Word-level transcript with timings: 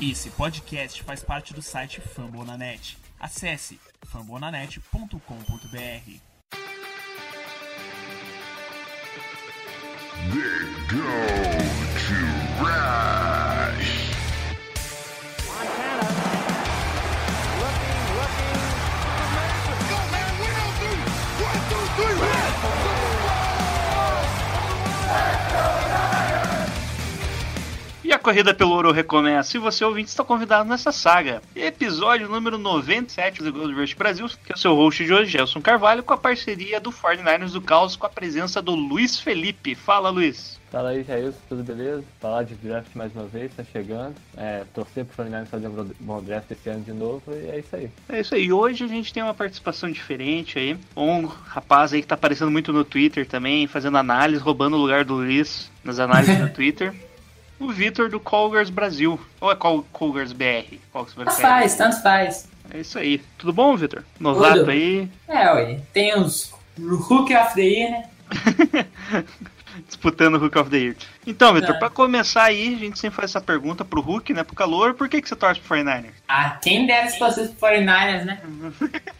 Esse 0.00 0.30
podcast 0.30 1.02
faz 1.02 1.24
parte 1.24 1.52
do 1.52 1.60
site 1.60 2.00
Fambonanet. 2.00 2.96
Acesse 3.18 3.80
fambonanet.com.br. 4.06 5.18
They 10.30 10.66
go 10.86 11.02
to 12.06 12.64
Rush. 12.64 13.17
Corrida 28.28 28.52
pelo 28.52 28.72
ouro 28.72 28.92
recomeça. 28.92 29.56
E 29.56 29.60
você, 29.60 29.82
ouvinte, 29.82 30.10
está 30.10 30.22
convidado 30.22 30.68
nessa 30.68 30.92
saga. 30.92 31.40
Episódio 31.56 32.28
número 32.28 32.58
97 32.58 33.42
do 33.42 33.50
Gold 33.50 33.72
Rush 33.72 33.94
Brasil, 33.94 34.28
que 34.44 34.52
é 34.52 34.54
o 34.54 34.58
seu 34.58 34.74
host 34.74 35.02
de 35.02 35.14
hoje, 35.14 35.30
Gelson 35.30 35.62
Carvalho, 35.62 36.02
com 36.02 36.12
a 36.12 36.18
parceria 36.18 36.78
do 36.78 36.92
49ers 36.92 37.52
do 37.52 37.62
Caos, 37.62 37.96
com 37.96 38.04
a 38.04 38.10
presença 38.10 38.60
do 38.60 38.74
Luiz 38.74 39.18
Felipe. 39.18 39.74
Fala, 39.74 40.10
Luiz. 40.10 40.60
Fala 40.70 40.90
aí, 40.90 41.02
Jair, 41.02 41.32
tudo 41.48 41.64
beleza? 41.64 42.04
Falar 42.20 42.42
de 42.42 42.54
draft 42.56 42.94
mais 42.94 43.10
uma 43.14 43.24
vez, 43.24 43.50
tá 43.54 43.64
chegando. 43.64 44.14
É, 44.36 44.64
torcer 44.74 45.06
pro 45.06 45.16
49 45.16 45.48
fazer 45.48 45.68
um 45.68 45.90
bom 45.98 46.22
draft 46.22 46.50
esse 46.50 46.68
ano 46.68 46.84
de 46.84 46.92
novo 46.92 47.22
e 47.28 47.48
é 47.48 47.58
isso 47.60 47.74
aí. 47.74 47.90
É 48.10 48.20
isso 48.20 48.34
aí. 48.34 48.52
Hoje 48.52 48.84
a 48.84 48.88
gente 48.88 49.10
tem 49.10 49.22
uma 49.22 49.32
participação 49.32 49.90
diferente 49.90 50.58
aí. 50.58 50.76
Um 50.94 51.24
rapaz 51.24 51.94
aí 51.94 52.02
que 52.02 52.06
tá 52.06 52.16
aparecendo 52.16 52.50
muito 52.50 52.70
no 52.70 52.84
Twitter 52.84 53.26
também, 53.26 53.66
fazendo 53.66 53.96
análise, 53.96 54.42
roubando 54.42 54.76
o 54.76 54.80
lugar 54.80 55.06
do 55.06 55.14
Luiz 55.14 55.70
nas 55.82 55.98
análises 55.98 56.38
no 56.38 56.50
Twitter. 56.52 57.07
O 57.58 57.68
Vitor 57.72 58.08
do 58.08 58.20
Colgers 58.20 58.70
Brasil. 58.70 59.18
Ou 59.40 59.50
é 59.50 59.56
Col 59.56 59.82
Colgers 59.92 60.32
BR? 60.32 60.76
Qual 60.92 61.04
que 61.04 61.12
você 61.14 61.24
Tanto 61.24 61.40
faz, 61.40 61.74
tanto 61.74 62.02
faz. 62.02 62.48
É 62.72 62.78
isso 62.80 62.98
aí. 62.98 63.18
Tudo 63.36 63.52
bom, 63.52 63.76
Vitor? 63.76 64.04
Novato 64.20 64.70
aí, 64.70 65.08
É, 65.26 65.52
ué, 65.52 65.80
tem 65.92 66.16
os 66.18 66.52
Rookie 66.78 67.34
of 67.36 67.54
the 67.54 67.62
Year, 67.62 67.90
né? 67.90 68.04
disputando 69.86 70.34
o 70.36 70.44
Hook 70.44 70.58
of 70.58 70.70
the 70.70 70.76
Year. 70.76 70.96
Então, 71.26 71.54
Vitor, 71.54 71.74
É. 71.76 71.78
pra 71.78 71.88
começar 71.90 72.44
aí, 72.44 72.74
a 72.74 72.78
gente 72.78 72.98
sempre 72.98 73.16
faz 73.16 73.30
essa 73.30 73.40
pergunta 73.40 73.84
pro 73.84 74.00
Hulk, 74.00 74.32
né? 74.34 74.42
Pro 74.44 74.54
calor, 74.56 74.94
por 74.94 75.08
que, 75.08 75.20
que 75.22 75.28
você 75.28 75.36
torce 75.36 75.60
pro 75.60 75.76
49ers? 75.76 76.10
Ah, 76.28 76.58
quem 76.62 76.86
dera 76.86 77.08
se 77.08 77.18
fosse 77.18 77.48
pro 77.48 77.68
49ers, 77.68 78.24
né? 78.24 78.40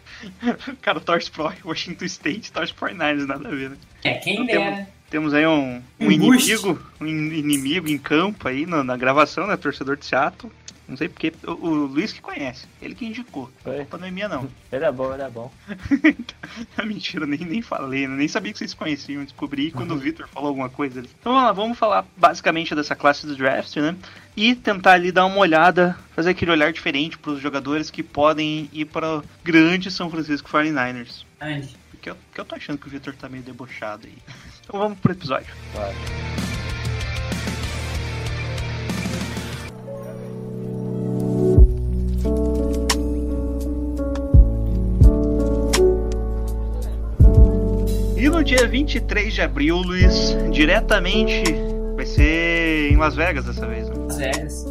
O 0.69 0.77
cara 0.83 0.98
torce 0.98 1.30
pro 1.30 1.52
Washington 1.64 2.05
State, 2.06 2.50
torce 2.50 2.75
pro 2.75 2.89
49ers, 2.89 3.25
nada 3.27 3.48
a 3.48 3.52
ver, 3.52 3.70
né? 3.70 3.77
É, 4.02 4.14
quem 4.14 4.36
Não 4.41 4.47
dera. 4.47 4.89
Temos 5.11 5.33
aí 5.33 5.47
um, 5.47 5.83
um 5.98 6.11
inimigo, 6.11 6.78
um 7.01 7.06
in- 7.06 7.33
inimigo 7.39 7.89
em 7.89 7.98
campo 7.98 8.47
aí 8.47 8.67
na, 8.67 8.84
na 8.84 8.97
gravação, 8.97 9.47
né? 9.47 9.56
Torcedor 9.56 9.97
de 9.97 10.05
Seattle. 10.05 10.53
Não 10.87 10.97
sei 10.97 11.09
porque. 11.09 11.33
O, 11.47 11.51
o 11.53 11.75
Luiz 11.87 12.12
que 12.14 12.20
conhece, 12.20 12.67
ele 12.81 12.95
que 12.95 13.05
indicou. 13.06 13.51
A 13.92 13.97
não 13.98 14.06
é 14.06 14.11
minha, 14.11 14.27
não. 14.29 14.48
Ele 14.73 14.84
é 14.84 14.92
bom, 14.92 15.12
ele 15.12 15.23
é 15.23 15.29
bom. 15.31 15.51
Mentira, 16.84 17.27
nem, 17.27 17.39
nem 17.41 17.61
falei, 17.62 18.06
né? 18.06 18.17
nem 18.17 18.29
sabia 18.29 18.53
que 18.53 18.59
vocês 18.59 18.73
conheciam. 18.75 19.23
Descobri 19.25 19.70
quando 19.70 19.92
o 19.95 19.98
Victor 19.98 20.29
falou 20.29 20.48
alguma 20.48 20.69
coisa 20.69 21.01
ali. 21.01 21.11
Então 21.20 21.33
vamos 21.33 21.47
lá, 21.47 21.53
vamos 21.53 21.79
falar 21.79 22.06
basicamente 22.17 22.75
dessa 22.75 22.95
classe 22.97 23.27
do 23.27 23.36
draft, 23.36 23.77
né? 23.77 23.97
E 24.36 24.55
tentar 24.55 24.92
ali 24.92 25.11
dar 25.12 25.27
uma 25.27 25.39
olhada, 25.39 25.98
fazer 26.14 26.31
aquele 26.31 26.51
olhar 26.53 26.73
diferente 26.73 27.19
para 27.19 27.33
os 27.33 27.41
jogadores 27.41 27.91
que 27.91 28.03
podem 28.03 28.69
ir 28.73 28.84
para 28.86 29.19
o 29.19 29.25
grande 29.45 29.91
São 29.91 30.11
Francisco 30.11 30.48
49ers. 30.51 31.25
Andy. 31.41 31.77
Porque 31.91 32.11
eu, 32.11 32.14
porque 32.14 32.41
eu 32.41 32.45
tô 32.45 32.55
achando 32.55 32.79
que 32.79 32.86
o 32.86 32.91
Victor 32.91 33.14
tá 33.14 33.29
meio 33.29 33.42
debochado 33.42 34.06
aí. 34.06 34.17
Então 34.69 34.80
vamos 34.80 34.98
pro 34.98 35.12
episódio. 35.12 35.52
Claro. 35.72 35.94
E 48.16 48.28
no 48.28 48.42
dia 48.42 48.66
23 48.66 49.33
de 49.33 49.42
abril, 49.42 49.77
Luiz, 49.79 50.36
diretamente 50.51 51.45
vai 51.95 52.05
ser 52.06 52.90
em 52.92 52.96
Las 52.96 53.14
Vegas 53.14 53.45
dessa 53.45 53.67
vez, 53.67 53.89
né? 53.89 53.95
Las 53.96 54.17
Vegas. 54.17 54.64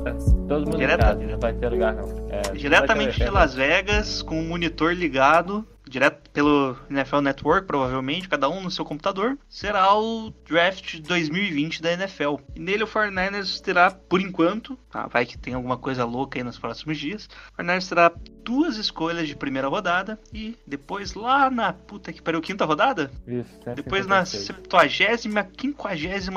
Todo 0.48 0.66
mundo 0.66 0.78
Direta- 0.78 1.06
em 1.06 1.08
casa, 1.08 1.24
não 1.32 1.40
vai 1.40 1.54
ter 1.54 1.70
lugar 1.70 1.94
não. 1.96 2.28
É, 2.30 2.42
Diretamente 2.54 3.06
vai 3.06 3.14
de 3.20 3.26
ter- 3.26 3.32
Las 3.32 3.54
Vegas, 3.54 4.22
com 4.22 4.40
o 4.40 4.44
monitor 4.44 4.94
ligado, 4.94 5.66
direto 5.90 6.30
pelo 6.32 6.78
NFL 6.90 7.20
Network, 7.20 7.68
provavelmente, 7.68 8.30
cada 8.30 8.50
um 8.50 8.62
no 8.62 8.72
seu 8.72 8.86
computador, 8.86 9.38
será 9.50 9.96
o 9.98 10.32
draft 10.48 11.00
2020 11.00 11.82
da 11.82 11.94
NFL. 11.94 12.36
E 12.56 12.60
nele 12.60 12.84
o 12.84 12.88
49ers 12.88 13.62
terá, 13.62 13.92
por 13.92 14.22
enquanto, 14.22 14.78
tá, 14.90 15.08
vai 15.08 15.26
que 15.26 15.38
tem 15.38 15.54
alguma 15.54 15.78
coisa 15.78 16.06
louca 16.06 16.40
aí 16.40 16.44
nos 16.44 16.58
próximos 16.58 16.98
dias, 16.98 17.30
o 17.54 17.62
49ers 17.62 17.90
terá 17.90 18.12
duas 18.44 18.78
escolhas 18.78 19.28
de 19.28 19.36
primeira 19.36 19.68
rodada 19.68 20.18
e 20.34 20.58
depois 20.66 21.14
lá 21.14 21.50
na 21.50 21.74
puta 21.74 22.14
que 22.14 22.22
pariu, 22.22 22.40
quinta 22.40 22.64
rodada? 22.64 23.12
Isso, 23.28 23.60
Depois 23.76 24.08
na 24.08 24.20
acontece. 24.20 24.46
70 24.46 24.90
56 24.90 26.30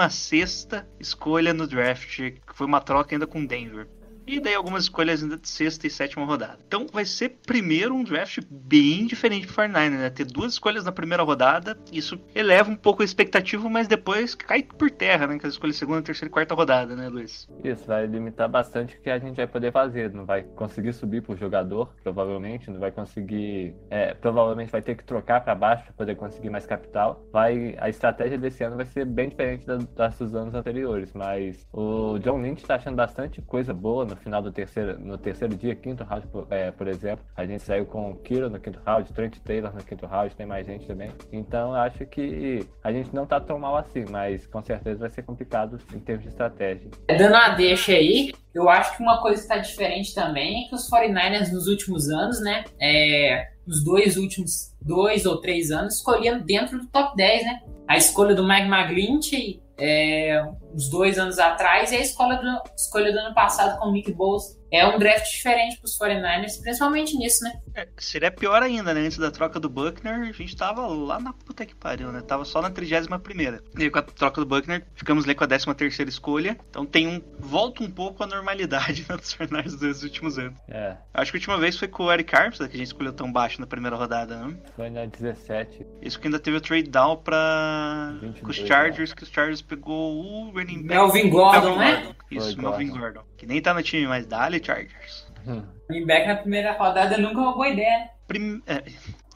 escolha 0.99 1.55
no 1.55 1.69
draft, 1.69 2.17
que 2.17 2.55
foi 2.55 2.67
uma 2.67 2.81
troca 2.81 3.15
ainda 3.15 3.27
com 3.27 3.45
Denver. 3.45 3.87
E 4.31 4.39
daí 4.41 4.55
algumas 4.55 4.85
escolhas 4.85 5.23
ainda 5.23 5.37
de 5.37 5.49
sexta 5.49 5.87
e 5.87 5.91
sétima 5.91 6.25
rodada. 6.25 6.59
Então 6.67 6.87
vai 6.93 7.05
ser 7.05 7.31
primeiro 7.47 7.95
um 7.95 8.05
draft 8.05 8.39
bem 8.49 9.07
diferente 9.07 9.47
pro 9.47 9.57
49 9.57 9.97
né? 9.97 10.11
Ter 10.11 10.25
duas 10.25 10.53
escolhas 10.53 10.85
na 10.85 10.93
primeira 10.93 11.23
rodada, 11.23 11.77
isso 11.93 12.21
eleva 12.35 12.71
um 12.71 12.77
pouco 12.77 13.03
a 13.03 13.05
expectativa, 13.05 13.69
mas 13.69 13.89
depois 13.89 14.35
cai 14.35 14.63
por 14.63 14.91
terra, 14.91 15.27
né? 15.27 15.39
Que 15.39 15.47
as 15.47 15.55
escolhas 15.55 15.77
segunda, 15.77 16.03
terceira 16.03 16.29
e 16.29 16.33
quarta 16.33 16.55
rodada, 16.55 16.95
né, 16.95 17.09
Luiz? 17.09 17.49
Isso, 17.65 17.85
vai 17.87 18.07
limitar 18.07 18.49
bastante 18.49 18.97
o 18.97 19.01
que 19.01 19.11
a 19.11 19.19
gente 19.19 19.37
vai 19.37 19.47
poder 19.47 19.73
fazer. 19.73 20.13
Não 20.13 20.25
vai 20.25 20.43
conseguir 20.43 20.93
subir 20.93 21.23
pro 21.23 21.37
jogador, 21.37 21.93
provavelmente. 22.03 22.71
Não 22.71 22.79
vai 22.79 22.93
conseguir. 22.93 23.75
é, 23.91 24.15
provavelmente 24.15 24.71
vai 24.71 24.83
ter 24.83 24.95
que 24.97 25.05
trocar 25.05 25.41
para 25.43 25.55
baixo 25.55 25.85
para 25.85 25.93
poder 25.95 26.15
conseguir 26.17 26.51
mais 26.51 26.67
capital. 26.67 27.25
Vai, 27.33 27.75
a 27.79 27.89
estratégia 27.89 28.39
desse 28.39 28.63
ano 28.63 28.77
vai 28.77 28.87
ser 28.87 29.05
bem 29.05 29.29
diferente 29.29 29.67
da- 29.67 29.79
das 29.97 30.19
dos 30.19 30.35
anos 30.35 30.55
anteriores. 30.55 31.13
Mas 31.15 31.67
o 31.73 32.19
John 32.19 32.41
Lynch 32.41 32.63
está 32.63 32.77
achando 32.77 32.95
bastante 32.97 33.41
coisa 33.43 33.73
boa 33.75 34.05
no 34.05 34.17
final 34.21 34.43
do 34.43 34.53
terceiro, 34.53 34.99
no 34.99 35.19
terceiro 35.19 35.55
dia, 35.57 35.75
quinto 35.75 36.05
round, 36.05 36.27
por, 36.29 36.47
é, 36.51 36.71
por 36.71 36.87
exemplo. 36.89 37.25
A 37.37 37.45
gente 37.45 37.63
saiu 37.63 37.87
com 37.87 38.11
o 38.11 38.17
Kiro 38.17 38.49
no 38.49 38.61
quinto 38.61 38.81
round, 38.85 39.13
Trent 39.13 39.39
Taylor 39.39 39.75
no 39.75 39.83
quinto 39.83 40.07
round, 40.07 40.35
tem 40.35 40.47
mais 40.47 40.67
gente 40.67 40.87
também. 40.87 41.11
Então 41.33 41.75
acho 41.75 42.07
que 42.07 42.67
a 42.83 42.93
gente 42.93 43.15
não 43.15 43.27
tá 43.27 43.41
tão 43.41 43.59
mal 43.59 43.77
assim, 43.77 44.05
mas 44.09 44.47
com 44.47 44.63
certeza 44.63 45.01
vai 45.01 45.11
ser 45.11 45.23
complicado 45.23 45.79
em 45.95 45.99
termos 45.99 46.25
de 46.25 46.31
estratégia. 46.31 46.91
Dando 47.09 47.35
uma 47.35 47.51
deixa 47.51 47.93
aí, 47.93 48.33
eu 48.55 48.69
acho 48.69 48.97
que 48.97 49.03
uma 49.03 49.21
coisa 49.21 49.43
que 49.43 49.49
tá 49.49 49.59
diferente 49.59 50.15
também 50.15 50.65
é 50.65 50.69
que 50.69 50.75
os 50.75 50.89
49ers 50.91 51.53
nos 51.53 51.67
últimos 51.67 52.09
anos, 52.09 52.41
né? 52.41 52.65
É, 52.81 53.49
os 53.67 53.85
dois 53.85 54.17
últimos 54.17 54.75
dois 54.81 55.27
ou 55.27 55.41
três 55.41 55.71
anos 55.71 55.97
escolhiam 55.97 56.41
dentro 56.41 56.79
do 56.79 56.87
top 56.89 57.17
10, 57.17 57.45
né? 57.45 57.61
A 57.87 57.97
escolha 57.97 58.35
do 58.35 58.47
Mike 58.47 58.69
McGlinchey 58.69 59.63
é, 59.81 60.45
uns 60.75 60.89
dois 60.89 61.19
anos 61.19 61.39
atrás 61.39 61.93
e 61.93 61.97
a 61.97 62.01
escolha 62.01 62.37
do, 62.37 62.63
escolha 62.77 63.13
do 63.13 63.19
ano 63.19 63.35
passado 63.35 63.79
com 63.79 63.89
o 63.89 63.93
Nick 63.93 64.13
Bosa. 64.13 64.61
É 64.73 64.87
um 64.87 64.99
draft 64.99 65.29
diferente 65.29 65.79
pros 65.79 65.99
49ers, 65.99 66.61
principalmente 66.63 67.17
nisso, 67.17 67.43
né? 67.43 67.61
É, 67.75 67.89
seria 67.99 68.31
pior 68.31 68.63
ainda, 68.63 68.95
né? 68.95 69.01
Antes 69.01 69.19
da 69.19 69.31
troca 69.31 69.59
do 69.59 69.69
Buckner, 69.69 70.29
a 70.29 70.33
gente 70.33 70.55
tava 70.57 70.87
lá 70.87 71.19
na 71.19 71.33
puta 71.33 71.67
que 71.67 71.75
pariu, 71.75 72.13
né? 72.13 72.21
Tava 72.21 72.45
só 72.45 72.63
na 72.63 72.71
31ª. 72.71 73.61
E 73.77 73.83
aí, 73.83 73.91
com 73.91 73.99
a 73.99 74.03
troca 74.03 74.41
do 74.41 74.47
Buckner, 74.47 74.87
ficamos 74.95 75.25
ali 75.25 75.35
com 75.35 75.43
a 75.43 75.49
13ª 75.49 76.09
escolha. 76.09 76.57
Então 76.71 76.87
tem 76.87 77.09
um... 77.09 77.21
Volta 77.41 77.83
um 77.83 77.91
pouco 77.91 78.23
a 78.23 78.27
normalidade 78.29 79.05
né, 79.11 79.17
dos 79.17 79.33
jornais 79.33 79.75
dos 79.75 80.05
últimos 80.05 80.39
anos. 80.39 80.57
É, 80.69 80.97
Acho 81.13 81.33
que 81.33 81.39
a 81.39 81.41
última 81.41 81.59
vez 81.59 81.77
foi 81.77 81.89
com 81.89 82.05
o 82.05 82.13
Eric 82.13 82.33
Armstead, 82.35 82.71
que 82.71 82.77
a 82.77 82.79
gente 82.79 82.89
escolheu 82.89 83.13
tão 83.13 83.33
baixo 83.33 83.61
na 83.61 83.67
primeira 83.67 83.97
rodada, 83.97 84.37
né? 84.37 84.57
foi 84.77 84.89
na 84.89 85.05
17. 85.05 85.85
Isso 86.01 86.21
que 86.21 86.29
ainda 86.29 86.39
teve 86.39 86.59
o 86.59 86.61
trade 86.61 86.89
down 86.89 87.17
pra... 87.17 88.13
22, 88.21 88.41
com 88.41 88.51
os 88.51 88.57
Chargers, 88.69 89.13
que 89.13 89.25
os 89.25 89.29
Chargers 89.31 89.63
pegou 89.63 90.15
o 90.15 90.53
running 90.61 90.83
back... 90.83 91.01
Melvin 91.01 91.31
Gordon, 91.31 91.77
né? 91.77 92.15
Isso, 92.31 92.55
Foi 92.55 92.63
Melvin 92.63 92.89
Gordon. 92.89 93.01
Gordon. 93.01 93.23
Que 93.37 93.47
nem 93.47 93.61
tá 93.61 93.75
no 93.75 93.83
time, 93.83 94.07
mas 94.07 94.27
dá-lhe 94.27 94.63
Chargers. 94.63 95.27
Running 95.47 96.07
back 96.07 96.27
na 96.29 96.37
primeira 96.37 96.73
rodada 96.73 97.17
nunca 97.19 97.39
é 97.41 97.43
uma 97.43 97.55
boa 97.55 97.69
ideia, 97.69 97.99
né? 97.99 98.11
Prim- 98.29 98.63
é, 98.67 98.85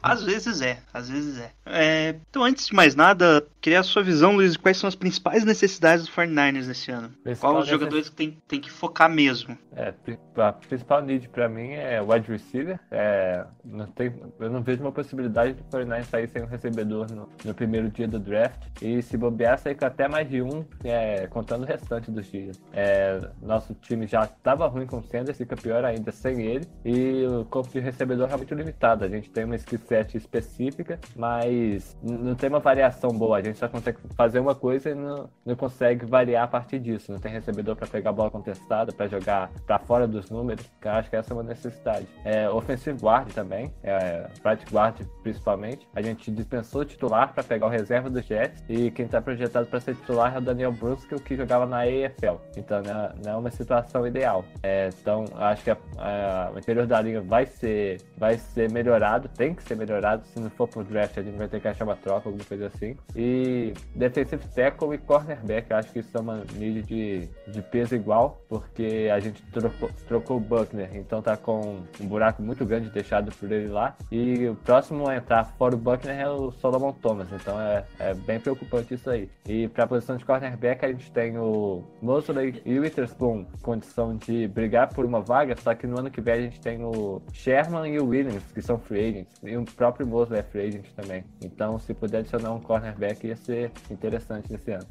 às 0.04 0.22
vezes 0.22 0.60
é, 0.60 0.78
às 0.92 1.08
vezes 1.08 1.38
é. 1.38 1.50
É, 1.66 2.16
Então, 2.28 2.44
antes 2.44 2.66
de 2.66 2.74
mais 2.74 2.94
nada, 2.94 3.46
queria 3.60 3.80
a 3.80 3.82
sua 3.82 4.02
visão, 4.02 4.36
Luiz, 4.36 4.52
de 4.52 4.58
quais 4.58 4.76
são 4.76 4.86
as 4.86 4.94
principais 4.94 5.44
necessidades 5.44 6.04
do 6.04 6.12
49ers 6.12 6.66
nesse 6.66 6.90
ano. 6.90 7.08
Principal 7.22 7.52
Qual 7.52 7.62
os 7.62 7.68
jogadores 7.68 8.08
que 8.08 8.16
tem, 8.16 8.38
tem 8.46 8.60
que 8.60 8.70
focar 8.70 9.08
mesmo? 9.08 9.56
É, 9.76 9.92
a 10.36 10.52
principal 10.52 11.02
need 11.02 11.28
pra 11.28 11.48
mim 11.48 11.72
é 11.72 12.00
wide 12.00 12.30
receiver. 12.30 12.78
É, 12.90 13.44
não 13.64 13.86
tem, 13.86 14.14
eu 14.38 14.50
não 14.50 14.62
vejo 14.62 14.82
uma 14.82 14.92
possibilidade 14.92 15.54
do 15.54 15.64
49 15.64 16.04
sair 16.04 16.28
sem 16.28 16.42
um 16.42 16.46
recebedor 16.46 17.10
no, 17.10 17.28
no 17.44 17.54
primeiro 17.54 17.88
dia 17.90 18.06
do 18.06 18.18
draft. 18.18 18.62
E 18.82 19.02
se 19.02 19.16
bobear, 19.16 19.58
sair 19.58 19.74
com 19.74 19.86
até 19.86 20.06
mais 20.06 20.28
de 20.28 20.42
um, 20.42 20.64
é, 20.84 21.26
contando 21.28 21.62
o 21.62 21.66
restante 21.66 22.10
dos 22.10 22.30
dias. 22.30 22.60
É, 22.72 23.20
nosso 23.42 23.74
time 23.74 24.06
já 24.06 24.24
estava 24.24 24.66
ruim 24.66 24.86
com 24.86 24.98
o 24.98 25.02
Sanders, 25.02 25.38
fica 25.38 25.56
pior 25.56 25.84
ainda 25.84 26.12
sem 26.12 26.42
ele. 26.42 26.66
E 26.84 27.26
o 27.26 27.44
corpo 27.46 27.70
de 27.70 27.80
recebedor 27.80 28.28
é 28.30 28.36
muito 28.36 28.54
limitado. 28.54 29.04
A 29.04 29.08
gente 29.08 29.30
tem 29.30 29.44
uma 29.44 29.56
skill 29.56 29.80
set 29.94 30.16
específica, 30.16 30.98
mas 31.14 31.96
não 32.02 32.34
tem 32.34 32.48
uma 32.48 32.58
variação 32.58 33.10
boa. 33.10 33.38
A 33.38 33.42
gente 33.42 33.58
só 33.58 33.68
consegue 33.68 33.98
fazer 34.16 34.40
uma 34.40 34.54
coisa 34.54 34.90
e 34.90 34.94
não, 34.94 35.28
não 35.46 35.54
consegue 35.54 36.04
variar 36.04 36.44
a 36.44 36.48
partir 36.48 36.78
disso. 36.80 37.12
Não 37.12 37.18
tem 37.20 37.30
recebedor 37.30 37.76
para 37.76 37.86
pegar 37.86 38.10
a 38.10 38.12
bola 38.12 38.30
contestada, 38.30 38.92
para 38.92 39.06
jogar 39.06 39.50
para 39.66 39.78
fora 39.78 40.06
dos 40.08 40.30
números. 40.30 40.64
que 40.80 40.88
eu 40.88 40.92
acho 40.92 41.08
que 41.10 41.16
essa 41.16 41.32
é 41.32 41.34
uma 41.34 41.42
necessidade. 41.42 42.06
É, 42.24 42.48
offensive 42.50 42.98
guard 43.00 43.32
também, 43.32 43.72
é, 43.82 44.26
right 44.44 44.64
guard 44.72 44.96
principalmente. 45.22 45.86
A 45.94 46.02
gente 46.02 46.30
dispensou 46.30 46.80
o 46.82 46.84
titular 46.84 47.32
para 47.32 47.42
pegar 47.44 47.66
o 47.66 47.70
reserva 47.70 48.10
do 48.10 48.20
Jets 48.20 48.64
e 48.68 48.90
quem 48.90 49.06
está 49.06 49.20
projetado 49.22 49.66
para 49.66 49.80
ser 49.80 49.94
titular 49.94 50.34
é 50.34 50.38
o 50.38 50.40
Daniel 50.40 50.72
Brunskill, 50.72 51.20
que 51.20 51.36
jogava 51.36 51.66
na 51.66 51.82
AFL. 51.82 52.40
Então 52.56 52.78
é, 52.78 53.12
não 53.24 53.32
é 53.32 53.36
uma 53.36 53.50
situação 53.50 54.06
ideal. 54.06 54.44
É, 54.62 54.88
então 55.00 55.24
acho 55.36 55.62
que 55.62 55.70
a- 55.70 55.76
a- 55.98 56.50
o 56.54 56.58
interior 56.58 56.86
da 56.86 57.00
linha 57.00 57.20
vai 57.20 57.46
ser, 57.46 57.98
vai 58.18 58.36
ser 58.38 58.70
melhorado, 58.72 59.28
tem 59.28 59.54
que 59.54 59.62
ser 59.62 59.74
melhorado. 59.76 59.83
Se 60.24 60.40
não 60.40 60.50
for 60.50 60.68
pro 60.68 60.84
draft, 60.84 61.16
a 61.18 61.22
gente 61.22 61.36
vai 61.36 61.48
ter 61.48 61.60
que 61.60 61.68
achar 61.68 61.84
uma 61.84 61.96
troca, 61.96 62.28
alguma 62.28 62.44
coisa 62.44 62.66
assim. 62.66 62.96
E 63.14 63.72
defensive 63.94 64.42
tackle 64.54 64.94
e 64.94 64.98
cornerback, 64.98 65.72
acho 65.72 65.92
que 65.92 66.00
isso 66.00 66.16
é 66.16 66.20
uma 66.20 66.42
mídia 66.54 66.82
de, 66.82 67.28
de 67.48 67.62
peso 67.62 67.94
igual, 67.94 68.40
porque 68.48 69.08
a 69.12 69.18
gente 69.20 69.42
trocou, 69.50 69.90
trocou 70.06 70.36
o 70.36 70.40
Buckner, 70.40 70.90
então 70.94 71.22
tá 71.22 71.36
com 71.36 71.82
um 72.00 72.06
buraco 72.06 72.42
muito 72.42 72.64
grande 72.64 72.90
deixado 72.90 73.32
por 73.32 73.50
ele 73.50 73.68
lá. 73.68 73.96
E 74.10 74.48
o 74.48 74.54
próximo 74.54 75.08
a 75.08 75.16
entrar 75.16 75.44
fora 75.44 75.74
o 75.74 75.78
Buckner 75.78 76.18
é 76.18 76.28
o 76.28 76.50
Solomon 76.52 76.92
Thomas, 76.92 77.28
então 77.32 77.60
é, 77.60 77.84
é 77.98 78.14
bem 78.14 78.40
preocupante 78.40 78.94
isso 78.94 79.10
aí. 79.10 79.28
E 79.46 79.68
pra 79.68 79.86
posição 79.86 80.16
de 80.16 80.24
cornerback, 80.24 80.84
a 80.84 80.88
gente 80.88 81.10
tem 81.12 81.38
o 81.38 81.82
Mosley 82.00 82.62
e 82.64 82.78
o 82.78 82.82
Witherspoon, 82.82 83.44
condição 83.62 84.16
de 84.16 84.48
brigar 84.48 84.92
por 84.92 85.04
uma 85.04 85.20
vaga, 85.20 85.56
só 85.56 85.74
que 85.74 85.86
no 85.86 85.98
ano 85.98 86.10
que 86.10 86.20
vem 86.20 86.34
a 86.34 86.40
gente 86.40 86.60
tem 86.60 86.84
o 86.84 87.20
Sherman 87.32 87.92
e 87.92 87.98
o 87.98 88.06
Williams, 88.06 88.44
que 88.52 88.62
são 88.62 88.78
free 88.78 89.08
agents, 89.08 89.42
e 89.42 89.56
o 89.56 89.64
próprio 89.74 90.06
Mosley 90.06 90.40
é 90.40 90.42
free 90.42 90.68
agent 90.68 90.86
também. 90.96 91.24
Então, 91.42 91.78
se 91.78 91.92
puder 91.94 92.18
adicionar 92.18 92.52
um 92.52 92.60
cornerback, 92.60 93.26
ia 93.26 93.36
ser 93.36 93.70
interessante 93.90 94.50
nesse 94.50 94.70
ano. 94.70 94.86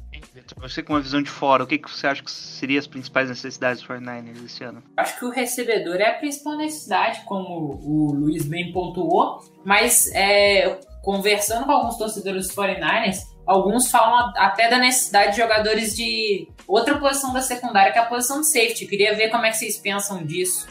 Você 0.56 0.82
com 0.82 0.92
uma 0.92 1.00
visão 1.00 1.22
de 1.22 1.30
fora, 1.30 1.64
o 1.64 1.66
que, 1.66 1.78
que 1.78 1.90
você 1.90 2.06
acha 2.06 2.22
que 2.22 2.30
seriam 2.30 2.78
as 2.78 2.86
principais 2.86 3.28
necessidades 3.28 3.82
do 3.82 3.88
49ers 3.88 4.44
esse 4.44 4.64
ano? 4.64 4.82
Acho 4.96 5.18
que 5.18 5.24
o 5.24 5.30
recebedor 5.30 5.96
é 5.96 6.10
a 6.10 6.14
principal 6.14 6.56
necessidade, 6.56 7.22
como 7.24 7.80
o 7.82 8.12
Luiz 8.12 8.44
bem 8.44 8.72
pontuou, 8.72 9.42
mas 9.64 10.10
é, 10.14 10.78
conversando 11.02 11.66
com 11.66 11.72
alguns 11.72 11.96
torcedores 11.96 12.46
dos 12.46 12.56
49ers, 12.56 13.18
alguns 13.46 13.90
falam 13.90 14.32
até 14.36 14.68
da 14.68 14.78
necessidade 14.78 15.32
de 15.32 15.38
jogadores 15.38 15.94
de 15.94 16.48
outra 16.66 16.98
posição 16.98 17.32
da 17.32 17.40
secundária, 17.40 17.92
que 17.92 17.98
é 17.98 18.02
a 18.02 18.06
posição 18.06 18.40
de 18.40 18.46
safety. 18.46 18.86
Queria 18.86 19.14
ver 19.14 19.30
como 19.30 19.44
é 19.44 19.50
que 19.50 19.56
vocês 19.56 19.78
pensam 19.78 20.24
disso. 20.24 20.66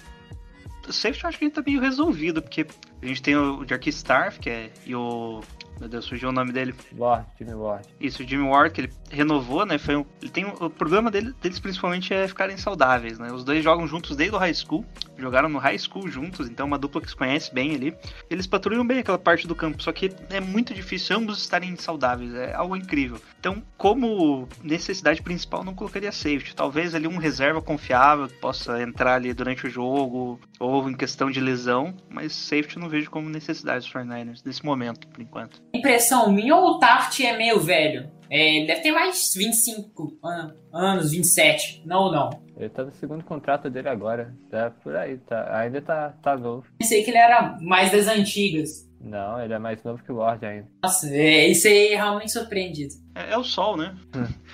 Safety 0.91 1.23
eu 1.23 1.29
acho 1.29 1.37
que 1.37 1.45
gente 1.47 1.55
tá 1.55 1.63
meio 1.65 1.79
resolvido, 1.79 2.41
porque 2.41 2.65
a 3.01 3.05
gente 3.05 3.21
tem 3.21 3.35
o 3.35 3.65
Jarky 3.67 3.89
Starf, 3.89 4.39
que 4.39 4.49
é. 4.49 4.71
E 4.85 4.95
o. 4.95 5.41
Meu 5.83 5.89
Deus, 5.89 6.05
surgiu 6.05 6.29
o 6.29 6.31
nome 6.31 6.53
dele. 6.53 6.73
Ward, 6.97 7.25
time 7.35 7.53
Ward. 7.53 7.85
Isso, 7.99 8.23
o 8.23 8.25
Jimmy 8.25 8.47
Ward, 8.47 8.73
que 8.73 8.79
ele 8.79 8.93
renovou, 9.11 9.65
né? 9.65 9.77
Foi 9.77 9.97
um, 9.97 10.05
ele 10.21 10.31
tem 10.31 10.45
o 10.45 10.69
problema 10.69 11.11
dele, 11.11 11.33
deles 11.41 11.59
principalmente 11.59 12.13
é 12.13 12.25
ficarem 12.25 12.55
saudáveis, 12.55 13.19
né? 13.19 13.33
Os 13.33 13.43
dois 13.43 13.61
jogam 13.61 13.85
juntos 13.85 14.15
desde 14.15 14.33
o 14.33 14.39
high 14.39 14.53
school, 14.53 14.85
jogaram 15.17 15.49
no 15.49 15.59
high 15.59 15.77
school 15.77 16.07
juntos, 16.07 16.47
então 16.47 16.63
é 16.63 16.67
uma 16.67 16.77
dupla 16.77 17.01
que 17.01 17.09
se 17.09 17.15
conhece 17.17 17.53
bem 17.53 17.75
ali. 17.75 17.93
Eles 18.29 18.47
patrulham 18.47 18.87
bem 18.87 18.99
aquela 18.99 19.17
parte 19.17 19.45
do 19.45 19.53
campo, 19.53 19.83
só 19.83 19.91
que 19.91 20.09
é 20.29 20.39
muito 20.39 20.73
difícil 20.73 21.17
ambos 21.17 21.39
estarem 21.39 21.75
saudáveis, 21.75 22.33
é 22.33 22.53
algo 22.53 22.77
incrível. 22.77 23.19
Então, 23.37 23.61
como 23.77 24.47
necessidade 24.63 25.21
principal, 25.21 25.65
não 25.65 25.75
colocaria 25.75 26.13
safety. 26.13 26.55
Talvez 26.55 26.95
ali 26.95 27.09
um 27.09 27.17
reserva 27.17 27.61
confiável 27.61 28.29
que 28.29 28.35
possa 28.35 28.81
entrar 28.81 29.15
ali 29.15 29.33
durante 29.33 29.67
o 29.67 29.69
jogo, 29.69 30.39
ou 30.61 30.89
em 30.89 30.93
questão 30.93 31.29
de 31.29 31.41
lesão, 31.41 31.93
mas 32.09 32.31
safety 32.31 32.77
eu 32.77 32.81
não 32.81 32.87
vejo 32.87 33.11
como 33.11 33.27
necessidade 33.29 33.83
dos 33.83 33.93
49ers 33.93 34.41
nesse 34.45 34.63
momento, 34.63 35.05
por 35.09 35.21
enquanto. 35.21 35.61
Impressão 35.75 36.31
minha 36.31 36.55
ou 36.55 36.71
o 36.75 36.79
Tart 36.79 37.19
é 37.21 37.35
meio 37.35 37.59
velho? 37.59 38.11
É, 38.29 38.57
ele 38.57 38.67
deve 38.67 38.81
ter 38.81 38.91
mais 38.91 39.33
25 39.35 40.17
an- 40.23 40.55
anos, 40.71 41.11
27. 41.11 41.81
Não, 41.85 42.11
não. 42.11 42.29
Ele 42.55 42.69
tá 42.69 42.83
no 42.83 42.91
segundo 42.93 43.23
contrato 43.23 43.69
dele 43.69 43.89
agora. 43.89 44.35
Tá 44.51 44.71
por 44.83 44.95
aí, 44.95 45.17
tá. 45.17 45.57
Ainda 45.59 45.81
tá, 45.81 46.13
tá 46.21 46.37
novo. 46.37 46.65
Pensei 46.77 47.03
que 47.03 47.09
ele 47.11 47.17
era 47.17 47.57
mais 47.61 47.91
das 47.91 48.07
antigas. 48.07 48.87
Não, 49.01 49.41
ele 49.43 49.53
é 49.53 49.59
mais 49.59 49.83
novo 49.83 50.01
que 50.03 50.11
o 50.11 50.17
Ward 50.17 50.45
ainda. 50.45 50.67
Nossa, 50.83 51.07
é, 51.13 51.47
isso 51.47 51.67
aí 51.67 51.89
é 51.93 51.95
realmente 51.95 52.31
surpreendido. 52.31 52.93
É, 53.15 53.33
é 53.33 53.37
o 53.37 53.43
sol, 53.43 53.75
né? 53.75 53.95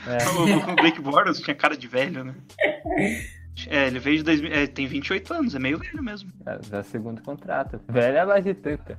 É. 0.07 0.17
o 0.71 0.75
Blake 0.75 1.01
Bortles 1.01 1.39
tinha 1.41 1.55
cara 1.55 1.77
de 1.77 1.87
velho, 1.87 2.23
né? 2.23 2.35
É, 3.69 3.87
ele 3.87 3.99
veio 3.99 4.17
de 4.17 4.23
2000, 4.23 4.51
é, 4.51 4.67
tem 4.67 4.87
28 4.87 5.33
anos, 5.33 5.55
é 5.55 5.59
meio 5.59 5.79
velho 5.79 6.03
mesmo. 6.03 6.31
É, 6.45 6.77
é 6.77 6.79
o 6.79 6.83
segundo 6.83 7.21
contrato. 7.21 7.79
Velho 7.87 8.17
é 8.17 8.25
mais 8.25 8.43
de 8.43 8.53
30. 8.53 8.97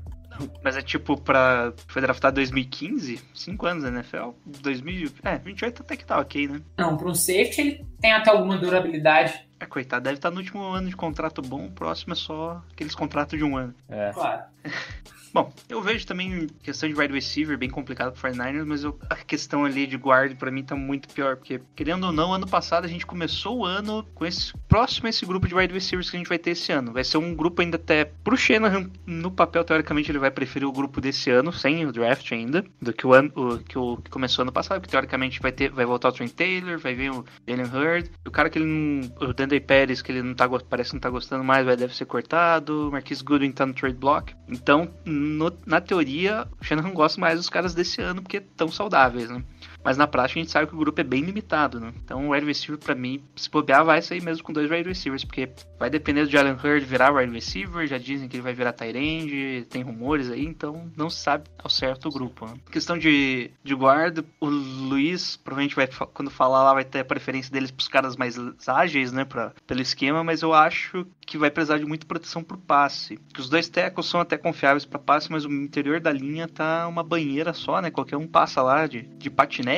Mas 0.62 0.76
é 0.76 0.82
tipo 0.82 1.20
pra. 1.20 1.72
Foi 1.86 2.00
draftado 2.00 2.40
em 2.40 2.44
2015? 2.44 3.20
5 3.34 3.66
anos 3.66 3.82
na 3.84 3.90
NFL? 3.90 4.30
2000. 4.46 5.10
É, 5.22 5.38
28 5.38 5.82
até 5.82 5.96
que 5.96 6.04
tá 6.04 6.18
ok, 6.18 6.48
né? 6.48 6.60
Não, 6.78 6.96
para 6.96 7.08
um 7.08 7.14
safety 7.14 7.60
ele 7.60 7.86
tem 8.00 8.12
até 8.12 8.30
alguma 8.30 8.56
durabilidade. 8.56 9.34
É, 9.58 9.66
coitado, 9.66 10.04
deve 10.04 10.16
estar 10.16 10.30
no 10.30 10.38
último 10.38 10.62
ano 10.62 10.88
de 10.88 10.96
contrato 10.96 11.42
bom, 11.42 11.66
o 11.66 11.70
próximo 11.70 12.14
é 12.14 12.16
só 12.16 12.62
aqueles 12.72 12.94
contratos 12.94 13.38
de 13.38 13.44
um 13.44 13.56
ano. 13.56 13.74
É. 13.88 14.10
Claro. 14.12 14.44
Bom, 15.32 15.52
eu 15.68 15.80
vejo 15.80 16.06
também 16.06 16.48
questão 16.62 16.88
de 16.88 16.94
wide 16.94 17.12
receiver 17.14 17.56
bem 17.56 17.70
complicado 17.70 18.12
pro 18.12 18.20
49ers, 18.20 18.64
mas 18.66 18.82
eu- 18.84 18.98
a 19.08 19.14
questão 19.14 19.64
ali 19.64 19.86
de 19.86 19.96
guard 19.96 20.36
pra 20.36 20.50
mim 20.50 20.62
tá 20.64 20.74
muito 20.74 21.08
pior, 21.08 21.36
porque 21.36 21.60
querendo 21.76 22.04
ou 22.06 22.12
não, 22.12 22.34
ano 22.34 22.48
passado 22.48 22.84
a 22.84 22.88
gente 22.88 23.06
começou 23.06 23.58
o 23.58 23.64
ano 23.64 24.04
com 24.14 24.26
esse 24.26 24.52
próximo 24.68 25.06
a 25.06 25.10
esse 25.10 25.24
grupo 25.24 25.46
de 25.46 25.54
wide 25.54 25.72
receivers 25.72 26.10
que 26.10 26.16
a 26.16 26.18
gente 26.18 26.28
vai 26.28 26.38
ter 26.38 26.50
esse 26.50 26.72
ano. 26.72 26.92
Vai 26.92 27.04
ser 27.04 27.18
um 27.18 27.34
grupo 27.34 27.62
ainda 27.62 27.76
até 27.76 28.04
pro 28.04 28.36
Shanahan, 28.36 28.90
no 29.06 29.30
papel 29.30 29.62
teoricamente 29.64 30.10
ele 30.10 30.18
vai 30.18 30.30
preferir 30.30 30.66
o 30.66 30.72
grupo 30.72 31.00
desse 31.00 31.30
ano, 31.30 31.52
sem 31.52 31.86
o 31.86 31.92
draft 31.92 32.32
ainda, 32.32 32.64
do 32.82 32.92
que 32.92 33.06
o 33.06 33.12
ano 33.14 33.30
o, 33.36 33.58
que, 33.58 33.78
o, 33.78 33.96
que 33.98 34.10
começou 34.10 34.42
ano 34.42 34.52
passado, 34.52 34.80
porque 34.80 34.90
teoricamente 34.90 35.40
vai 35.40 35.52
ter 35.52 35.70
vai 35.70 35.84
voltar 35.86 36.08
o 36.08 36.12
Trent 36.12 36.32
Taylor, 36.32 36.78
vai 36.78 36.94
vir 36.94 37.12
o 37.12 37.24
Jalen 37.46 37.66
Hurd, 37.66 38.10
o 38.26 38.30
cara 38.30 38.50
que 38.50 38.58
ele 38.58 38.66
não, 38.66 39.28
o 39.28 39.32
Dandre 39.32 39.60
Pérez 39.60 40.02
que 40.02 40.10
ele 40.10 40.22
não 40.22 40.34
tá 40.34 40.48
parece 40.48 40.90
que 40.90 40.96
não 40.96 41.00
tá 41.00 41.10
gostando 41.10 41.44
mais, 41.44 41.64
vai 41.64 41.76
deve 41.76 41.94
ser 41.94 42.04
cortado, 42.06 42.88
o 42.88 42.92
Marquis 42.92 43.22
Goodwin 43.22 43.52
tá 43.52 43.64
no 43.64 43.72
trade 43.74 43.96
block. 43.96 44.34
Então, 44.48 44.90
no- 45.20 45.58
na 45.66 45.80
teoria, 45.80 46.48
o 46.60 46.64
Shanahan 46.64 46.92
gosta 46.92 47.20
mais 47.20 47.36
dos 47.38 47.48
caras 47.50 47.74
desse 47.74 48.00
ano 48.00 48.22
porque 48.22 48.38
estão 48.38 48.70
saudáveis, 48.70 49.28
né? 49.30 49.42
Mas 49.84 49.96
na 49.96 50.06
prática 50.06 50.38
a 50.38 50.42
gente 50.42 50.52
sabe 50.52 50.66
que 50.66 50.74
o 50.74 50.78
grupo 50.78 51.00
é 51.00 51.04
bem 51.04 51.22
limitado, 51.22 51.80
né? 51.80 51.92
Então 52.04 52.28
o 52.28 52.32
wide 52.32 52.46
receiver 52.46 52.78
pra 52.78 52.94
mim, 52.94 53.22
se 53.36 53.50
bobear, 53.50 53.84
vai 53.84 54.02
sair 54.02 54.22
mesmo 54.22 54.42
com 54.42 54.52
dois 54.52 54.70
wide 54.70 54.88
receivers, 54.88 55.24
porque 55.24 55.48
vai 55.78 55.90
depender 55.90 56.24
do 56.24 56.30
Jalen 56.30 56.54
Hurd 56.54 56.84
virar 56.84 57.12
wide 57.12 57.32
receiver, 57.32 57.86
já 57.86 57.98
dizem 57.98 58.28
que 58.28 58.36
ele 58.36 58.42
vai 58.42 58.54
virar 58.54 58.74
end, 58.94 59.66
tem 59.68 59.82
rumores 59.82 60.30
aí, 60.30 60.44
então 60.44 60.90
não 60.96 61.08
se 61.08 61.18
sabe 61.18 61.44
ao 61.62 61.70
certo 61.70 62.08
o 62.08 62.12
grupo. 62.12 62.46
Né? 62.46 62.54
Questão 62.70 62.98
de, 62.98 63.50
de 63.62 63.74
guarda, 63.74 64.24
o 64.40 64.46
Luiz 64.46 65.36
provavelmente 65.36 65.76
vai, 65.76 65.88
quando 66.12 66.30
falar 66.30 66.62
lá, 66.62 66.74
vai 66.74 66.84
ter 66.84 67.00
a 67.00 67.04
preferência 67.04 67.52
deles 67.52 67.70
pros 67.70 67.88
caras 67.88 68.16
mais 68.16 68.36
ágeis, 68.66 69.12
né, 69.12 69.24
pra, 69.24 69.52
pelo 69.66 69.80
esquema, 69.80 70.22
mas 70.22 70.42
eu 70.42 70.52
acho 70.52 71.06
que 71.30 71.38
vai 71.38 71.50
precisar 71.50 71.78
de 71.78 71.86
muita 71.86 72.06
proteção 72.06 72.42
pro 72.42 72.58
passe. 72.58 73.18
Que 73.32 73.40
os 73.40 73.48
dois 73.48 73.68
tackles 73.68 74.06
são 74.06 74.20
até 74.20 74.36
confiáveis 74.36 74.84
pra 74.84 74.98
passe, 74.98 75.30
mas 75.30 75.44
o 75.44 75.52
interior 75.52 76.00
da 76.00 76.12
linha 76.12 76.48
tá 76.48 76.88
uma 76.88 77.04
banheira 77.04 77.52
só, 77.52 77.80
né? 77.80 77.90
Qualquer 77.90 78.16
um 78.16 78.26
passa 78.26 78.60
lá 78.60 78.86
de, 78.86 79.02
de 79.02 79.30
patinete. 79.30 79.69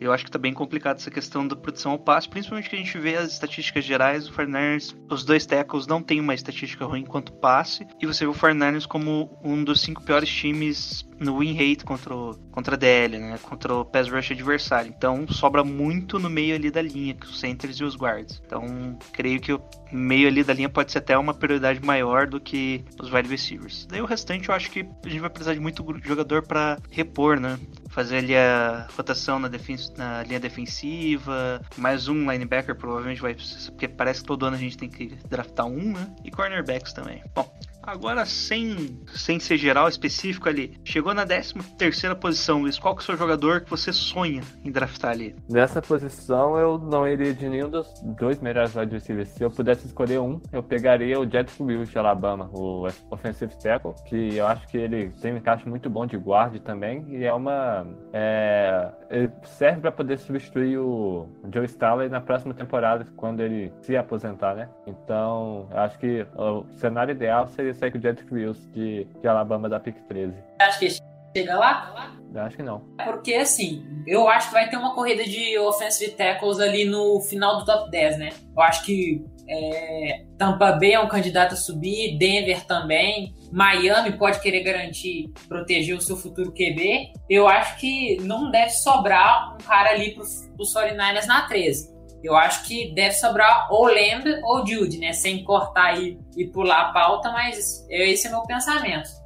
Eu 0.00 0.12
acho 0.12 0.24
que 0.24 0.30
tá 0.30 0.38
bem 0.38 0.52
complicado 0.52 0.96
essa 0.96 1.10
questão 1.10 1.46
da 1.46 1.56
proteção 1.56 1.92
ao 1.92 1.98
passe, 1.98 2.28
principalmente 2.28 2.70
que 2.70 2.76
a 2.76 2.78
gente 2.78 2.98
vê 2.98 3.16
as 3.16 3.32
estatísticas 3.32 3.84
gerais 3.84 4.26
do 4.26 4.32
49ers. 4.32 4.96
Os 5.10 5.24
dois 5.24 5.44
tackles 5.44 5.86
não 5.86 6.02
têm 6.02 6.20
uma 6.20 6.34
estatística 6.34 6.84
ruim 6.84 7.04
quanto 7.04 7.32
passe, 7.32 7.86
e 8.00 8.06
você 8.06 8.24
vê 8.24 8.30
o 8.30 8.34
49ers 8.34 8.86
como 8.86 9.38
um 9.42 9.62
dos 9.62 9.80
cinco 9.80 10.02
piores 10.02 10.28
times 10.28 11.04
no 11.20 11.38
win 11.38 11.52
rate 11.52 11.84
contra, 11.84 12.14
o, 12.14 12.34
contra 12.50 12.74
a 12.74 12.78
DL, 12.78 13.18
né? 13.18 13.38
Contra 13.42 13.74
o 13.74 13.84
pass 13.84 14.08
rush 14.08 14.32
adversário. 14.32 14.92
Então 14.96 15.28
sobra 15.28 15.62
muito 15.62 16.18
no 16.18 16.30
meio 16.30 16.54
ali 16.54 16.70
da 16.70 16.80
linha, 16.80 17.14
que 17.14 17.26
os 17.26 17.38
centers 17.38 17.76
e 17.76 17.84
os 17.84 17.94
guards. 17.94 18.40
Então 18.46 18.98
creio 19.12 19.38
que 19.38 19.52
o 19.52 19.60
meio 19.92 20.28
ali 20.28 20.42
da 20.42 20.54
linha 20.54 20.68
pode 20.68 20.90
ser 20.90 20.98
até 20.98 21.16
uma 21.18 21.34
prioridade 21.34 21.84
maior 21.84 22.26
do 22.26 22.40
que 22.40 22.82
os 23.00 23.12
wide 23.12 23.28
receivers. 23.28 23.86
Daí 23.86 24.00
o 24.00 24.06
restante 24.06 24.48
eu 24.48 24.54
acho 24.54 24.70
que 24.70 24.80
a 25.04 25.08
gente 25.08 25.20
vai 25.20 25.30
precisar 25.30 25.52
de 25.52 25.60
muito 25.60 25.84
jogador 26.02 26.42
para 26.46 26.78
repor, 26.90 27.38
né? 27.38 27.58
Fazer 27.90 28.18
ali 28.18 28.36
a 28.36 28.86
rotação 28.96 29.38
na, 29.38 29.50
na 29.96 30.22
linha 30.22 30.40
defensiva, 30.40 31.60
mais 31.76 32.08
um 32.08 32.30
linebacker 32.30 32.74
provavelmente 32.76 33.20
vai, 33.20 33.36
porque 33.66 33.88
parece 33.88 34.20
que 34.20 34.26
todo 34.26 34.46
ano 34.46 34.56
a 34.56 34.58
gente 34.58 34.78
tem 34.78 34.88
que 34.88 35.16
draftar 35.28 35.66
um, 35.66 35.92
né? 35.92 36.14
E 36.24 36.30
cornerbacks 36.30 36.92
também. 36.92 37.22
Bom, 37.34 37.52
Agora, 37.90 38.24
sem, 38.24 39.00
sem 39.16 39.40
ser 39.40 39.56
geral 39.56 39.88
específico 39.88 40.48
ali, 40.48 40.78
chegou 40.84 41.12
na 41.12 41.26
13 41.26 41.54
terceira 41.76 42.14
posição, 42.14 42.60
Luiz. 42.60 42.78
Qual 42.78 42.94
que 42.94 43.00
é 43.00 43.02
o 43.02 43.06
seu 43.06 43.16
jogador 43.16 43.62
que 43.62 43.70
você 43.70 43.92
sonha 43.92 44.42
em 44.64 44.70
draftar 44.70 45.10
ali? 45.10 45.34
Nessa 45.48 45.82
posição 45.82 46.56
eu 46.56 46.78
não 46.78 47.04
iria 47.04 47.34
de 47.34 47.48
nenhum 47.48 47.68
dos 47.68 47.92
dois 48.16 48.38
melhores 48.38 48.76
wide 48.76 48.94
receivers. 48.94 49.30
Se 49.30 49.42
eu 49.42 49.50
pudesse 49.50 49.88
escolher 49.88 50.20
um, 50.20 50.40
eu 50.52 50.62
pegaria 50.62 51.18
o 51.18 51.28
Jet 51.28 51.50
Wills 51.60 51.90
de 51.90 51.98
Alabama, 51.98 52.48
o 52.52 52.86
offensive 53.10 53.52
tackle, 53.60 53.92
que 54.06 54.36
eu 54.36 54.46
acho 54.46 54.68
que 54.68 54.76
ele 54.76 55.10
tem 55.20 55.32
um 55.32 55.38
encaixe 55.38 55.68
muito 55.68 55.90
bom 55.90 56.06
de 56.06 56.16
guard 56.16 56.60
também 56.60 57.04
e 57.08 57.24
é 57.24 57.34
uma 57.34 57.84
é, 58.12 58.88
ele 59.10 59.30
serve 59.42 59.80
para 59.80 59.90
poder 59.90 60.18
substituir 60.18 60.78
o 60.78 61.28
Joe 61.52 61.64
Staley 61.64 62.08
na 62.08 62.20
próxima 62.20 62.54
temporada 62.54 63.04
quando 63.16 63.40
ele 63.40 63.72
se 63.82 63.96
aposentar, 63.96 64.54
né? 64.54 64.68
Então, 64.86 65.66
eu 65.72 65.78
acho 65.78 65.98
que 65.98 66.24
o 66.36 66.64
cenário 66.76 67.10
ideal 67.10 67.48
seria 67.48 67.74
sair 67.80 67.90
com 67.90 67.98
o 67.98 68.00
Jet 68.00 68.24
Wills 68.30 68.60
de, 68.72 69.04
de 69.04 69.26
Alabama 69.26 69.68
da 69.68 69.80
PIC 69.80 70.00
13. 70.02 70.34
Acho 70.60 70.78
que 70.78 70.88
chega 71.36 71.58
lá. 71.58 72.12
Eu 72.32 72.42
acho 72.42 72.56
que 72.56 72.62
não. 72.62 72.80
Porque, 73.04 73.34
assim, 73.34 73.84
eu 74.06 74.28
acho 74.28 74.48
que 74.48 74.54
vai 74.54 74.68
ter 74.68 74.76
uma 74.76 74.94
corrida 74.94 75.24
de 75.24 75.58
offensive 75.58 76.12
tackles 76.12 76.60
ali 76.60 76.84
no 76.84 77.20
final 77.22 77.58
do 77.58 77.64
top 77.64 77.90
10, 77.90 78.18
né? 78.18 78.28
Eu 78.54 78.62
acho 78.62 78.84
que 78.84 79.24
é, 79.48 80.24
Tampa 80.38 80.72
Bay 80.72 80.92
é 80.92 81.00
um 81.00 81.08
candidato 81.08 81.54
a 81.54 81.56
subir, 81.56 82.16
Denver 82.18 82.64
também, 82.66 83.34
Miami 83.50 84.12
pode 84.12 84.40
querer 84.40 84.62
garantir, 84.62 85.28
proteger 85.48 85.96
o 85.96 86.00
seu 86.00 86.16
futuro 86.16 86.52
QB. 86.52 87.12
Eu 87.28 87.48
acho 87.48 87.76
que 87.78 88.18
não 88.20 88.50
deve 88.50 88.70
sobrar 88.70 89.54
um 89.54 89.58
cara 89.58 89.90
ali 89.90 90.14
para 90.14 90.22
os 90.22 90.74
49ers 90.74 91.26
na 91.26 91.48
13. 91.48 91.99
Eu 92.22 92.36
acho 92.36 92.64
que 92.64 92.92
deve 92.94 93.14
sobrar 93.14 93.68
ou 93.70 93.86
Lamb 93.86 94.26
ou 94.42 94.66
Jude, 94.66 94.98
né? 94.98 95.12
Sem 95.12 95.42
cortar 95.44 96.00
e, 96.00 96.18
e 96.36 96.46
pular 96.46 96.80
a 96.80 96.92
pauta, 96.92 97.30
mas 97.30 97.86
esse 97.88 98.26
é 98.26 98.30
meu 98.30 98.42
pensamento. 98.42 99.19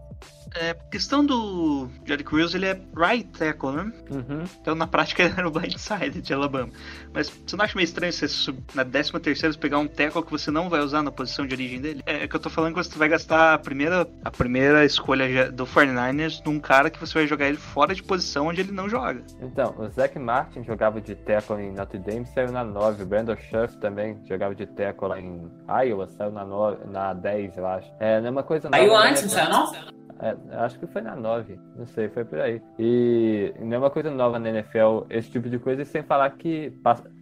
É, 0.56 0.74
questão 0.90 1.24
do 1.24 1.88
Jerry 2.04 2.24
Wills, 2.30 2.54
ele 2.54 2.66
é 2.66 2.80
right 2.96 3.24
tackle, 3.36 3.72
né? 3.72 3.92
Uhum. 4.10 4.44
Então 4.60 4.74
na 4.74 4.86
prática 4.86 5.22
ele 5.24 5.34
era 5.36 5.48
o 5.48 5.50
blindside 5.50 6.20
de 6.20 6.32
Alabama. 6.32 6.70
Mas 7.12 7.28
você 7.28 7.56
não 7.56 7.64
acha 7.64 7.74
meio 7.74 7.84
estranho 7.84 8.12
você 8.12 8.28
sub, 8.28 8.62
na 8.74 8.84
13 8.84 9.12
terceira 9.20 9.56
pegar 9.58 9.78
um 9.78 9.88
tackle 9.88 10.22
que 10.22 10.30
você 10.30 10.50
não 10.50 10.68
vai 10.68 10.80
usar 10.80 11.02
na 11.02 11.10
posição 11.10 11.46
de 11.46 11.54
origem 11.54 11.80
dele? 11.80 12.02
É, 12.06 12.24
é 12.24 12.28
que 12.28 12.36
eu 12.36 12.40
tô 12.40 12.48
falando 12.48 12.74
que 12.74 12.84
você 12.84 12.96
vai 12.98 13.08
gastar 13.08 13.54
a 13.54 13.58
primeira, 13.58 14.06
a 14.24 14.30
primeira 14.30 14.84
escolha 14.84 15.50
do 15.50 15.66
49ers 15.66 16.40
num 16.44 16.60
cara 16.60 16.88
que 16.88 17.00
você 17.00 17.14
vai 17.14 17.26
jogar 17.26 17.48
ele 17.48 17.56
fora 17.56 17.94
de 17.94 18.02
posição 18.02 18.46
onde 18.46 18.60
ele 18.60 18.72
não 18.72 18.88
joga. 18.88 19.22
Então, 19.40 19.74
o 19.78 19.88
Zach 19.88 20.16
Martin 20.18 20.62
jogava 20.62 21.00
de 21.00 21.14
tackle 21.16 21.60
em 21.60 21.72
Notre 21.72 21.98
Dame, 21.98 22.26
saiu 22.26 22.52
na 22.52 22.62
9. 22.62 23.02
O 23.02 23.06
Brandon 23.06 23.36
Scherf 23.36 23.76
também 23.78 24.18
jogava 24.28 24.54
de 24.54 24.66
tackle 24.66 25.08
lá 25.08 25.20
em 25.20 25.50
Iowa, 25.84 26.06
saiu 26.06 26.30
na, 26.30 26.44
9, 26.44 26.84
na 26.86 27.12
10, 27.12 27.56
eu 27.56 27.66
acho. 27.66 27.90
É, 27.98 28.20
não 28.20 28.28
é 28.28 28.30
uma 28.30 28.42
coisa 28.42 28.68
Saiu 28.68 28.92
nova, 28.92 29.08
antes, 29.08 29.34
né? 29.34 29.48
não 29.48 29.66
saiu 29.66 29.84
não? 29.86 30.03
É, 30.20 30.36
acho 30.58 30.78
que 30.78 30.86
foi 30.86 31.02
na 31.02 31.16
9, 31.16 31.58
não 31.76 31.86
sei, 31.86 32.08
foi 32.08 32.24
por 32.24 32.40
aí. 32.40 32.62
E 32.78 33.52
não 33.58 33.76
é 33.76 33.78
uma 33.78 33.90
coisa 33.90 34.10
nova 34.10 34.38
na 34.38 34.48
NFL, 34.48 35.06
esse 35.10 35.30
tipo 35.30 35.48
de 35.48 35.58
coisa, 35.58 35.82
e 35.82 35.84
sem 35.86 36.02
falar 36.02 36.30
que 36.30 36.72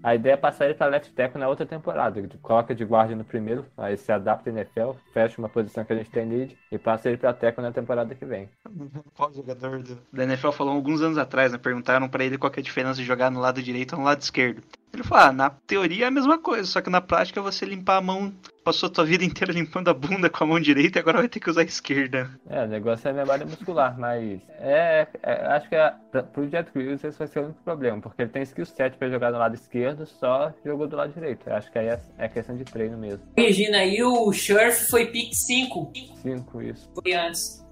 a 0.03 0.15
ideia 0.15 0.35
é 0.35 0.37
passar 0.37 0.67
ele 0.67 0.75
para 0.75 0.87
left 0.87 1.13
tackle 1.15 1.41
na 1.41 1.49
outra 1.49 1.65
temporada. 1.67 2.23
Coloca 2.43 2.75
de 2.75 2.85
guarda 2.85 3.15
no 3.15 3.25
primeiro, 3.25 3.65
aí 3.77 3.97
se 3.97 4.13
adapta 4.13 4.51
à 4.51 4.53
NFL, 4.53 4.91
fecha 5.13 5.41
uma 5.41 5.49
posição 5.49 5.85
que 5.85 5.93
a 5.93 5.97
gente 5.97 6.11
tem 6.11 6.29
lead 6.29 6.59
e 6.71 6.79
passa 6.79 7.09
ele 7.09 7.19
para 7.19 7.33
tackle 7.33 7.63
na 7.63 7.73
temporada 7.73 8.15
que 8.15 8.25
vem. 8.25 8.49
Qual 9.15 9.33
jogador 9.33 9.83
do... 9.83 9.99
da 10.13 10.25
NFL 10.25 10.51
falou 10.51 10.75
alguns 10.75 11.01
anos 11.01 11.19
atrás, 11.19 11.53
né? 11.53 11.59
Perguntaram 11.59 12.09
pra 12.09 12.25
ele 12.25 12.39
qual 12.39 12.51
que 12.51 12.61
é 12.61 12.63
a 12.63 12.65
diferença 12.65 12.95
de 12.95 13.05
jogar 13.05 13.31
no 13.31 13.41
lado 13.41 13.63
direito 13.63 13.93
ou 13.93 13.99
no 13.99 14.05
lado 14.05 14.21
esquerdo. 14.21 14.63
Ele 14.93 15.03
falou, 15.03 15.25
ah, 15.25 15.33
na 15.33 15.49
teoria 15.49 16.05
é 16.05 16.09
a 16.09 16.11
mesma 16.11 16.39
coisa, 16.39 16.65
só 16.65 16.83
que 16.83 16.91
na 16.91 17.01
prática 17.01 17.41
é 17.41 17.43
você 17.43 17.65
limpar 17.65 17.97
a 17.97 18.01
mão, 18.03 18.31
passou 18.63 18.89
a 18.89 18.93
tua 18.93 19.05
vida 19.07 19.25
inteira 19.25 19.51
limpando 19.51 19.89
a 19.89 19.95
bunda 19.95 20.29
com 20.29 20.45
a 20.45 20.47
mão 20.47 20.61
direita 20.61 20.99
e 20.99 21.01
agora 21.01 21.19
vai 21.19 21.29
ter 21.29 21.41
que 21.41 21.49
usar 21.49 21.63
a 21.63 21.65
esquerda. 21.65 22.31
É, 22.47 22.63
o 22.65 22.69
negócio 22.69 23.09
é 23.09 23.13
memória 23.13 23.47
muscular, 23.47 23.99
mas 23.99 24.39
é, 24.59 25.07
é- 25.23 25.47
acho 25.47 25.69
que 25.71 25.77
é, 25.77 25.95
pro 26.35 26.47
Jet 26.47 26.71
Wills 26.77 27.03
esse 27.05 27.19
vai 27.19 27.27
ser 27.27 27.39
o 27.39 27.45
único 27.45 27.63
problema, 27.63 28.03
porque 28.03 28.21
ele 28.21 28.31
tem 28.31 28.43
skill 28.43 28.67
set 28.67 28.95
para 28.99 29.09
jogar 29.09 29.33
no 29.33 29.39
lado 29.39 29.55
esquerdo, 29.55 30.05
só 30.05 30.53
jogou 30.63 30.87
do 30.87 30.97
lado 30.97 31.15
direito. 31.15 31.49
Eu 31.49 31.57
acho 31.57 31.73
que 31.73 31.79
aí 31.79 31.89
é, 31.89 32.01
é 32.19 32.29
questão 32.29 32.55
de 32.55 32.65
treino 32.65 32.99
mesmo. 32.99 33.25
Corrigindo 33.35 33.77
aí, 33.77 34.03
o 34.03 34.31
Scherf 34.31 34.91
foi 34.91 35.07
pick 35.07 35.33
5. 35.33 35.91
5 36.23 36.63
isso. 36.63 36.91
Foi 36.95 37.15
antes. 37.15 37.65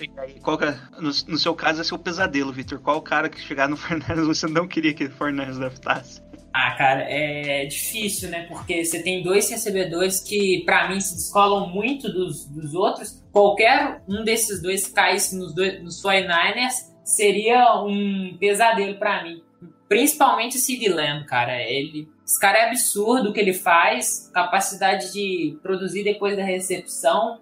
E 0.00 0.40
qual 0.40 0.58
que 0.58 0.64
é, 0.64 0.78
no, 0.98 1.10
no 1.28 1.38
seu 1.38 1.54
caso, 1.54 1.80
é 1.80 1.84
seu 1.84 1.98
pesadelo, 1.98 2.52
Victor. 2.52 2.80
Qual 2.80 3.00
cara 3.02 3.28
que 3.28 3.40
chegar 3.40 3.68
no 3.68 3.76
Fernandes 3.78 4.26
você 4.26 4.46
não 4.46 4.66
queria 4.66 4.94
que 4.94 5.04
o 5.04 5.10
Fernandes 5.10 5.58
draftasse? 5.58 6.22
Ah, 6.52 6.72
cara, 6.72 7.04
é 7.08 7.64
difícil, 7.66 8.28
né? 8.28 8.46
Porque 8.48 8.84
você 8.84 9.00
tem 9.02 9.22
dois 9.22 9.48
recebedores 9.48 10.20
que, 10.20 10.64
pra 10.64 10.88
mim, 10.88 11.00
se 11.00 11.14
descolam 11.14 11.68
muito 11.68 12.12
dos, 12.12 12.44
dos 12.46 12.74
outros. 12.74 13.22
Qualquer 13.30 14.02
um 14.08 14.24
desses 14.24 14.60
dois 14.60 14.86
que 14.86 14.92
caísse 14.92 15.36
nos, 15.36 15.54
dois, 15.54 15.80
nos 15.80 16.02
49ers 16.02 16.90
seria 17.04 17.80
um 17.84 18.36
pesadelo 18.38 18.96
pra 18.98 19.22
mim. 19.22 19.42
Principalmente 19.88 20.56
o 20.56 20.60
Sid 20.60 20.88
Lamb, 20.88 21.24
cara. 21.26 21.62
Ele, 21.62 22.08
esse 22.26 22.38
cara 22.40 22.58
é 22.58 22.66
absurdo 22.68 23.30
o 23.30 23.32
que 23.32 23.40
ele 23.40 23.52
faz, 23.52 24.28
capacidade 24.32 25.12
de 25.12 25.56
produzir 25.62 26.02
depois 26.02 26.36
da 26.36 26.44
recepção. 26.44 27.40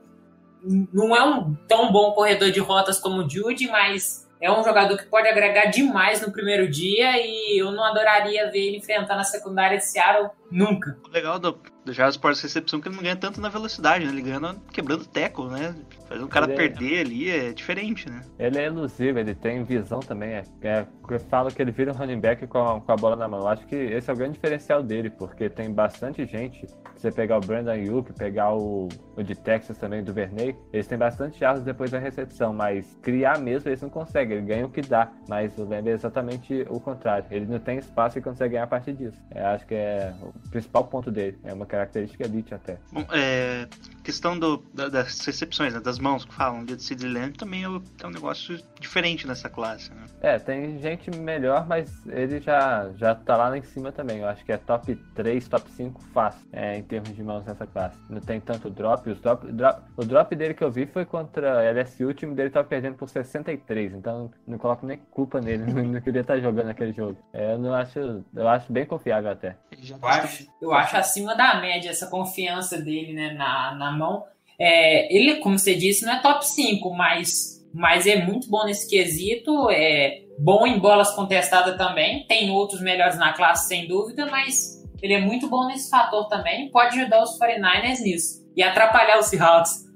Não 0.62 1.15
é 1.15 1.25
um 1.25 1.55
tão 1.67 1.93
bom 1.93 2.12
corredor 2.12 2.50
de 2.50 2.61
rotas 2.61 2.99
como 3.00 3.23
o 3.23 3.29
Jude, 3.29 3.67
mas 3.69 4.29
é 4.41 4.50
um 4.50 4.62
jogador 4.62 4.97
que 4.97 5.07
pode 5.07 5.29
agregar 5.29 5.67
demais 5.67 6.21
no 6.21 6.33
primeiro 6.33 6.71
dia 6.71 7.17
e 7.17 7.61
eu 7.61 7.73
não 7.73 7.85
adoraria 7.85 8.50
ver 8.50 8.69
ele 8.69 8.77
enfrentando 8.79 9.21
a 9.21 9.25
secundária 9.25 9.79
de 9.79 9.85
Seattle 9.85 10.31
nunca. 10.50 10.97
Legal 11.11 11.38
do, 11.38 11.59
do 11.88 11.95
Jaros 11.95 12.16
Sports 12.16 12.42
Recepção 12.42 12.78
é 12.78 12.83
que 12.83 12.88
ele 12.88 12.97
não 12.97 13.02
ganha 13.02 13.16
tanto 13.16 13.40
na 13.40 13.49
velocidade, 13.49 14.04
né? 14.04 14.12
Ele 14.12 14.23
ganha 14.23 14.57
quebrando 14.73 15.07
teco, 15.07 15.45
né? 15.45 15.75
Um 16.11 16.26
cara 16.26 16.47
Ele 16.47 16.52
é- 16.52 16.57
perder 16.57 17.00
ali 17.00 17.30
é 17.30 17.52
diferente, 17.52 18.09
né? 18.09 18.23
Ele 18.38 18.59
é 18.59 18.64
elusivo, 18.66 19.18
ele 19.18 19.35
tem 19.35 19.64
visão 19.64 20.00
também. 20.00 20.30
É, 20.30 20.45
é, 20.62 20.87
eu 21.11 21.21
falo 21.21 21.50
que 21.50 21.61
ele 21.61 21.71
vira 21.71 21.92
um 21.92 21.95
running 21.95 22.21
back 22.21 22.47
com 22.47 22.59
a, 22.59 22.80
com 22.80 22.92
a 22.92 22.97
bola 22.97 23.16
na 23.16 23.26
mão. 23.26 23.40
Eu 23.40 23.49
acho 23.49 23.66
que 23.66 23.75
esse 23.75 24.11
é 24.11 24.12
o 24.12 24.16
grande 24.16 24.35
diferencial 24.35 24.83
dele, 24.83 25.11
porque 25.11 25.49
tem 25.49 25.73
bastante 25.73 26.25
gente. 26.26 26.66
Se 26.66 27.02
você 27.02 27.12
pegar 27.12 27.38
o 27.38 27.40
Brandon 27.40 27.71
Ayuk, 27.71 28.12
pegar 28.14 28.54
o, 28.54 28.88
o 29.16 29.23
de 29.23 29.35
Texas 29.35 29.78
também, 29.78 30.02
do 30.02 30.12
Verney, 30.12 30.57
eles 30.73 30.87
têm 30.87 30.99
bastante 30.99 31.38
jardas 31.38 31.62
depois 31.62 31.90
da 31.90 31.99
recepção, 31.99 32.52
mas 32.52 32.99
criar 33.02 33.38
mesmo 33.38 33.68
eles 33.68 33.80
não 33.80 33.88
conseguem. 33.88 34.38
Ele 34.38 34.47
ganha 34.47 34.66
o 34.66 34.71
que 34.71 34.80
dá, 34.83 35.11
mas 35.28 35.57
o 35.59 35.64
Lamb 35.64 35.88
é 35.88 35.92
exatamente 35.92 36.66
o 36.68 36.80
contrário. 36.80 37.26
Ele 37.30 37.47
não 37.47 37.59
tem 37.59 37.78
espaço 37.78 38.18
e 38.18 38.23
consegue 38.23 38.52
ganhar 38.52 38.64
a 38.64 38.68
partir 38.68 38.92
disso. 38.92 39.18
Eu 39.35 39.47
acho 39.47 39.66
que 39.66 39.75
é 39.75 40.12
o 40.23 40.50
principal 40.50 40.85
ponto 40.85 41.11
dele. 41.11 41.38
É 41.45 41.52
uma 41.52 41.66
característica 41.66 41.77
elite 42.20 42.54
até. 42.54 42.78
Bom, 42.92 43.04
é, 43.12 43.66
questão 44.02 44.38
do, 44.38 44.58
da- 44.73 44.88
das 44.88 45.20
recepções, 45.25 45.75
né? 45.75 45.80
das 45.80 45.99
mãos 45.99 46.25
que 46.25 46.35
falam 46.35 46.64
de 46.64 46.80
Sid 46.82 47.06
Lamb 47.06 47.37
também 47.37 47.64
é, 47.64 47.66
é 47.66 48.06
um 48.06 48.11
negócio 48.11 48.58
diferente 48.80 49.26
nessa 49.26 49.49
classe, 49.49 49.92
né? 49.92 50.06
É, 50.20 50.38
tem 50.38 50.78
gente 50.80 51.11
melhor, 51.16 51.66
mas 51.66 52.04
ele 52.06 52.40
já, 52.40 52.90
já 52.97 53.14
tá 53.14 53.37
lá 53.37 53.56
em 53.56 53.62
cima 53.62 53.92
também. 53.92 54.18
Eu 54.18 54.28
acho 54.28 54.44
que 54.44 54.52
é 54.52 54.56
top 54.56 54.97
3, 55.14 55.47
top 55.49 55.70
5 55.70 56.02
fácil 56.12 56.40
é, 56.52 56.76
em 56.78 56.82
termos 56.82 57.14
de 57.14 57.23
mãos 57.23 57.44
nessa 57.44 57.66
classe. 57.66 57.97
Não 58.08 58.20
tem 58.20 58.40
tanto 58.40 58.68
drop. 58.70 59.08
Os 59.11 59.20
drop, 59.20 59.47
drop- 59.52 59.82
o 59.97 60.04
drop 60.04 60.35
dele 60.35 60.54
que 60.54 60.64
eu 60.64 60.70
vi 60.70 60.87
foi 60.87 61.04
contra 61.04 61.61
a 61.61 61.62
LSU, 61.73 62.08
o 62.08 62.14
time 62.14 62.35
dele 62.35 62.50
tava 62.50 62.66
perdendo 62.66 62.97
por 62.97 63.08
63, 63.08 63.92
então 63.94 64.30
não 64.47 64.58
coloco 64.58 64.87
nem 64.87 64.99
culpa 65.11 65.40
nele, 65.40 65.64
não, 65.73 65.82
não 65.85 66.00
queria 66.00 66.23
estar 66.23 66.38
jogando 66.40 66.68
aquele 66.70 66.92
jogo. 66.92 67.16
É, 67.32 67.52
eu 67.54 67.58
não 67.58 67.75
acho, 67.75 68.25
eu 68.35 68.49
acho 68.49 68.73
bem 68.73 68.87
confiável 68.87 69.30
até. 69.30 69.56
Eu 69.70 70.08
acho, 70.08 70.47
eu 70.61 70.73
acho 70.73 70.97
acima 70.97 71.37
da 71.37 71.61
média 71.61 71.67
essa 71.68 72.06
confiança 72.06 72.80
dele 72.80 73.12
né, 73.12 73.32
na, 73.32 73.75
na 73.75 73.92
mão. 73.92 74.25
É, 74.58 75.14
ele, 75.14 75.37
como 75.37 75.58
você 75.58 75.75
disse, 75.75 76.04
não 76.04 76.14
é 76.14 76.20
top 76.20 76.46
5, 76.46 76.92
mas, 76.94 77.64
mas 77.72 78.06
é 78.06 78.25
muito 78.25 78.48
bom 78.48 78.64
nesse 78.64 78.88
quesito. 78.88 79.70
É 79.70 80.22
bom 80.38 80.66
em 80.66 80.78
bolas 80.78 81.14
contestadas 81.14 81.76
também. 81.76 82.26
Tem 82.26 82.50
outros 82.50 82.80
melhores 82.80 83.18
na 83.18 83.32
classe, 83.32 83.68
sem 83.68 83.87
dúvida, 83.87 84.26
mas 84.26 84.84
ele 85.02 85.14
é 85.14 85.20
muito 85.20 85.48
bom 85.48 85.66
nesse 85.66 85.88
fator 85.90 86.26
também. 86.28 86.70
Pode 86.70 86.98
ajudar 86.98 87.22
os 87.22 87.38
49ers 87.38 88.00
nisso. 88.00 88.46
E 88.56 88.62
atrapalhar 88.62 89.18
os 89.18 89.26
Seahawks. 89.26 89.87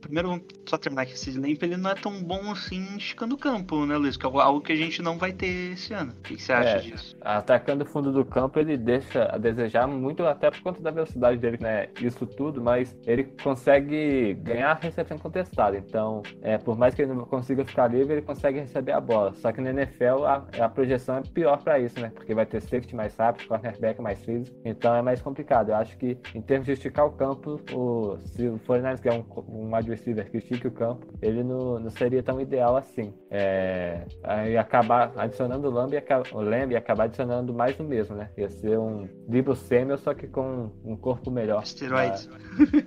Primeiro, 0.00 0.44
só 0.70 0.78
terminar 0.78 1.06
que 1.06 1.12
esse 1.12 1.30
Lamp 1.32 1.62
ele 1.62 1.76
não 1.76 1.90
é 1.90 1.94
tão 1.94 2.22
bom 2.22 2.50
assim 2.50 2.96
esticando 2.96 3.34
o 3.34 3.38
campo, 3.38 3.84
né, 3.84 3.96
Luiz? 3.96 4.16
Que 4.16 4.26
é 4.26 4.30
algo 4.30 4.60
que 4.60 4.72
a 4.72 4.76
gente 4.76 5.02
não 5.02 5.18
vai 5.18 5.32
ter 5.32 5.72
esse 5.72 5.92
ano. 5.92 6.12
O 6.12 6.22
que, 6.22 6.36
que 6.36 6.42
você 6.42 6.52
acha 6.52 6.76
É. 6.76 6.78
disso? 6.80 7.16
Atacando 7.20 7.84
o 7.84 7.86
fundo 7.86 8.12
do 8.12 8.24
campo, 8.24 8.58
ele 8.58 8.76
deixa 8.76 9.24
a 9.32 9.36
desejar 9.38 9.86
muito, 9.86 10.24
até 10.24 10.50
por 10.50 10.60
conta 10.60 10.80
da 10.80 10.90
velocidade 10.90 11.38
dele, 11.38 11.58
né? 11.60 11.88
Isso 12.00 12.26
tudo, 12.26 12.62
mas 12.62 12.96
ele 13.06 13.24
consegue 13.42 14.34
ganhar 14.34 14.70
a 14.72 14.74
recepção 14.74 15.18
contestada. 15.18 15.76
Então, 15.76 16.22
é, 16.42 16.56
por 16.58 16.76
mais 16.78 16.94
que 16.94 17.02
ele 17.02 17.12
não 17.12 17.24
consiga 17.24 17.64
ficar 17.64 17.88
livre, 17.88 18.14
ele 18.14 18.22
consegue 18.22 18.60
receber 18.60 18.92
a 18.92 19.00
bola. 19.00 19.34
Só 19.34 19.50
que 19.52 19.60
na 19.60 19.70
NFL 19.70 20.24
a, 20.24 20.46
a 20.60 20.68
projeção 20.68 21.18
é 21.18 21.22
pior 21.22 21.56
para 21.62 21.78
isso, 21.78 21.98
né? 22.00 22.10
Porque 22.14 22.34
vai 22.34 22.46
ter 22.46 22.60
safety 22.60 22.94
mais 22.94 23.14
rápido, 23.16 23.48
cornerback 23.48 24.00
mais 24.00 24.22
físico. 24.24 24.56
Então 24.64 24.94
é 24.94 25.02
mais 25.02 25.20
complicado. 25.20 25.70
Eu 25.70 25.76
acho 25.76 25.96
que 25.98 26.16
em 26.34 26.40
termos 26.40 26.66
de 26.66 26.72
esticar 26.72 27.06
o 27.06 27.12
campo, 27.12 27.60
o, 27.72 28.16
se 28.26 28.46
o 28.46 28.58
49ers 28.60 29.00
quer 29.00 29.12
um, 29.12 29.24
um 29.48 29.74
wide 29.74 29.90
receiver 29.90 30.30
que 30.30 30.40
estique 30.60 30.66
o 30.66 30.70
campo, 30.70 31.06
ele 31.22 31.42
não, 31.42 31.78
não 31.78 31.90
seria 31.90 32.22
tão 32.22 32.40
ideal 32.40 32.76
assim. 32.76 33.12
É, 33.30 34.04
aí 34.22 34.56
acabar 34.56 35.12
adicionando 35.16 35.68
o 35.68 35.70
Lamb 35.70 35.94
e 35.94 36.34
o 36.34 36.40
Lamb 36.40 36.72
e 36.72 36.76
acabar 36.76 37.04
adicionando 37.04 37.54
mais 37.54 37.76
do 37.76 37.84
mesmo, 37.84 38.14
né? 38.14 38.28
Ia 38.36 38.50
ser 38.50 38.78
um 38.78 39.08
Debo 39.26 39.56
Samuel, 39.56 39.98
só 39.98 40.12
que 40.12 40.26
com 40.26 40.70
um 40.84 40.96
corpo 40.96 41.30
melhor. 41.30 41.62
Esteroides. 41.62 42.28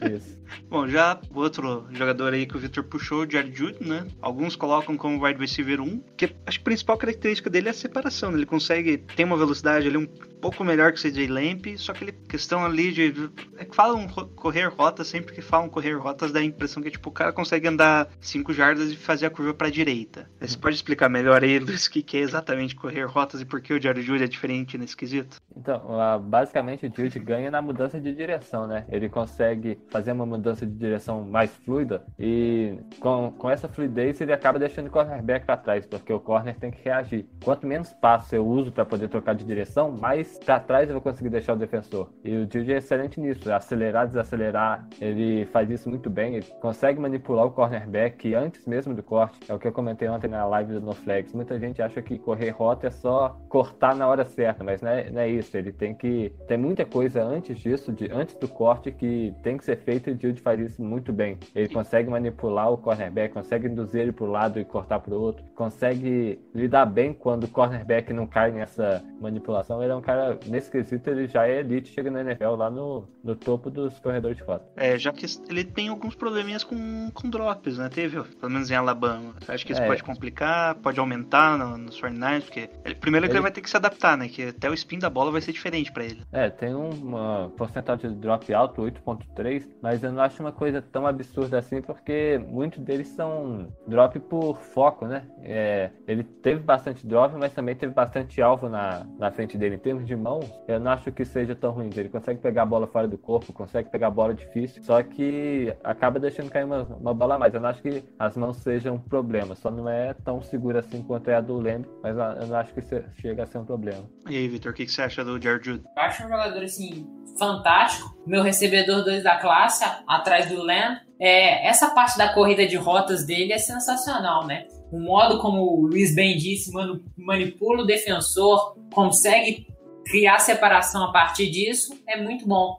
Ah, 0.01 0.10
isso. 0.12 0.44
Bom, 0.70 0.88
já 0.88 1.20
o 1.34 1.39
outro 1.39 1.88
jogador 1.92 2.34
aí 2.34 2.46
que 2.46 2.56
o 2.56 2.60
Victor 2.60 2.84
puxou, 2.84 3.24
o 3.24 3.30
Jared 3.30 3.56
Jude, 3.56 3.88
né? 3.88 4.06
Alguns 4.22 4.56
colocam 4.56 4.96
como 4.98 5.24
wide 5.24 5.39
receiver 5.39 5.82
1, 5.82 6.03
que 6.18 6.25
acho 6.46 6.58
que 6.58 6.62
a 6.62 6.63
principal 6.63 6.98
característica 6.98 7.50
dele 7.50 7.68
é 7.68 7.72
a 7.72 7.74
separação. 7.74 8.32
né? 8.32 8.38
Ele 8.38 8.46
consegue 8.46 8.98
ter 8.98 9.24
uma 9.24 9.38
velocidade 9.38 9.88
ali 9.88 9.98
um 9.98 10.08
pouco 10.42 10.63
melhor 10.63 10.92
que 10.92 11.00
o 11.00 11.01
CJ 11.01 11.27
Lamp, 11.27 11.65
só 11.77 11.94
que 11.94 12.03
ele, 12.03 12.12
questão 12.12 12.65
ali 12.65 12.92
de. 12.92 13.32
É 13.58 13.65
que 13.65 13.75
falam 13.75 14.08
correr 14.36 14.68
rotas, 14.68 15.08
sempre 15.08 15.34
que 15.34 15.42
falam 15.42 15.70
correr 15.70 15.94
rotas, 15.94 16.32
dá 16.32 16.39
a 16.39 16.44
impressão 16.44 16.84
que 16.84 16.92
tipo, 16.92 17.10
o 17.10 17.13
cara 17.13 17.32
consegue 17.32 17.52
andar 17.67 18.07
5 18.19 18.53
jardas 18.53 18.91
e 18.91 18.95
fazer 18.95 19.25
a 19.25 19.29
curva 19.29 19.53
pra 19.53 19.69
direita. 19.69 20.29
Você 20.39 20.57
pode 20.57 20.75
explicar 20.75 21.10
melhor 21.10 21.43
aí, 21.43 21.60
Luiz, 21.60 21.86
o 21.86 21.91
que, 21.91 22.01
que 22.01 22.17
é 22.17 22.22
exatamente 22.22 22.75
correr 22.75 23.03
rotas 23.05 23.41
e 23.41 23.45
por 23.45 23.62
que 23.62 23.74
o 23.74 23.81
Jared 23.81 24.05
Jude 24.05 24.24
é 24.24 24.27
diferente 24.27 24.77
nesse 24.77 24.95
quesito? 24.95 25.38
Então, 25.55 26.00
ah, 26.00 26.17
basicamente 26.17 26.86
o 26.86 26.91
Jude 26.93 27.19
ganha 27.19 27.51
na 27.51 27.62
mudança 27.62 28.00
de 28.00 28.13
direção, 28.13 28.67
né? 28.67 28.86
Ele 28.89 29.10
consegue 29.10 29.77
fazer 29.89 30.12
uma 30.12 30.25
mudança 30.25 30.65
de 30.65 30.74
direção 30.74 31.24
mais 31.24 31.55
fluida 31.57 32.03
e 32.19 32.77
com, 33.00 33.31
com 33.38 33.50
essa 33.50 33.67
fluidez 33.67 34.19
ele 34.22 34.33
acaba 34.33 34.60
deixando 34.60 34.88
o 34.88 34.91
cornerback 34.91 35.45
para 35.45 35.57
trás, 35.57 35.86
porque 35.86 36.12
o 36.12 36.19
corner 36.19 36.55
tem 36.55 36.72
que 36.72 36.83
reagir. 36.83 37.25
Quanto 37.43 37.67
menos 37.67 37.91
passo 37.93 38.36
eu 38.36 38.45
uso 38.45 38.72
para 38.72 38.86
poder 38.86 39.07
trocar 39.10 39.36
de 39.36 39.45
direção, 39.45 39.91
mais 39.91 40.38
para 40.39 40.60
trás 40.60 40.89
eu 40.89 40.93
vou 40.93 41.01
conseguir 41.01 41.29
deixar 41.29 41.53
o 41.53 41.57
defensor. 41.57 42.10
E 42.24 42.36
o 42.36 42.41
Jude 42.41 42.74
é 42.74 42.77
excelente 42.77 43.19
nisso, 43.19 43.51
acelerar, 43.51 44.07
desacelerar, 44.07 44.88
ele 45.00 45.45
faz 45.48 45.69
isso 45.69 45.89
muito 45.89 46.10
bem, 46.10 46.36
ele 46.36 46.45
consegue 46.62 47.00
manipular 47.00 47.42
o 47.43 47.51
cornerback 47.51 48.33
antes 48.33 48.65
mesmo 48.65 48.93
do 48.93 49.03
corte. 49.03 49.39
É 49.47 49.53
o 49.53 49.59
que 49.59 49.67
eu 49.67 49.71
comentei 49.71 50.07
ontem 50.07 50.27
na 50.27 50.45
live 50.45 50.73
do 50.73 50.81
No 50.81 50.93
Flags. 50.93 51.33
Muita 51.33 51.59
gente 51.59 51.81
acha 51.81 52.01
que 52.01 52.17
correr 52.17 52.50
rota 52.50 52.88
é 52.88 52.91
só 52.91 53.38
cortar 53.50 53.95
na 53.95 54.07
hora 54.07 54.25
certa, 54.25 54.63
mas 54.63 54.81
não 54.81 54.91
é, 54.91 55.09
não 55.09 55.21
é 55.21 55.29
isso. 55.29 55.55
Ele 55.55 55.71
tem 55.71 55.93
que. 55.93 56.31
Tem 56.47 56.57
muita 56.57 56.85
coisa 56.85 57.23
antes 57.23 57.59
disso, 57.59 57.91
de, 57.91 58.12
antes 58.12 58.35
do 58.35 58.47
corte, 58.47 58.91
que 58.91 59.33
tem 59.43 59.57
que 59.57 59.65
ser 59.65 59.77
feito 59.77 60.09
e 60.09 60.13
o 60.13 60.19
Jude 60.19 60.41
faz 60.41 60.59
isso 60.59 60.81
muito 60.81 61.12
bem. 61.12 61.38
Ele 61.55 61.69
consegue 61.69 62.09
manipular 62.09 62.71
o 62.71 62.77
cornerback, 62.77 63.33
consegue 63.33 63.67
induzir 63.67 64.01
ele 64.01 64.12
para 64.12 64.25
o 64.25 64.31
lado 64.31 64.59
e 64.59 64.65
cortar 64.65 65.00
para 65.00 65.13
o 65.13 65.21
outro, 65.21 65.43
consegue 65.55 66.39
lidar 66.53 66.85
bem 66.85 67.13
quando 67.13 67.45
o 67.45 67.47
cornerback 67.47 68.12
não 68.13 68.27
cai 68.27 68.51
nessa 68.51 69.03
manipulação. 69.19 69.81
Ele 69.81 69.91
é 69.91 69.95
um 69.95 70.01
cara, 70.01 70.38
nesse 70.47 70.69
quesito, 70.69 71.09
ele 71.09 71.27
já 71.27 71.47
é 71.47 71.59
elite, 71.59 71.93
chega 71.93 72.12
na 72.12 72.21
NFL 72.21 72.55
lá 72.55 72.69
no, 72.69 73.07
no 73.23 73.35
topo 73.35 73.69
dos 73.69 73.97
corredores 74.00 74.38
de 74.38 74.43
rota. 74.43 74.65
É, 74.75 74.97
já 74.97 75.12
que 75.12 75.25
ele 75.50 75.63
tem 75.63 75.89
alguns 75.89 76.15
probleminhas 76.15 76.63
com, 76.63 77.09
com 77.13 77.29
drops, 77.34 77.78
né? 77.78 77.90
Teve, 77.90 78.22
pelo 78.24 78.52
menos 78.52 78.70
em 78.70 78.75
Alabama. 78.75 79.34
Acho 79.48 79.66
que 79.66 79.72
isso 79.74 79.82
É. 79.82 79.88
pode 79.88 80.04
complicar, 80.04 80.75
pode 80.75 81.00
aumentar 81.00 81.58
no, 81.58 81.78
nos 81.78 82.00
49ers, 82.00 82.44
porque 82.46 82.70
ele- 82.86 82.96
primeiro 82.96 83.25
que 83.25 83.32
ele 83.32 83.38
Ele- 83.40 83.42
vai 83.44 83.52
ter 83.52 83.62
que 83.62 83.70
se 83.70 83.75
adaptar, 83.78 84.18
né? 84.18 84.28
Que 84.30 84.50
até 84.50 84.70
o 84.70 84.74
spin 84.74 85.00
da 85.00 85.10
bola 85.10 85.32
vai 85.32 85.42
ser 85.42 85.52
diferente 85.52 85.92
pra 85.92 86.04
ele. 86.06 86.22
É, 86.32 86.50
tem 86.50 86.74
uma 86.74 87.52
porcentagem 87.58 88.12
de 88.12 88.16
drop 88.18 88.54
alto, 88.54 88.82
8.3, 88.82 89.68
mas 89.82 90.04
eu 90.04 90.12
não 90.12 90.22
acho 90.22 90.42
uma 90.42 90.52
coisa 90.52 90.82
tão 90.82 91.06
absurda 91.08 91.58
assim, 91.60 91.82
porque 91.82 92.40
muitos 92.48 92.80
deles 92.84 93.08
são 93.10 93.68
drop 93.88 94.20
por 94.20 94.58
foco, 94.60 95.06
né? 95.08 95.24
É, 95.42 95.90
ele 96.08 96.24
teve 96.24 96.62
bastante 96.62 97.06
drop, 97.06 97.36
mas 97.38 97.54
também 97.54 97.75
teve 97.75 97.94
bastante 97.94 98.42
alvo 98.42 98.70
na, 98.70 99.06
na 99.18 99.32
frente 99.32 99.58
dele. 99.58 99.75
Em 99.75 99.80
termos 99.80 100.06
de 100.06 100.16
mãos, 100.16 100.50
eu 100.68 100.80
não 100.80 100.92
acho 100.92 101.12
que 101.12 101.25
seja 101.25 101.56
tão 101.56 101.72
ruim. 101.72 101.90
Ele 101.96 102.10
consegue 102.10 102.40
pegar 102.40 102.63
a 102.63 102.66
bola 102.66 102.88
fora 102.88 103.08
do 103.08 103.18
corpo, 103.18 103.52
consegue 103.54 103.90
pegar 103.90 104.08
a 104.08 104.12
bola 104.12 104.34
difícil, 104.34 104.84
só 104.84 105.02
que 105.02 105.74
acaba 105.84 106.20
deixando 106.20 106.50
cair 106.50 106.66
uma, 106.66 106.84
uma 106.84 107.13
bola 107.24 107.36
a 107.36 107.39
mais. 107.39 107.53
Eu 107.53 107.62
não 107.62 107.70
acho 107.70 107.82
que 107.82 108.03
as 108.20 108.36
mãos 108.36 108.58
sejam 108.58 108.96
um 108.96 109.00
problema, 109.00 109.56
só 109.56 109.72
não 109.72 109.88
é 109.88 110.13
tão 110.13 110.42
segura 110.42 110.80
assim 110.80 111.01
quanto 111.01 111.30
é 111.30 111.36
a 111.36 111.42
do 111.42 111.58
Lamb, 111.58 111.86
mas 112.01 112.15
eu 112.42 112.48
não 112.48 112.56
acho 112.58 112.74
que 112.74 112.82
chega 113.22 113.44
a 113.44 113.48
ser 113.48 113.60
um 113.60 113.65
problema. 113.65 114.03
E 114.30 114.36
aí, 114.36 114.48
Vitor, 114.48 114.72
o 114.72 114.75
que, 114.75 114.86
que 114.86 114.92
você 114.92 115.01
acha 115.01 115.24
do 115.24 115.42
Jared 115.42 115.65
Jude? 115.65 115.84
Eu 115.96 116.03
acho 116.03 116.25
um 116.25 116.30
jogador 116.30 116.63
assim 116.63 117.08
fantástico. 117.38 118.15
Meu 118.27 118.44
recebedor 118.44 119.03
2 119.03 119.24
da 119.24 119.38
classe, 119.38 119.84
atrás 120.08 120.50
do 120.50 120.62
Lamb. 120.62 121.00
É, 121.20 121.68
essa 121.68 121.89
parte 121.92 122.18
da 122.18 122.34
corrida 122.34 122.68
de 122.68 122.75
rotas 122.75 123.25
dele 123.25 123.53
é 123.53 123.58
sensacional, 123.58 124.46
né? 124.46 124.68
O 124.92 125.00
modo 125.00 125.39
como 125.39 125.62
o 125.62 125.88
Luiz 125.88 126.13
bem 126.13 126.38
disse, 126.38 126.72
manipula 127.18 127.84
o 127.84 127.86
defensor, 127.86 128.75
consegue 128.94 129.65
criar 130.06 130.39
separação 130.39 131.06
a 131.06 131.12
partir 131.12 131.50
disso, 131.50 131.98
é 132.08 132.22
muito 132.22 132.46
bom. 132.46 132.77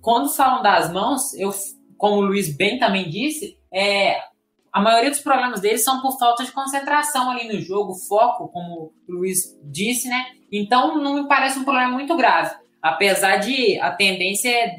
Quando 0.00 0.30
falam 0.30 0.62
das 0.62 0.90
mãos, 0.92 1.34
eu, 1.34 1.50
como 1.98 2.16
o 2.16 2.20
Luiz 2.20 2.56
bem 2.56 2.78
também 2.78 3.10
disse, 3.10 3.59
é, 3.72 4.20
a 4.72 4.80
maioria 4.80 5.10
dos 5.10 5.20
problemas 5.20 5.60
dele 5.60 5.78
são 5.78 6.00
por 6.00 6.18
falta 6.18 6.44
de 6.44 6.52
concentração 6.52 7.30
ali 7.30 7.48
no 7.48 7.60
jogo, 7.60 7.94
foco, 7.94 8.48
como 8.48 8.92
o 9.08 9.12
Luiz 9.12 9.58
disse, 9.64 10.08
né? 10.08 10.26
Então 10.52 10.98
não 10.98 11.14
me 11.14 11.28
parece 11.28 11.58
um 11.58 11.64
problema 11.64 11.92
muito 11.92 12.16
grave. 12.16 12.54
Apesar 12.80 13.36
de 13.36 13.78
a 13.80 13.90
tendência 13.90 14.48
é 14.48 14.76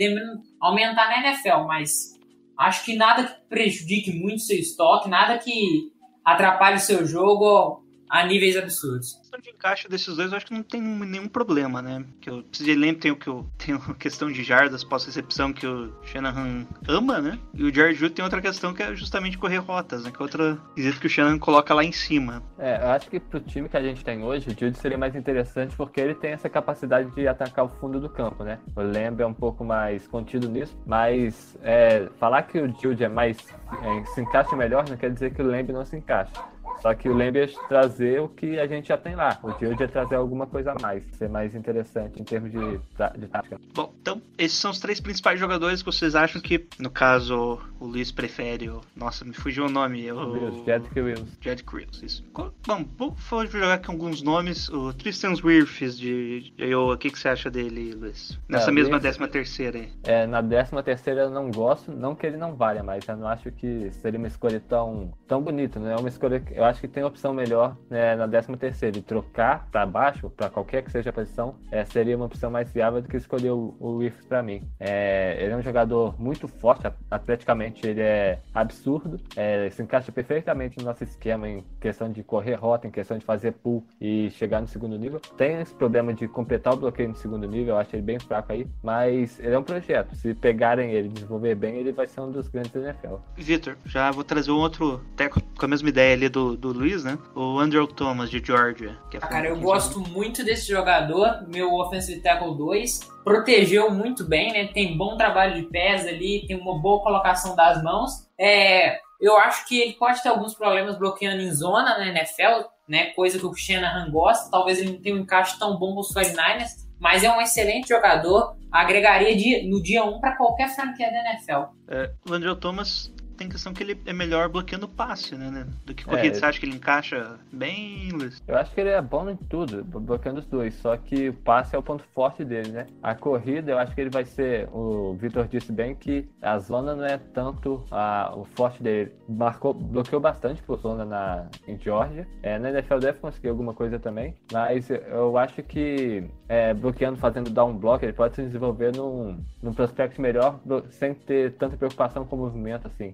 aumentar 0.60 1.08
na 1.08 1.28
NFL, 1.28 1.66
mas 1.68 2.18
acho 2.58 2.86
que 2.86 2.96
nada 2.96 3.26
que 3.26 3.48
prejudique 3.48 4.12
muito 4.12 4.42
seu 4.42 4.58
estoque, 4.58 5.10
nada 5.10 5.38
que 5.38 5.92
atrapalhe 6.24 6.78
o 6.78 6.80
seu 6.80 7.06
jogo 7.06 7.84
a 8.12 8.26
níveis 8.26 8.58
absurdos. 8.58 9.14
questão 9.14 9.40
de 9.40 9.50
encaixe 9.50 9.88
desses 9.88 10.14
dois, 10.14 10.32
eu 10.32 10.38
acho 10.38 10.46
que 10.46 10.54
não 10.54 10.64
tem 10.64 10.82
nenhum 10.82 11.30
problema, 11.30 11.82
né? 11.82 12.04
Que 12.20 12.30
o 12.30 12.44
CJ 12.44 12.76
Lamb 12.76 12.96
tem 12.98 13.12
o 13.12 13.16
que 13.16 13.30
eu 13.30 13.50
tem 13.58 13.74
uma 13.74 13.96
questão 13.96 14.30
de 14.30 14.44
jardas 14.44 14.84
pós-recepção 14.84 15.54
que 15.54 15.66
o 15.66 15.94
Shanahan 16.04 16.68
ama, 16.90 17.22
né? 17.22 17.40
E 17.54 17.64
o 17.64 17.74
Jared 17.74 17.98
Jude 17.98 18.14
tem 18.14 18.24
outra 18.24 18.42
questão 18.42 18.74
que 18.74 18.84
é 18.84 18.94
justamente 18.94 19.38
correr 19.38 19.60
rotas, 19.60 20.04
né? 20.04 20.12
Que 20.12 20.22
é 20.22 20.24
outra 20.24 20.60
quesito 20.76 21.00
que 21.00 21.08
o 21.08 21.10
Shanahan 21.10 21.40
coloca 21.40 21.74
lá 21.74 21.86
em 21.86 21.94
cima. 21.94 22.44
É, 22.60 22.84
eu 22.84 22.90
acho 22.90 23.10
que 23.10 23.18
pro 23.18 23.40
time 23.40 23.70
que 23.70 23.78
a 23.78 23.82
gente 23.82 24.04
tem 24.04 24.22
hoje, 24.22 24.50
o 24.50 24.60
Jude 24.60 24.78
seria 24.78 24.98
mais 24.98 25.16
interessante 25.16 25.74
porque 25.78 26.02
ele 26.02 26.14
tem 26.14 26.32
essa 26.32 26.50
capacidade 26.50 27.10
de 27.12 27.26
atacar 27.26 27.64
o 27.64 27.70
fundo 27.70 27.98
do 27.98 28.10
campo, 28.10 28.44
né? 28.44 28.60
O 28.76 28.82
Lamb 28.82 29.22
é 29.22 29.26
um 29.26 29.34
pouco 29.34 29.64
mais 29.64 30.06
contido 30.06 30.50
nisso, 30.50 30.78
mas 30.86 31.58
é, 31.64 32.10
falar 32.20 32.44
que 32.44 32.60
o 32.60 32.68
Jude 32.82 33.06
é 33.06 33.10
mais 33.10 33.38
é, 33.38 34.06
se 34.14 34.20
encaixa 34.20 34.54
melhor 34.56 34.84
não 34.90 34.98
quer 34.98 35.12
dizer 35.12 35.34
que 35.34 35.42
o 35.42 35.46
Lamb 35.46 35.72
não 35.72 35.86
se 35.86 35.96
encaixa. 35.96 36.34
Só 36.82 36.94
que 36.94 37.08
o 37.10 37.14
Lamb 37.14 37.38
é 37.38 37.48
trazer 37.68 38.20
o 38.22 38.28
que 38.28 38.60
a 38.60 38.66
gente 38.68 38.88
já 38.88 38.98
tem 38.98 39.16
lá. 39.16 39.40
O 39.44 39.52
Jude 39.52 39.84
é 39.84 39.88
trazer 39.88 40.16
alguma 40.16 40.48
coisa 40.48 40.72
a 40.72 40.82
mais, 40.82 41.04
ser 41.14 41.30
mais 41.30 41.54
interessante 41.56 42.20
em 42.20 42.24
termos 42.24 42.52
de, 42.52 42.78
de 43.20 43.28
tática. 43.28 43.60
Bom, 43.74 43.94
então, 44.02 44.22
esses 44.38 44.58
são 44.58 44.72
os 44.72 44.80
três 44.80 45.00
principais 45.00 45.40
jogadores 45.40 45.82
que 45.82 45.86
vocês 45.92 46.16
acham 46.16 46.42
que, 46.42 46.66
no 46.80 46.90
caso, 46.90 47.60
o 47.80 47.86
Luiz 47.86 48.12
prefere. 48.12 48.70
O... 48.70 48.82
Nossa, 48.96 49.24
me 49.24 49.34
fugiu 49.34 49.66
o 49.66 49.70
nome. 49.70 50.12
O... 50.12 50.32
Wills, 50.32 50.66
Jedrick 50.66 51.00
Wills. 51.00 51.38
Jed 51.40 51.64
Creels, 51.64 52.02
isso. 52.04 52.24
Bom, 52.68 52.86
vou 53.30 53.46
jogar 53.48 53.74
aqui 53.76 53.90
alguns 53.92 54.22
nomes. 54.22 54.70
O 54.70 54.94
Tristan 54.94 55.34
Wirfs 55.44 55.98
de 55.98 56.12
de 56.12 56.54
Iowa, 56.66 56.96
o 56.96 56.98
que, 56.98 57.10
que 57.10 57.18
você 57.20 57.30
acha 57.30 57.50
dele, 57.50 57.94
Luiz? 57.94 58.38
Nessa 58.50 58.70
Ah, 58.70 58.74
mesma 58.74 58.96
Wirfs- 58.96 59.04
décima 59.04 59.28
terceira 59.28 59.78
aí. 59.80 59.90
É, 60.04 60.26
na 60.28 60.42
13 60.42 60.82
terceira 60.84 61.22
eu 61.22 61.30
não 61.30 61.50
gosto, 61.52 61.92
não 61.92 62.16
que 62.16 62.26
ele 62.26 62.38
não 62.38 62.56
valha, 62.56 62.84
mas 62.84 63.08
eu 63.08 63.16
não 63.18 63.28
acho 63.28 63.52
que 63.52 63.92
seria 63.92 64.18
uma 64.18 64.28
escolha 64.28 64.62
tão, 64.68 65.14
tão 65.28 65.42
bonita, 65.42 65.80
né? 65.80 65.94
É 65.94 65.96
uma 65.96 66.10
escolha 66.10 66.40
que 66.40 66.54
eu 66.58 66.64
acho 66.72 66.82
que 66.82 66.88
tem 66.88 67.04
opção 67.04 67.34
melhor 67.34 67.76
né, 67.90 68.16
na 68.16 68.28
13 68.28 68.58
terceira 68.58 68.98
e 68.98 69.02
trocar 69.02 69.68
para 69.72 69.86
baixo, 69.86 70.30
para 70.30 70.50
qualquer 70.50 70.84
que 70.84 70.92
seja 70.92 71.10
a 71.10 71.14
posição, 71.14 71.56
é, 71.72 71.86
seria 71.86 72.16
uma 72.16 72.26
opção 72.26 72.50
mais 72.50 72.72
viável 72.72 73.02
do 73.02 73.08
que 73.08 73.18
escolher 73.18 73.52
o, 73.52 73.76
o 73.80 74.02
para 74.28 74.42
mim. 74.42 74.64
É, 74.80 75.38
ele 75.40 75.54
é 75.54 75.56
um 75.58 75.62
jogador 75.62 76.20
muito 76.20 76.48
forte, 76.48 76.88
at- 76.88 76.96
atleticamente 77.10 77.86
ele 77.86 78.02
é 78.02 78.40
absurdo, 78.54 79.20
é, 79.36 79.70
se 79.70 79.82
encaixa 79.84 80.12
perfeitamente 80.12 80.78
no 80.80 80.86
nosso 80.86 81.04
esquema 81.04 81.48
em 81.48 81.64
questão 81.80 82.12
de 82.12 82.24
correr 82.24 82.56
rota, 82.56 82.88
em 82.88 82.92
questão 82.92 83.18
de 83.18 83.26
fazer 83.26 83.52
pull 83.54 83.86
e 84.00 84.30
chegar 84.32 84.62
no 84.62 84.68
segundo 84.68 84.98
nível. 84.98 85.20
Tem 85.38 85.62
esse 85.62 85.74
problema 85.74 86.14
de 86.14 86.28
completar 86.28 86.74
o 86.74 86.78
bloqueio 86.78 87.10
no 87.10 87.16
segundo 87.16 87.48
nível, 87.48 87.76
eu 87.76 87.78
acho 87.78 87.96
ele 87.96 88.02
bem 88.02 88.20
fraco 88.20 88.52
aí, 88.52 88.66
mas 88.82 89.40
ele 89.40 89.54
é 89.54 89.60
um 89.60 89.64
projeto. 89.64 90.16
Se 90.16 90.34
pegarem 90.34 90.92
ele 90.92 91.10
desenvolver 91.10 91.56
bem, 91.56 91.76
ele 91.76 91.92
vai 91.92 92.08
ser 92.08 92.22
um 92.22 92.32
dos 92.32 92.48
grandes 92.48 92.72
da 92.72 92.80
NFL. 92.80 93.16
Vitor, 93.36 93.76
já 93.86 94.10
vou 94.12 94.24
trazer 94.24 94.52
um 94.52 94.58
outro 94.60 95.02
teco 95.16 95.42
com 95.58 95.66
a 95.66 95.68
mesma 95.68 95.90
ideia 95.90 96.14
ali 96.14 96.30
do, 96.30 96.51
do 96.58 96.72
Luiz, 96.74 97.04
né? 97.04 97.18
O 97.36 97.60
Andrew 97.60 97.86
Thomas 97.88 98.30
de 98.30 98.42
Georgia. 98.44 98.98
É 99.14 99.18
Ah, 99.18 99.28
cara, 99.28 99.48
eu 99.48 99.60
gosto 99.60 100.00
muito 100.00 100.44
desse 100.44 100.68
jogador, 100.70 101.46
meu 101.48 101.74
offensive 101.76 102.22
tackle 102.22 102.56
2. 102.58 103.00
Protegeu 103.24 103.90
muito 103.92 104.24
bem, 104.24 104.52
né? 104.52 104.68
Tem 104.68 104.98
bom 104.98 105.16
trabalho 105.18 105.56
de 105.56 105.64
pés 105.64 106.06
ali, 106.08 106.46
tem 106.48 106.58
uma 106.60 106.80
boa 106.80 107.02
colocação 107.02 107.56
das 107.56 107.82
mãos. 107.84 108.28
É, 108.40 109.00
eu 109.20 109.38
acho 109.38 109.68
que 109.68 109.80
ele 109.80 109.94
pode 109.94 110.22
ter 110.24 110.30
alguns 110.30 110.54
problemas 110.56 110.98
bloqueando 110.98 111.42
em 111.42 111.52
zona 111.54 111.98
na 111.98 112.08
NFL, 112.08 112.68
né? 112.88 113.06
Coisa 113.12 113.38
que 113.38 113.46
o 113.46 113.54
Shanahan 113.54 114.10
gosta. 114.12 114.50
Talvez 114.50 114.80
ele 114.80 114.94
não 114.94 115.02
tenha 115.02 115.16
um 115.16 115.20
encaixe 115.20 115.58
tão 115.60 115.78
bom 115.78 115.94
com 115.94 116.00
os 116.02 116.12
49ers, 116.14 116.88
mas 117.00 117.24
é 117.24 117.32
um 117.32 117.40
excelente 117.40 117.88
jogador. 117.90 118.56
Agregaria 118.72 119.36
de- 119.36 119.70
no 119.70 119.82
dia 119.84 120.04
1 120.04 120.20
para 120.20 120.36
qualquer 120.38 120.70
franquia 120.74 121.12
da 121.12 121.32
NFL. 121.32 121.74
É, 121.88 122.12
o 122.30 122.34
Andrew 122.34 122.56
Thomas 122.56 123.14
tem 123.38 123.50
questão 123.50 123.74
que 123.74 123.84
ele 123.84 124.00
é 124.06 124.14
melhor 124.14 124.50
bloqueando 124.50 124.88
passe, 124.88 125.36
né? 125.36 125.50
né? 125.50 125.68
Do 125.86 125.94
que 125.94 126.06
corrida. 126.06 126.28
É. 126.28 126.34
Você 126.34 126.46
acha 126.46 126.60
que 126.60 126.66
ele 126.66 126.76
encaixa 126.76 127.40
bem, 127.52 128.10
Luiz? 128.12 128.42
Eu 128.48 128.58
acho 128.58 128.72
que 128.74 128.82
ele 128.82 128.90
é 128.90 129.02
bom 129.02 129.30
em 129.30 129.36
tudo, 129.36 129.84
bloqueando 129.84 130.40
os 130.40 130.46
dois, 130.46 130.74
só 130.76 130.96
que 130.98 131.30
o 131.30 131.34
passe 131.34 131.76
é 131.76 131.80
o 131.80 131.84
ponto 131.84 132.04
forte 132.14 132.44
dele, 132.46 132.70
né? 132.72 132.88
A 133.02 133.16
corrida, 133.16 133.72
eu 133.72 133.78
acho 133.80 133.94
que 133.94 134.02
ele 134.02 134.10
vai 134.10 134.26
ser, 134.26 134.68
o 134.72 135.14
Vitor 135.14 135.48
disse 135.48 135.72
bem 135.72 135.96
que 135.96 136.28
a 136.42 136.58
zona 136.60 136.96
não 136.96 137.06
é 137.06 137.18
tanto 137.18 137.84
a- 137.92 138.34
o 138.36 138.46
forte 138.46 138.82
dele. 138.82 139.12
Marcou, 139.28 139.74
bloqueou 139.74 140.22
bastante 140.22 140.62
por 140.64 140.78
zona 140.80 141.06
na, 141.06 141.48
em 141.68 141.78
Georgia. 141.80 142.28
É, 142.44 142.58
na 142.60 142.70
NFL 142.70 143.00
deve 143.00 143.20
conseguir 143.20 143.50
alguma 143.50 143.74
coisa 143.74 144.00
também, 144.00 144.36
mas 144.52 144.90
eu 144.90 145.38
acho 145.38 145.62
que 145.64 146.24
é, 146.48 146.74
bloqueando, 146.74 147.18
fazendo 147.18 147.50
down 147.50 147.74
block, 147.78 148.04
ele 148.04 148.14
pode 148.14 148.36
se 148.36 148.42
desenvolver 148.44 148.96
num, 148.96 149.44
num 149.62 149.74
prospect 149.74 150.20
melhor, 150.20 150.60
sem 150.90 151.14
ter 151.14 151.54
tanta 151.54 151.78
preocupação 151.78 152.26
com 152.26 152.36
o 152.36 152.40
movimento, 152.40 152.88
assim. 152.88 153.14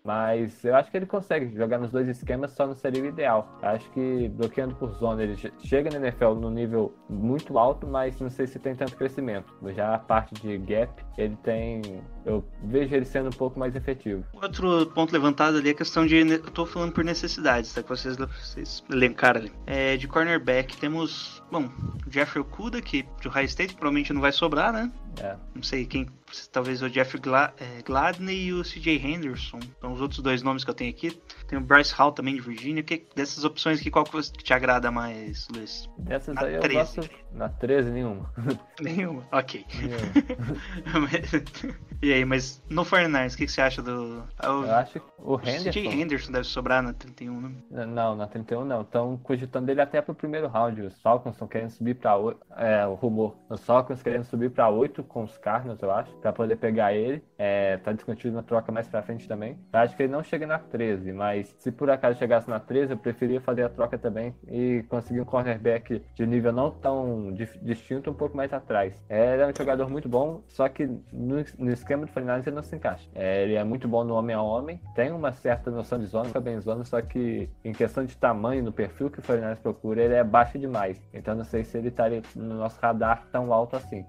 Mas 0.03 0.63
eu 0.65 0.75
acho 0.75 0.89
que 0.89 0.97
ele 0.97 1.05
consegue 1.05 1.55
jogar 1.55 1.77
nos 1.77 1.91
dois 1.91 2.07
esquemas, 2.07 2.51
só 2.51 2.65
não 2.65 2.75
seria 2.75 3.03
o 3.03 3.05
ideal. 3.05 3.57
Acho 3.61 3.89
que 3.91 4.27
bloqueando 4.29 4.73
por 4.75 4.89
zona, 4.93 5.21
ele 5.23 5.37
che- 5.37 5.53
chega 5.63 5.89
na 5.91 5.97
NFL 6.07 6.33
no 6.35 6.49
nível 6.49 6.93
muito 7.09 7.57
alto, 7.59 7.85
mas 7.85 8.19
não 8.19 8.29
sei 8.29 8.47
se 8.47 8.57
tem 8.57 8.75
tanto 8.75 8.95
crescimento. 8.95 9.53
Já 9.75 9.93
a 9.95 9.99
parte 9.99 10.33
de 10.41 10.57
gap, 10.57 10.91
ele 11.17 11.35
tem. 11.43 11.81
Eu 12.25 12.43
vejo 12.63 12.95
ele 12.95 13.05
sendo 13.05 13.27
um 13.27 13.31
pouco 13.37 13.59
mais 13.59 13.75
efetivo. 13.75 14.23
Outro 14.33 14.87
ponto 14.87 15.11
levantado 15.13 15.57
ali 15.57 15.69
é 15.69 15.71
a 15.71 15.75
questão 15.75 16.05
de. 16.05 16.15
Eu 16.15 16.41
tô 16.51 16.65
falando 16.65 16.91
por 16.93 17.03
necessidades, 17.03 17.71
tá? 17.73 17.83
Que 17.83 17.89
vocês, 17.89 18.17
vocês 18.17 18.83
elencaram 18.91 19.41
ali. 19.41 19.51
É, 19.67 19.97
de 19.97 20.07
cornerback, 20.07 20.77
temos. 20.77 21.43
Bom, 21.51 21.65
o 22.07 22.11
Jeffrey 22.11 22.41
Okuda, 22.41 22.81
que 22.81 23.05
de 23.19 23.27
Ohio 23.27 23.45
State 23.45 23.75
provavelmente 23.75 24.13
não 24.13 24.21
vai 24.21 24.31
sobrar, 24.31 24.71
né? 24.73 24.91
É. 25.19 25.35
Não 25.53 25.61
sei 25.61 25.85
quem. 25.85 26.07
Talvez 26.53 26.81
o 26.81 26.89
Jeff 26.89 27.17
Gla 27.19 27.53
é, 27.59 27.81
Gladney 27.83 28.45
e 28.47 28.53
o 28.53 28.63
CJ 28.63 28.95
Henderson. 29.05 29.59
São 29.81 29.90
os 29.93 30.01
outros 30.01 30.21
dois 30.21 30.41
nomes 30.41 30.63
que 30.63 30.69
eu 30.69 30.73
tenho 30.73 30.89
aqui. 30.89 31.19
Tem 31.51 31.59
o 31.59 31.61
Bryce 31.61 31.93
Hall 31.95 32.13
também 32.13 32.33
de 32.35 32.39
Virginia. 32.39 32.81
Que, 32.81 33.05
dessas 33.13 33.43
opções 33.43 33.81
aqui, 33.81 33.91
qual 33.91 34.05
que 34.05 34.21
te 34.21 34.53
agrada 34.53 34.89
mais, 34.89 35.49
Luiz? 35.53 35.89
Dessas 35.97 36.33
Na 36.33 36.43
aí 36.43 36.53
eu 36.55 36.61
13. 36.61 36.95
gosto. 36.95 37.09
Na 37.33 37.49
13, 37.49 37.91
nenhuma. 37.91 38.33
Nenhuma. 38.79 39.27
Ok. 39.33 39.65
Nenhuma. 39.73 41.09
e 42.01 42.13
aí, 42.13 42.23
mas 42.25 42.63
no 42.69 42.83
49ers, 42.85 43.33
o 43.33 43.37
que, 43.37 43.45
que 43.45 43.51
você 43.51 43.61
acha 43.61 43.81
do. 43.81 44.23
ah, 44.39 44.51
o- 44.53 44.63
Eu 44.65 44.75
acho 44.75 44.91
que 44.93 44.99
o 45.17 45.33
o 45.35 45.39
CJ 45.39 45.57
Henderson. 45.57 45.79
Henderson 45.91 46.31
deve 46.31 46.43
sobrar 46.45 46.81
na 46.81 46.93
31, 46.93 47.41
né? 47.41 47.51
Não, 47.85 48.15
na 48.15 48.27
31 48.27 48.65
não. 48.65 48.81
Estão 48.81 49.17
cogitando 49.17 49.69
ele 49.69 49.81
até 49.81 50.01
pro 50.01 50.15
primeiro 50.15 50.47
round. 50.47 50.81
Os 50.81 51.01
Falcons 51.01 51.33
estão 51.35 51.47
querendo 51.49 51.69
subir 51.71 51.95
pra 51.95 52.15
8. 52.15 52.39
É, 52.57 52.85
o 52.87 52.93
rumor. 52.95 53.35
Os 53.49 53.63
Falcons 53.65 54.01
querendo 54.01 54.23
subir 54.23 54.51
pra 54.51 54.69
8 54.69 55.03
com 55.03 55.23
os 55.23 55.37
Cardinals, 55.37 55.81
eu 55.81 55.91
acho. 55.91 56.11
Pra 56.17 56.31
poder 56.33 56.55
pegar 56.55 56.93
ele. 56.93 57.21
É, 57.37 57.75
tá 57.77 57.91
discutindo 57.91 58.33
na 58.35 58.43
troca 58.43 58.71
mais 58.71 58.87
pra 58.87 59.01
frente 59.03 59.27
também. 59.27 59.57
Eu 59.73 59.79
acho 59.79 59.95
que 59.97 60.03
ele 60.03 60.11
não 60.11 60.23
chega 60.23 60.47
na 60.47 60.59
13, 60.59 61.11
mas 61.13 61.40
se 61.43 61.71
por 61.71 61.89
acaso 61.89 62.17
chegasse 62.17 62.49
na 62.49 62.59
13, 62.59 62.93
eu 62.93 62.97
preferia 62.97 63.41
fazer 63.41 63.63
a 63.63 63.69
troca 63.69 63.97
também 63.97 64.35
e 64.47 64.83
conseguir 64.89 65.21
um 65.21 65.25
cornerback 65.25 66.01
de 66.15 66.25
nível 66.25 66.51
não 66.51 66.71
tão 66.71 67.33
distinto, 67.61 68.09
um 68.09 68.13
pouco 68.13 68.35
mais 68.35 68.51
atrás. 68.53 68.93
Ele 69.09 69.41
é 69.41 69.47
um 69.47 69.55
jogador 69.55 69.89
muito 69.89 70.07
bom, 70.07 70.41
só 70.47 70.67
que 70.67 70.85
no, 71.11 71.43
no 71.57 71.71
esquema 71.71 72.05
do 72.05 72.11
49 72.11 72.49
ele 72.49 72.55
não 72.55 72.63
se 72.63 72.75
encaixa. 72.75 73.07
É, 73.13 73.43
ele 73.43 73.55
é 73.55 73.63
muito 73.63 73.87
bom 73.87 74.03
no 74.03 74.15
homem 74.15 74.35
a 74.35 74.41
homem, 74.41 74.79
tem 74.95 75.11
uma 75.11 75.31
certa 75.33 75.71
noção 75.71 75.99
de 75.99 76.05
zona, 76.05 76.25
fica 76.25 76.39
bem 76.39 76.55
em 76.55 76.61
zona, 76.61 76.83
só 76.83 77.01
que 77.01 77.49
em 77.63 77.73
questão 77.73 78.05
de 78.05 78.15
tamanho, 78.17 78.63
no 78.63 78.71
perfil 78.71 79.09
que 79.09 79.19
o 79.19 79.23
49 79.23 79.61
procura, 79.61 80.01
ele 80.01 80.13
é 80.13 80.23
baixo 80.23 80.57
demais. 80.57 81.01
Então 81.13 81.35
não 81.35 81.43
sei 81.43 81.63
se 81.63 81.77
ele 81.77 81.89
estaria 81.89 82.21
no 82.35 82.55
nosso 82.55 82.79
radar 82.81 83.27
tão 83.31 83.53
alto 83.53 83.75
assim. 83.75 84.05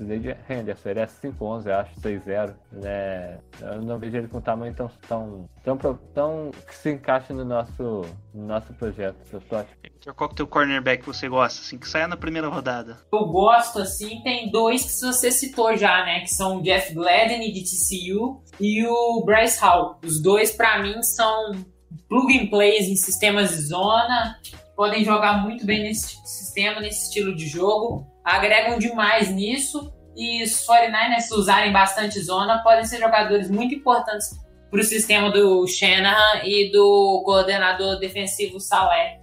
Precisei 0.00 0.18
de 0.18 0.36
Henderson, 0.48 0.88
ele 0.88 1.00
é 1.00 1.06
5'11, 1.06 1.66
eu 1.66 1.74
acho, 1.74 2.00
6'0. 2.00 2.54
Né? 2.72 3.38
Eu 3.60 3.82
não 3.82 3.98
vejo 3.98 4.16
ele 4.16 4.28
com 4.28 4.40
tamanho 4.40 4.74
tão, 4.74 4.90
tão, 5.06 5.46
tão, 5.62 5.98
tão 6.14 6.50
que 6.66 6.74
se 6.74 6.90
encaixe 6.90 7.34
no 7.34 7.44
nosso, 7.44 8.06
no 8.32 8.46
nosso 8.46 8.72
projeto. 8.72 9.18
Eu 9.30 9.42
tô 9.42 9.56
achando. 9.56 10.14
Qual 10.16 10.28
que 10.30 10.32
é 10.32 10.34
o 10.34 10.36
teu 10.36 10.46
cornerback 10.46 11.02
que 11.02 11.06
você 11.06 11.28
gosta, 11.28 11.60
assim, 11.60 11.76
que 11.76 11.86
saia 11.86 12.08
na 12.08 12.16
primeira 12.16 12.48
rodada? 12.48 12.98
Eu 13.12 13.26
gosto, 13.26 13.80
assim, 13.80 14.22
tem 14.22 14.50
dois 14.50 14.84
que 14.84 15.04
você 15.04 15.30
citou 15.30 15.76
já, 15.76 16.02
né? 16.06 16.20
Que 16.20 16.28
são 16.28 16.56
o 16.56 16.62
Jeff 16.62 16.94
Gladden 16.94 17.52
de 17.52 17.62
TCU 17.62 18.42
e 18.58 18.86
o 18.86 19.22
Bryce 19.22 19.60
Hall. 19.60 20.00
Os 20.02 20.22
dois, 20.22 20.50
pra 20.50 20.82
mim, 20.82 21.02
são 21.02 21.52
plug 22.08 22.38
and 22.38 22.46
plays 22.46 22.88
em 22.88 22.96
sistemas 22.96 23.50
de 23.50 23.66
zona. 23.66 24.40
Podem 24.74 25.04
jogar 25.04 25.42
muito 25.42 25.66
bem 25.66 25.82
nesse 25.82 26.12
tipo 26.12 26.22
de 26.22 26.30
sistema, 26.30 26.80
nesse 26.80 27.08
estilo 27.08 27.36
de 27.36 27.46
jogo. 27.46 28.06
Agregam 28.30 28.78
demais 28.78 29.30
nisso. 29.30 29.92
E 30.16 30.42
os 30.42 30.66
49ers, 30.66 31.20
se 31.20 31.34
usarem 31.34 31.72
bastante 31.72 32.20
zona, 32.20 32.62
podem 32.62 32.84
ser 32.84 32.98
jogadores 32.98 33.50
muito 33.50 33.74
importantes 33.74 34.28
pro 34.70 34.82
sistema 34.84 35.30
do 35.30 35.66
Shanahan 35.66 36.42
e 36.44 36.70
do 36.70 37.22
coordenador 37.24 37.98
defensivo 37.98 38.60
Saleh. 38.60 39.18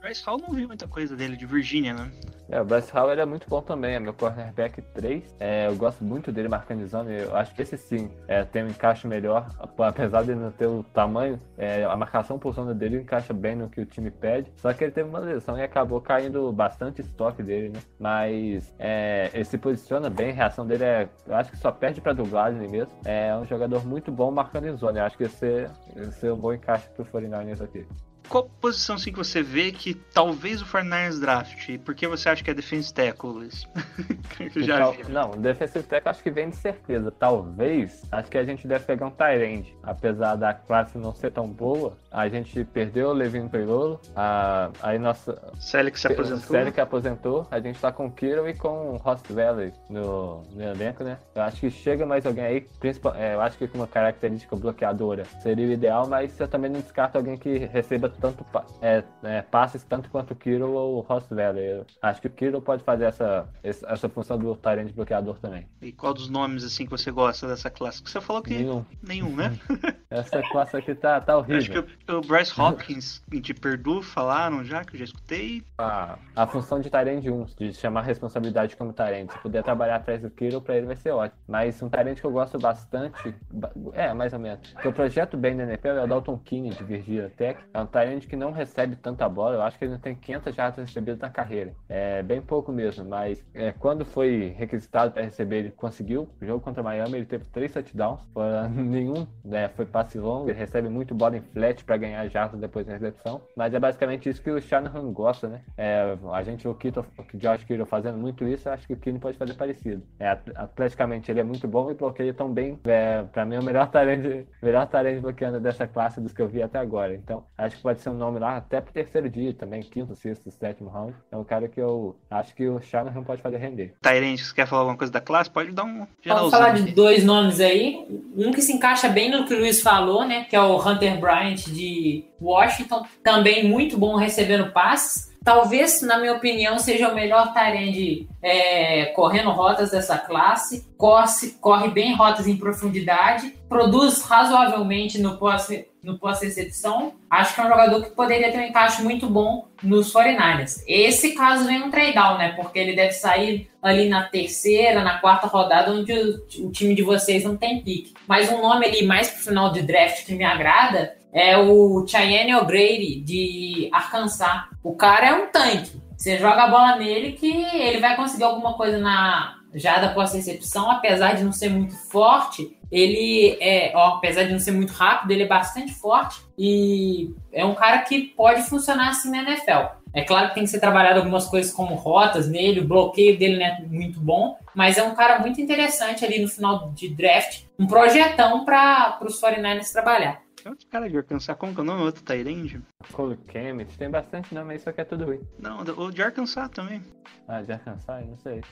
Bryce 0.00 0.22
Hall 0.24 0.38
não 0.38 0.54
vi 0.54 0.66
muita 0.66 0.86
coisa 0.86 1.16
dele, 1.16 1.36
de 1.36 1.46
Virgínia, 1.46 1.92
né? 1.92 2.10
É, 2.48 2.60
o 2.60 2.64
Bryce 2.64 2.92
Hall 2.92 3.10
ele 3.12 3.20
é 3.20 3.26
muito 3.26 3.48
bom 3.48 3.60
também, 3.60 3.94
é 3.94 4.00
meu 4.00 4.14
cornerback 4.14 4.80
3. 4.80 5.36
É, 5.40 5.66
eu 5.66 5.76
gosto 5.76 6.04
muito 6.04 6.30
dele 6.30 6.48
marcando 6.48 6.86
zona. 6.86 7.10
Eu 7.10 7.34
acho 7.36 7.54
que 7.54 7.62
esse 7.62 7.76
sim 7.76 8.10
é, 8.28 8.44
tem 8.44 8.64
um 8.64 8.68
encaixe 8.68 9.06
melhor, 9.06 9.48
apesar 9.78 10.22
de 10.24 10.34
não 10.34 10.50
ter 10.50 10.66
o 10.66 10.82
tamanho. 10.82 11.40
é, 11.58 11.84
a 11.84 11.96
marcação 11.96 12.38
por 12.38 12.54
zona 12.54 12.74
dele 12.74 13.00
encaixa 13.00 13.32
bem 13.32 13.56
no 13.56 13.68
que 13.68 13.80
o 13.80 13.86
time 13.86 14.10
pede. 14.10 14.52
Só 14.56 14.72
que 14.72 14.84
ele 14.84 14.92
teve 14.92 15.08
uma 15.08 15.18
lesão 15.18 15.58
e 15.58 15.62
acabou 15.62 16.00
caindo 16.00 16.52
bastante 16.52 17.00
estoque 17.00 17.42
dele, 17.42 17.70
né? 17.70 17.80
Mas 17.98 18.72
é, 18.78 19.30
ele 19.32 19.44
se 19.44 19.58
posiciona 19.58 20.08
bem, 20.08 20.30
a 20.30 20.34
reação 20.34 20.66
dele 20.66 20.84
é. 20.84 21.08
Eu 21.26 21.34
acho 21.34 21.50
que 21.50 21.56
só 21.56 21.72
perde 21.72 22.00
pra 22.00 22.12
Douglas 22.12 22.54
mesmo. 22.56 22.92
É 23.04 23.36
um 23.36 23.44
jogador 23.44 23.84
muito 23.86 24.12
bom 24.12 24.30
marcando 24.30 24.76
zona. 24.76 25.00
Eu 25.00 25.04
acho 25.04 25.16
que 25.16 25.24
esse, 25.24 25.68
esse 25.96 26.26
é 26.26 26.32
um 26.32 26.36
bom 26.36 26.52
encaixe 26.52 26.88
pro 26.90 27.04
49ers 27.04 27.62
aqui. 27.62 27.86
Qual 28.28 28.50
posição, 28.60 28.96
assim, 28.96 29.12
que 29.12 29.18
você 29.18 29.42
vê 29.42 29.72
que 29.72 29.94
talvez 29.94 30.60
o 30.60 30.66
49ers 30.66 31.20
draft? 31.20 31.68
E 31.68 31.78
por 31.78 31.94
que 31.94 32.06
você 32.06 32.28
acha 32.28 32.42
que 32.42 32.50
é 32.50 32.54
defense 32.54 32.92
tackle, 32.92 33.30
Luiz? 33.30 33.66
Já 34.56 34.76
Então, 34.76 34.92
vi. 34.92 35.12
Não, 35.12 35.30
defensive 35.30 35.84
tackle 35.84 36.10
acho 36.10 36.22
que 36.22 36.30
vem 36.30 36.50
de 36.50 36.56
certeza. 36.56 37.10
Talvez, 37.10 38.02
acho 38.10 38.30
que 38.30 38.38
a 38.38 38.44
gente 38.44 38.66
deve 38.66 38.84
pegar 38.84 39.06
um 39.06 39.10
Tyrande. 39.10 39.74
Apesar 39.82 40.36
da 40.36 40.52
classe 40.52 40.98
não 40.98 41.14
ser 41.14 41.30
tão 41.30 41.48
boa, 41.48 41.96
a 42.10 42.28
gente 42.28 42.64
perdeu 42.64 43.08
o 43.08 43.12
Levin 43.12 43.48
Peirolo, 43.48 44.00
a, 44.14 44.70
aí 44.82 44.98
nossa... 44.98 45.40
Selig 45.58 45.92
que 45.92 46.00
se 46.00 46.06
aposentou. 46.06 46.72
Que 46.72 46.80
aposentou, 46.80 47.46
a 47.50 47.60
gente 47.60 47.78
tá 47.78 47.92
com 47.92 48.06
o 48.06 48.10
Kiro 48.10 48.48
e 48.48 48.54
com 48.54 48.94
o 48.94 48.96
Ross 48.96 49.22
Valley 49.30 49.72
no, 49.88 50.42
no 50.52 50.62
elenco, 50.62 51.04
né? 51.04 51.18
Eu 51.34 51.42
acho 51.42 51.60
que 51.60 51.70
chega 51.70 52.04
mais 52.04 52.26
alguém 52.26 52.44
aí, 52.44 52.60
principal, 52.80 53.14
é, 53.14 53.34
eu 53.34 53.40
acho 53.40 53.56
que 53.56 53.68
com 53.68 53.78
uma 53.78 53.86
característica 53.86 54.56
bloqueadora 54.56 55.24
seria 55.42 55.66
o 55.66 55.70
ideal, 55.70 56.08
mas 56.08 56.38
eu 56.40 56.48
também 56.48 56.70
não 56.70 56.80
descarto 56.80 57.16
alguém 57.16 57.36
que 57.36 57.58
receba 57.58 58.08
tanto 58.20 58.44
é, 58.80 59.02
é, 59.22 59.42
passes 59.42 59.82
tanto 59.84 60.08
quanto 60.10 60.32
o 60.32 60.36
Kiro 60.36 60.70
ou 60.72 60.96
o 60.96 61.00
Ross. 61.00 61.26
Eu 61.30 61.86
acho 62.02 62.20
que 62.20 62.26
o 62.26 62.30
Kiro 62.30 62.60
pode 62.60 62.82
fazer 62.82 63.04
essa, 63.04 63.48
essa, 63.62 64.08
função 64.08 64.38
do 64.38 64.54
Tyrant 64.56 64.92
bloqueador 64.92 65.38
também. 65.38 65.66
E 65.82 65.92
qual 65.92 66.14
dos 66.14 66.28
nomes, 66.28 66.64
assim, 66.64 66.84
que 66.84 66.90
você 66.90 67.10
gosta 67.10 67.46
dessa 67.46 67.70
classe? 67.70 68.02
Você 68.04 68.20
falou 68.20 68.42
que 68.42 68.54
Nenhum. 68.54 68.84
nenhum, 69.02 69.34
né? 69.34 69.52
Essa 70.08 70.40
classe 70.50 70.76
aqui 70.76 70.94
tá, 70.94 71.20
tá 71.20 71.36
Acho 71.36 71.46
que 71.70 71.78
horrível. 71.78 71.86
o, 72.08 72.12
o 72.12 72.20
Bryce 72.20 72.58
Hopkins 72.60 73.22
de 73.28 73.52
Purdue 73.52 74.02
falaram 74.02 74.64
já, 74.64 74.84
que 74.84 74.94
eu 74.94 74.98
já 74.98 75.04
escutei. 75.04 75.62
A, 75.78 76.16
a 76.34 76.46
função 76.46 76.80
de 76.80 76.88
Tyrande 76.88 77.30
1, 77.30 77.44
de 77.58 77.74
chamar 77.74 78.02
responsabilidade 78.02 78.76
como 78.76 78.92
Tyrande. 78.92 79.32
Se 79.32 79.38
puder 79.40 79.62
trabalhar 79.62 79.96
atrás 79.96 80.22
do 80.22 80.30
Kiro, 80.30 80.60
pra 80.60 80.76
ele 80.76 80.86
vai 80.86 80.96
ser 80.96 81.10
ótimo. 81.10 81.40
Mas 81.48 81.82
um 81.82 81.88
Tyrande 81.88 82.20
que 82.20 82.26
eu 82.26 82.30
gosto 82.30 82.58
bastante, 82.58 83.34
ba- 83.50 83.72
é, 83.92 84.14
mais 84.14 84.32
ou 84.32 84.38
menos, 84.38 84.72
que 84.80 84.86
eu 84.86 84.92
projeto 84.92 85.36
bem 85.36 85.54
na 85.54 85.64
NFL 85.64 85.88
é 85.88 86.04
o 86.04 86.06
Dalton 86.06 86.38
Keane 86.38 86.70
de 86.70 86.84
Virginia 86.84 87.30
Tech. 87.36 87.58
É 87.74 87.80
um 87.80 87.86
Que 88.28 88.36
não 88.36 88.52
recebe 88.52 88.96
tanta 88.96 89.28
bola, 89.28 89.56
eu 89.56 89.62
acho 89.62 89.78
que 89.78 89.84
ele 89.84 89.98
tem 89.98 90.14
500 90.14 90.54
jardas 90.54 90.86
recebidas 90.86 91.18
na 91.20 91.30
carreira. 91.30 91.74
É 91.88 92.22
bem 92.22 92.40
pouco 92.40 92.72
mesmo, 92.72 93.04
mas 93.04 93.44
é, 93.54 93.72
quando 93.72 94.04
foi 94.04 94.54
requisitado 94.56 95.12
para 95.12 95.22
receber, 95.22 95.56
ele 95.58 95.70
conseguiu. 95.70 96.28
O 96.40 96.44
jogo 96.46 96.60
contra 96.62 96.82
Miami, 96.82 97.16
ele 97.18 97.26
teve 97.26 97.44
três 97.46 97.72
touchdowns, 97.72 98.20
fora 98.32 98.68
nenhum 98.68 99.26
né, 99.44 99.68
foi 99.68 99.86
passe 99.86 100.18
longo, 100.18 100.48
ele 100.50 100.58
recebe 100.58 100.88
muito 100.88 101.14
bola 101.14 101.36
em 101.36 101.42
flat 101.42 101.84
para 101.84 101.96
ganhar 101.96 102.26
jardas 102.28 102.60
depois 102.60 102.86
da 102.86 102.92
recepção. 102.92 103.42
Mas 103.56 103.74
é 103.74 103.78
basicamente 103.80 104.28
isso 104.28 104.42
que 104.42 104.50
o 104.50 104.60
Shanahan 104.60 105.12
gosta, 105.12 105.48
né? 105.48 105.62
É, 105.76 106.16
a 106.32 106.42
gente, 106.42 106.66
o, 106.66 106.74
Kito, 106.74 107.04
o 107.18 107.36
Josh 107.36 107.64
Kittle 107.64 107.86
fazendo 107.86 108.18
muito 108.18 108.46
isso, 108.46 108.68
acho 108.68 108.86
que 108.86 108.94
o 108.94 108.96
Kino 108.96 109.18
pode 109.20 109.36
fazer 109.38 109.54
parecido. 109.54 110.02
É, 110.18 110.28
at- 110.28 110.50
atleticamente 110.54 111.30
ele 111.30 111.40
é 111.40 111.44
muito 111.44 111.66
bom 111.68 111.90
e 111.90 111.94
bloqueia 111.94 112.32
tão 112.34 112.52
bem. 112.52 112.78
É, 112.84 113.22
para 113.24 113.44
mim 113.44 113.56
é 113.56 113.60
o 113.60 113.64
melhor 113.64 113.88
talento, 113.90 114.46
melhor 114.62 114.86
talento 114.88 115.22
bloqueando 115.22 115.60
dessa 115.60 115.86
classe 115.86 116.20
dos 116.20 116.32
que 116.32 116.42
eu 116.42 116.48
vi 116.48 116.62
até 116.62 116.78
agora. 116.78 117.14
Então, 117.14 117.44
acho 117.56 117.76
que 117.76 117.82
pode 117.82 117.95
ser 118.02 118.10
um 118.10 118.14
nome 118.14 118.38
lá 118.38 118.56
até 118.56 118.80
pro 118.80 118.92
terceiro 118.92 119.28
dia 119.28 119.52
também, 119.54 119.82
quinto, 119.82 120.14
sexto, 120.16 120.50
sétimo 120.50 120.88
round. 120.88 121.14
É 121.30 121.36
um 121.36 121.44
cara 121.44 121.68
que 121.68 121.80
eu 121.80 122.16
acho 122.30 122.54
que 122.54 122.68
o 122.68 122.80
Shanahan 122.80 123.22
pode 123.22 123.42
fazer 123.42 123.58
render. 123.58 123.94
Tyrande, 124.00 124.44
você 124.44 124.54
quer 124.54 124.66
falar 124.66 124.82
alguma 124.82 124.98
coisa 124.98 125.12
da 125.12 125.20
classe? 125.20 125.50
Pode 125.50 125.72
dar 125.72 125.84
um 125.84 126.06
Vamos 126.24 126.50
falar 126.50 126.72
de 126.72 126.92
dois 126.92 127.24
nomes 127.24 127.60
aí. 127.60 128.06
Um 128.36 128.52
que 128.52 128.62
se 128.62 128.72
encaixa 128.72 129.08
bem 129.08 129.30
no 129.30 129.46
que 129.46 129.54
o 129.54 129.58
Luiz 129.58 129.80
falou, 129.80 130.26
né? 130.26 130.44
Que 130.44 130.56
é 130.56 130.60
o 130.60 130.76
Hunter 130.76 131.20
Bryant 131.20 131.64
de 131.66 132.24
Washington. 132.40 133.04
Também 133.22 133.68
muito 133.68 133.98
bom 133.98 134.16
recebendo 134.16 134.72
passes. 134.72 135.35
Talvez, 135.46 136.02
na 136.02 136.18
minha 136.18 136.32
opinião, 136.32 136.76
seja 136.76 137.08
o 137.08 137.14
melhor 137.14 137.52
Tyrande 137.52 138.28
é, 138.42 139.04
correndo 139.14 139.52
rotas 139.52 139.92
dessa 139.92 140.18
classe. 140.18 140.84
Corre, 140.98 141.50
corre 141.60 141.88
bem 141.88 142.16
rotas 142.16 142.48
em 142.48 142.56
profundidade. 142.56 143.54
Produz 143.68 144.22
razoavelmente 144.22 145.20
no 145.20 145.38
pós 145.38 145.68
no 146.02 146.18
pós-recepção. 146.18 147.14
Acho 147.30 147.54
que 147.54 147.60
é 147.60 147.64
um 147.64 147.68
jogador 147.68 148.02
que 148.02 148.10
poderia 148.10 148.50
ter 148.50 148.58
um 148.58 148.62
encaixe 148.62 149.02
muito 149.02 149.28
bom 149.28 149.68
nos 149.82 150.12
49ers. 150.12 150.82
Esse 150.86 151.32
caso 151.34 151.64
vem 151.64 151.82
um 151.82 151.90
trade-down, 151.90 152.38
né? 152.38 152.52
Porque 152.56 152.78
ele 152.78 152.94
deve 152.94 153.12
sair 153.12 153.68
ali 153.80 154.08
na 154.08 154.24
terceira, 154.24 155.02
na 155.04 155.18
quarta 155.18 155.46
rodada, 155.46 155.92
onde 155.92 156.12
o, 156.12 156.66
o 156.66 156.72
time 156.72 156.94
de 156.94 157.02
vocês 157.02 157.44
não 157.44 157.56
tem 157.56 157.82
pique. 157.82 158.14
Mas 158.26 158.50
um 158.50 158.60
nome 158.60 158.86
ali 158.86 159.06
mais 159.06 159.30
pro 159.30 159.44
final 159.44 159.72
de 159.72 159.82
draft 159.82 160.24
que 160.24 160.34
me 160.34 160.44
agrada 160.44 161.14
é 161.36 161.58
o 161.58 162.06
Cheyenne 162.06 162.54
O'Grady, 162.54 163.20
de 163.20 163.90
Arkansas. 163.92 164.64
O 164.82 164.94
cara 164.94 165.26
é 165.26 165.34
um 165.34 165.48
tanque. 165.48 166.00
Você 166.16 166.38
joga 166.38 166.62
a 166.62 166.70
bola 166.70 166.96
nele 166.96 167.32
que 167.32 167.46
ele 167.46 168.00
vai 168.00 168.16
conseguir 168.16 168.44
alguma 168.44 168.72
coisa 168.72 168.96
na 168.96 169.54
jada 169.74 170.14
pós-recepção, 170.14 170.90
apesar 170.90 171.34
de 171.34 171.44
não 171.44 171.52
ser 171.52 171.68
muito 171.68 171.94
forte, 172.10 172.74
ele 172.90 173.58
é, 173.60 173.92
ó, 173.94 174.14
apesar 174.14 174.44
de 174.44 174.52
não 174.52 174.58
ser 174.58 174.70
muito 174.70 174.94
rápido, 174.94 175.30
ele 175.30 175.42
é 175.42 175.46
bastante 175.46 175.92
forte 175.92 176.40
e 176.56 177.34
é 177.52 177.62
um 177.66 177.74
cara 177.74 177.98
que 177.98 178.28
pode 178.34 178.62
funcionar 178.62 179.10
assim 179.10 179.30
na 179.30 179.42
NFL. 179.42 179.94
É 180.14 180.22
claro 180.22 180.48
que 180.48 180.54
tem 180.54 180.64
que 180.64 180.70
ser 180.70 180.80
trabalhado 180.80 181.18
algumas 181.18 181.46
coisas 181.46 181.70
como 181.70 181.94
rotas 181.96 182.48
nele, 182.48 182.80
o 182.80 182.88
bloqueio 182.88 183.38
dele 183.38 183.58
não 183.58 183.66
é 183.66 183.80
muito 183.82 184.18
bom, 184.18 184.56
mas 184.74 184.96
é 184.96 185.02
um 185.02 185.14
cara 185.14 185.40
muito 185.40 185.60
interessante 185.60 186.24
ali 186.24 186.40
no 186.40 186.48
final 186.48 186.92
de 186.92 187.10
draft, 187.10 187.64
um 187.78 187.86
projetão 187.86 188.64
para 188.64 189.18
os 189.20 189.38
49ers 189.38 189.92
trabalhar. 189.92 190.45
Tem 190.66 190.72
outro 190.72 190.88
cara 190.88 191.08
de 191.08 191.16
Arkansas, 191.16 191.56
como 191.56 191.72
que 191.72 191.78
é 191.78 191.82
o 191.84 191.86
nome? 191.86 192.02
Outro 192.02 192.24
Tyrande? 192.24 192.82
Cole 193.12 193.36
Kemet, 193.46 193.96
tem 193.96 194.10
bastante 194.10 194.52
nome 194.52 194.72
aí, 194.72 194.80
só 194.80 194.90
que 194.90 195.00
é 195.00 195.04
tudo 195.04 195.24
ruim. 195.24 195.38
Não, 195.60 195.78
o 195.82 196.10
de 196.10 196.20
Arkansas 196.20 196.68
também. 196.70 197.00
Ah, 197.46 197.62
de 197.62 197.70
Arkansas, 197.70 198.26
não 198.26 198.36
sei. 198.36 198.62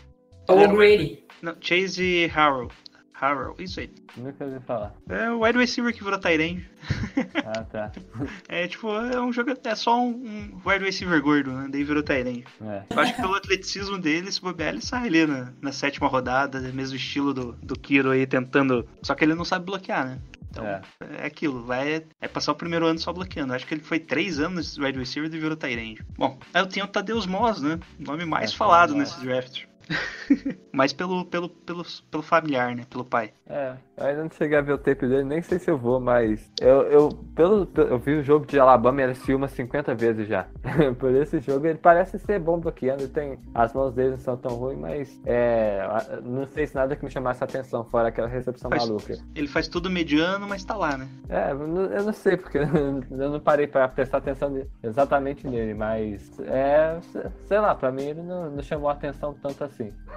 O 0.48 0.74
Grady. 0.74 1.22
Não, 1.40 1.54
Chase 1.60 2.26
Harrell. 2.26 2.68
Harrell, 3.12 3.54
isso 3.60 3.78
aí. 3.78 3.92
Nunca 4.16 4.44
ouvi 4.44 4.58
falar. 4.66 4.92
É 5.08 5.30
o 5.30 5.44
wide 5.44 5.56
receiver 5.56 5.94
que 5.94 6.02
virou 6.02 6.18
Tyrande. 6.18 6.68
Ah, 7.46 7.62
tá. 7.62 7.92
É 8.48 8.66
tipo, 8.66 8.88
é 8.88 9.20
um 9.20 9.32
jogo, 9.32 9.52
é 9.62 9.74
só 9.76 9.96
um, 9.96 10.08
um 10.08 10.60
wide 10.66 10.84
receiver 10.84 11.22
gordo, 11.22 11.52
né? 11.52 11.68
Daí 11.70 11.84
virou 11.84 12.02
Tyrande. 12.02 12.44
É. 12.60 12.82
Eu 12.90 12.98
acho 12.98 13.14
que 13.14 13.22
pelo 13.22 13.36
atleticismo 13.36 13.98
dele, 13.98 14.32
se 14.32 14.40
bobear, 14.40 14.70
ele 14.70 14.80
sai 14.80 15.06
ali 15.06 15.26
na, 15.28 15.52
na 15.62 15.70
sétima 15.70 16.08
rodada, 16.08 16.58
mesmo 16.72 16.96
estilo 16.96 17.32
do, 17.32 17.52
do 17.52 17.78
Kiro 17.78 18.10
aí 18.10 18.26
tentando. 18.26 18.84
Só 19.00 19.14
que 19.14 19.24
ele 19.24 19.36
não 19.36 19.44
sabe 19.44 19.66
bloquear, 19.66 20.04
né? 20.04 20.18
Então, 20.54 20.64
É. 20.66 20.80
é, 21.22 21.26
aquilo, 21.26 21.64
vai 21.64 22.04
é 22.20 22.28
passar 22.28 22.52
o 22.52 22.54
primeiro 22.54 22.86
ano 22.86 22.98
só 22.98 23.12
bloqueando. 23.12 23.52
Acho 23.52 23.66
que 23.66 23.74
ele 23.74 23.82
foi 23.82 23.98
três 23.98 24.38
anos 24.38 24.78
wide 24.78 24.98
receiver 24.98 25.32
e 25.32 25.38
virou 25.38 25.56
Tyrande. 25.56 26.00
Bom, 26.16 26.38
aí 26.52 26.62
eu 26.62 26.66
tenho 26.66 26.86
o 26.86 26.88
Tadeus 26.88 27.26
Moss, 27.26 27.60
né? 27.60 27.78
O 27.98 28.04
nome 28.04 28.24
mais 28.24 28.52
É, 28.52 28.56
falado 28.56 28.90
Tadeusz 28.94 29.10
nesse 29.16 29.24
draft. 29.26 29.64
Mais 30.72 30.92
pelo, 30.92 31.24
pelo, 31.26 31.48
pelo, 31.48 31.84
pelo 32.10 32.22
familiar, 32.22 32.74
né? 32.74 32.84
Pelo 32.90 33.04
pai. 33.04 33.32
É, 33.46 33.74
eu 33.96 34.06
ainda 34.06 34.22
não 34.24 34.30
cheguei 34.30 34.58
a 34.58 34.60
ver 34.60 34.72
o 34.72 34.78
tape 34.78 35.06
dele, 35.06 35.24
nem 35.24 35.40
sei 35.42 35.58
se 35.58 35.70
eu 35.70 35.78
vou, 35.78 36.00
mas 36.00 36.50
eu, 36.60 36.82
eu, 36.84 37.08
pelo, 37.34 37.68
eu 37.76 37.98
vi 37.98 38.14
o 38.14 38.22
jogo 38.22 38.46
de 38.46 38.58
Alabama 38.58 39.02
e 39.02 39.06
LSU 39.06 39.36
umas 39.36 39.52
50 39.52 39.94
vezes 39.94 40.26
já. 40.26 40.46
Por 40.98 41.14
esse 41.14 41.40
jogo 41.40 41.66
ele 41.66 41.78
parece 41.78 42.18
ser 42.18 42.40
bom 42.40 42.58
bloqueando, 42.58 43.02
ele 43.02 43.12
tem, 43.12 43.38
as 43.54 43.72
mãos 43.72 43.92
dele 43.94 44.12
não 44.12 44.18
são 44.18 44.36
tão 44.36 44.56
ruins, 44.56 44.78
mas 44.78 45.20
é, 45.26 45.86
não 46.22 46.46
sei 46.46 46.66
se 46.66 46.74
nada 46.74 46.96
que 46.96 47.04
me 47.04 47.10
chamasse 47.10 47.44
a 47.44 47.46
atenção, 47.46 47.84
fora 47.84 48.08
aquela 48.08 48.26
recepção 48.28 48.70
Faz- 48.70 48.86
maluca. 48.86 49.18
Ele 49.34 49.46
faz 49.46 49.68
tudo 49.68 49.90
mediano, 49.90 50.48
mas 50.48 50.64
tá 50.64 50.76
lá, 50.76 50.96
né? 50.96 51.08
É, 51.28 51.52
eu 51.52 52.04
não, 52.04 52.12
sei, 52.12 52.36
porque 52.36 52.58
eu 52.58 53.30
não 53.30 53.40
parei 53.40 53.66
pra 53.66 53.86
prestar 53.86 54.18
atenção 54.18 54.52
exatamente 54.82 55.46
nele, 55.46 55.74
mas 55.74 56.38
é, 56.40 56.98
se- 57.02 57.30
sei 57.46 57.58
lá, 57.60 57.74
pra 57.74 57.92
mim 57.92 58.04
ele 58.04 58.22
não, 58.22 58.50
não 58.50 58.62
chamou 58.62 58.88
a 58.88 58.92
atenção 58.92 59.34
tanto 59.34 59.62
assim. 59.62 59.73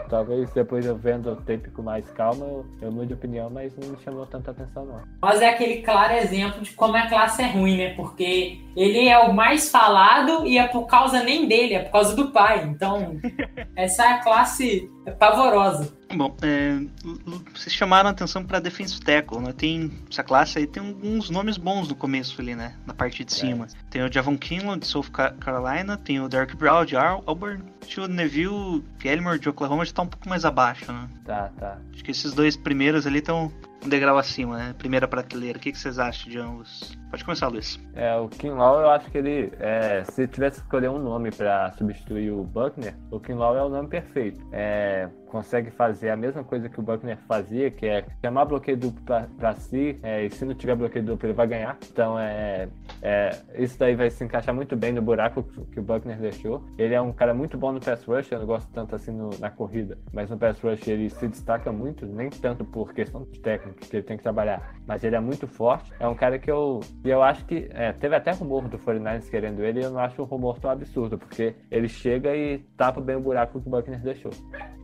Talvez 0.09 0.51
depois 0.51 0.85
eu 0.85 0.95
vendo 0.95 1.31
o 1.31 1.35
tape 1.35 1.69
com 1.71 1.81
mais 1.81 2.09
calma, 2.11 2.45
eu, 2.45 2.65
eu 2.81 2.91
mude 2.91 3.07
de 3.07 3.13
opinião, 3.13 3.49
mas 3.49 3.75
não 3.77 3.89
me 3.89 3.97
chamou 4.03 4.25
tanta 4.25 4.51
atenção 4.51 4.85
não. 4.85 5.01
Mas 5.21 5.41
é 5.41 5.49
aquele 5.49 5.81
claro 5.81 6.13
exemplo 6.13 6.61
de 6.61 6.71
como 6.71 6.95
a 6.95 7.07
classe 7.07 7.41
é 7.41 7.47
ruim, 7.47 7.77
né? 7.77 7.93
Porque 7.95 8.61
ele 8.75 9.07
é 9.07 9.19
o 9.19 9.33
mais 9.33 9.69
falado 9.69 10.45
e 10.45 10.57
é 10.57 10.67
por 10.67 10.85
causa 10.85 11.23
nem 11.23 11.47
dele, 11.47 11.73
é 11.73 11.79
por 11.83 11.91
causa 11.91 12.15
do 12.15 12.31
pai. 12.31 12.65
Então, 12.65 13.17
essa 13.75 14.05
é 14.05 14.07
a 14.13 14.19
classe 14.19 14.89
pavorosa. 15.19 15.96
Bom, 16.15 16.35
é, 16.41 16.79
vocês 17.53 17.73
chamaram 17.73 18.07
a 18.07 18.11
atenção 18.11 18.43
pra 18.43 18.59
defensive 18.59 19.01
tackle, 19.01 19.39
né? 19.41 19.51
Tem 19.51 19.91
essa 20.09 20.23
classe 20.23 20.57
aí 20.57 20.65
tem 20.65 20.81
alguns 20.85 21.29
nomes 21.29 21.57
bons 21.57 21.87
no 21.89 21.95
começo 21.95 22.39
ali, 22.39 22.55
né? 22.55 22.75
Na 22.85 22.93
parte 22.93 23.25
de 23.25 23.33
cima. 23.33 23.67
Tem 23.89 24.01
o 24.03 24.11
Javon 24.11 24.37
Kinlaw 24.37 24.77
de 24.77 24.87
South 24.87 25.11
Ca- 25.11 25.31
Carolina, 25.33 25.97
tem 25.97 26.19
o 26.21 26.29
Derek 26.29 26.55
Brown 26.55 26.85
de 26.85 26.95
Auburn, 26.95 27.61
o 27.97 28.07
Neville 28.07 28.83
Gallimore 29.03 29.39
de 29.39 29.49
Oklahoma 29.49 29.83
já 29.85 29.91
tá 29.93 30.01
um 30.03 30.07
pouco 30.07 30.29
mais 30.29 30.45
abaixo, 30.45 30.91
né? 30.91 31.09
Tá, 31.25 31.51
tá. 31.59 31.77
Acho 31.93 32.03
que 32.03 32.11
esses 32.11 32.33
dois 32.33 32.55
primeiros 32.55 33.05
ali 33.05 33.19
estão 33.19 33.51
um 33.85 33.89
degrau 33.89 34.17
acima, 34.17 34.57
né? 34.57 34.75
Primeira 34.77 35.07
prateleira. 35.07 35.57
O 35.57 35.61
que, 35.61 35.71
que 35.71 35.77
vocês 35.79 35.97
acham 35.99 36.29
de 36.31 36.39
ambos? 36.39 36.97
Pode 37.09 37.23
começar, 37.23 37.47
Luiz. 37.47 37.79
É, 37.93 38.15
o 38.17 38.27
Kinlaw, 38.27 38.81
eu 38.81 38.89
acho 38.89 39.09
que 39.09 39.17
ele, 39.17 39.51
é, 39.59 40.03
se 40.11 40.27
tivesse 40.27 40.57
que 40.59 40.65
escolher 40.65 40.89
um 40.89 40.99
nome 40.99 41.31
pra 41.31 41.71
substituir 41.77 42.31
o 42.31 42.43
Buckner, 42.43 42.93
o 43.09 43.19
Kinlaw 43.19 43.55
é 43.57 43.63
o 43.63 43.69
nome 43.69 43.87
perfeito. 43.87 44.41
É, 44.51 45.07
consegue 45.27 45.71
fazer 45.71 46.09
a 46.09 46.17
mesma 46.17 46.43
coisa 46.43 46.67
que 46.67 46.79
o 46.79 46.83
Buckner 46.83 47.17
fazia, 47.27 47.71
que 47.71 47.85
é 47.85 48.05
chamar 48.23 48.45
bloqueio 48.45 48.75
duplo 48.77 49.01
pra 49.37 49.55
si, 49.55 49.97
é, 50.03 50.25
e 50.25 50.29
se 50.31 50.43
não 50.43 50.53
tiver 50.53 50.75
bloqueio 50.75 51.05
duplo, 51.05 51.27
ele 51.27 51.33
vai 51.33 51.47
ganhar. 51.47 51.77
Então, 51.89 52.19
é, 52.19 52.67
é, 53.01 53.37
isso 53.57 53.79
daí 53.79 53.95
vai 53.95 54.09
se 54.09 54.21
encaixar 54.23 54.53
muito 54.53 54.75
bem 54.75 54.91
no 54.91 55.01
buraco 55.01 55.43
que 55.71 55.79
o 55.79 55.83
Buckner 55.83 56.17
deixou. 56.19 56.61
Ele 56.77 56.93
é 56.93 56.99
um 57.01 57.13
cara 57.13 57.33
muito 57.33 57.57
bom 57.57 57.71
no 57.71 57.79
pass 57.79 58.03
rush, 58.03 58.31
eu 58.31 58.39
não 58.39 58.45
gosto 58.45 58.69
tanto 58.73 58.95
assim 58.95 59.11
no- 59.11 59.29
na 59.39 59.49
corrida, 59.49 59.97
mas 60.11 60.29
no 60.29 60.37
pass 60.37 60.59
rush 60.59 60.85
ele 60.89 61.09
se 61.09 61.25
destaca 61.27 61.71
muito, 61.71 62.05
nem 62.05 62.29
tanto 62.29 62.65
por 62.65 62.93
questão 62.93 63.23
de 63.23 63.39
técnica 63.39 63.66
que 63.73 63.95
ele 63.95 64.03
tem 64.03 64.17
que 64.17 64.23
trabalhar, 64.23 64.75
mas 64.85 65.03
ele 65.03 65.15
é 65.15 65.19
muito 65.19 65.47
forte. 65.47 65.91
É 65.99 66.07
um 66.07 66.15
cara 66.15 66.37
que 66.39 66.49
eu, 66.49 66.81
e 67.03 67.09
eu 67.09 67.21
acho 67.21 67.45
que 67.45 67.67
é, 67.71 67.91
teve 67.93 68.15
até 68.15 68.31
rumor 68.31 68.67
do 68.67 68.77
49ers 68.77 69.29
querendo 69.29 69.63
ele, 69.63 69.79
e 69.79 69.83
eu 69.83 69.91
não 69.91 69.99
acho 69.99 70.21
o 70.21 70.25
rumor 70.25 70.59
tão 70.59 70.71
absurdo, 70.71 71.17
porque 71.17 71.53
ele 71.69 71.87
chega 71.87 72.35
e 72.35 72.59
tapa 72.77 73.01
bem 73.01 73.15
o 73.15 73.21
buraco 73.21 73.59
que 73.59 73.67
o 73.67 73.71
Buckner 73.71 73.99
deixou. 73.99 74.31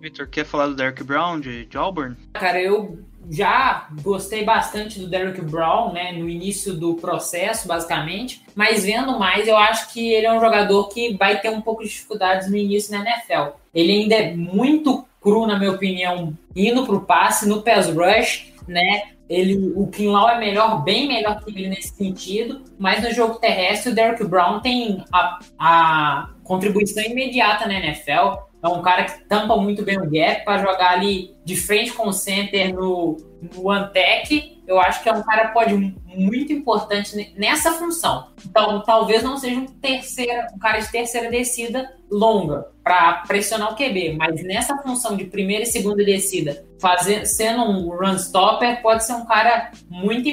Victor, 0.02 0.28
quer 0.28 0.46
falar 0.46 0.68
do 0.68 0.76
Derek 0.76 1.04
Brown 1.04 1.40
de, 1.40 1.66
de 1.66 1.78
Auburn? 1.78 2.16
Cara, 2.34 2.62
eu 2.62 3.00
já 3.30 3.88
gostei 4.02 4.44
bastante 4.44 5.00
do 5.00 5.08
Derrick 5.08 5.42
Brown, 5.42 5.94
né, 5.94 6.12
no 6.12 6.30
início 6.30 6.74
do 6.74 6.96
processo, 6.96 7.68
basicamente, 7.68 8.42
mas 8.56 8.84
vendo 8.84 9.18
mais, 9.18 9.48
eu 9.48 9.58
acho 9.58 9.94
que 9.94 10.14
ele 10.14 10.26
é 10.26 10.34
um 10.34 10.40
jogador 10.40 10.90
que 10.90 11.16
vai 11.16 11.40
ter 11.40 11.50
um 11.50 11.62
pouco 11.62 11.84
de 11.84 11.90
dificuldades 11.90 12.50
no 12.50 12.58
início 12.58 12.92
na 12.92 13.04
NFL. 13.04 13.56
Ele 13.74 13.92
ainda 13.92 14.16
é 14.16 14.36
muito 14.36 15.06
cru, 15.22 15.48
na 15.48 15.58
minha 15.58 15.72
opinião, 15.72 16.38
indo 16.56 16.86
pro 16.86 17.02
passe, 17.02 17.48
no 17.48 17.62
pass 17.62 17.88
rush, 17.88 18.53
né, 18.68 19.04
ele, 19.30 19.74
o 19.76 19.88
Kinlaw 19.88 20.30
é 20.30 20.40
melhor, 20.40 20.84
bem 20.84 21.08
melhor 21.08 21.44
que 21.44 21.50
ele 21.50 21.70
nesse 21.70 21.96
sentido, 21.96 22.64
mas 22.78 23.04
no 23.04 23.12
jogo 23.12 23.40
terrestre 23.40 23.92
o 23.92 23.96
Derrick 23.96 24.24
Brown 24.26 24.60
tem 24.60 25.04
a, 25.12 25.40
a 25.58 26.30
contribuição 26.44 27.04
imediata 27.04 27.68
na 27.68 27.76
NFL. 27.76 28.53
É 28.64 28.68
um 28.68 28.82
cara 28.82 29.04
que 29.04 29.26
tampa 29.28 29.58
muito 29.58 29.84
bem 29.84 29.98
o 30.00 30.10
gap 30.10 30.46
para 30.46 30.60
jogar 30.60 30.92
ali 30.92 31.36
de 31.44 31.56
frente 31.58 31.92
com 31.92 32.08
o 32.08 32.14
center 32.14 32.74
no, 32.74 33.18
no 33.42 33.68
one-tech. 33.68 34.62
Eu 34.66 34.80
acho 34.80 35.04
que 35.04 35.10
é 35.10 35.14
um 35.14 35.22
cara 35.22 35.50
pode 35.50 35.74
muito 36.16 36.54
importante 36.54 37.14
ne- 37.16 37.34
nessa 37.36 37.74
função. 37.74 38.30
Então, 38.46 38.82
talvez 38.86 39.22
não 39.22 39.36
seja 39.38 39.60
um, 39.60 39.66
terceira, 39.66 40.48
um 40.56 40.60
cara 40.60 40.80
de 40.80 40.90
terceira 40.90 41.30
descida 41.30 41.94
longa 42.10 42.68
para 42.82 43.24
pressionar 43.28 43.74
o 43.74 43.76
QB, 43.76 44.16
mas 44.18 44.42
nessa 44.44 44.78
função 44.78 45.18
de 45.18 45.26
primeira 45.26 45.64
e 45.64 45.68
segunda 45.68 46.04
descida, 46.04 46.66
sendo 47.26 47.64
um 47.64 47.90
run 47.90 48.16
stopper, 48.16 48.82
pode 48.82 49.04
ser 49.06 49.14
um 49.14 49.26
cara 49.26 49.72
muito, 49.90 50.30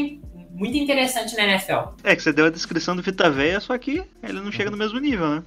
muito 0.60 0.76
interessante 0.76 1.34
na 1.36 1.44
NFL. 1.44 1.94
É 2.04 2.14
que 2.14 2.22
você 2.22 2.34
deu 2.34 2.44
a 2.44 2.50
descrição 2.50 2.94
do 2.94 3.00
Vita 3.00 3.30
Veia, 3.30 3.58
só 3.60 3.76
que 3.78 4.04
ele 4.22 4.40
não 4.40 4.52
chega 4.52 4.70
no 4.70 4.76
mesmo 4.76 5.00
nível, 5.00 5.36
né? 5.36 5.42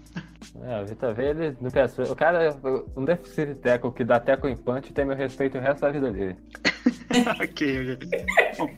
É, 0.65 0.81
o 0.81 0.85
Vitor 0.85 1.13
V, 1.13 1.23
ele 1.23 1.55
pass 1.71 1.95
rush, 1.95 2.09
o 2.09 2.15
cara, 2.15 2.55
um 2.97 3.05
deficit 3.05 3.55
tackle 3.55 3.91
que 3.91 4.03
dá 4.03 4.19
tackle 4.19 4.51
em 4.51 4.57
punch 4.57 4.91
tem 4.91 5.05
meu 5.05 5.15
respeito 5.15 5.57
o 5.57 5.61
resto 5.61 5.81
da 5.81 5.91
vida 5.91 6.11
dele. 6.11 6.35
ok, 7.41 7.93
ok. 7.93 8.25
Bom, 8.57 8.69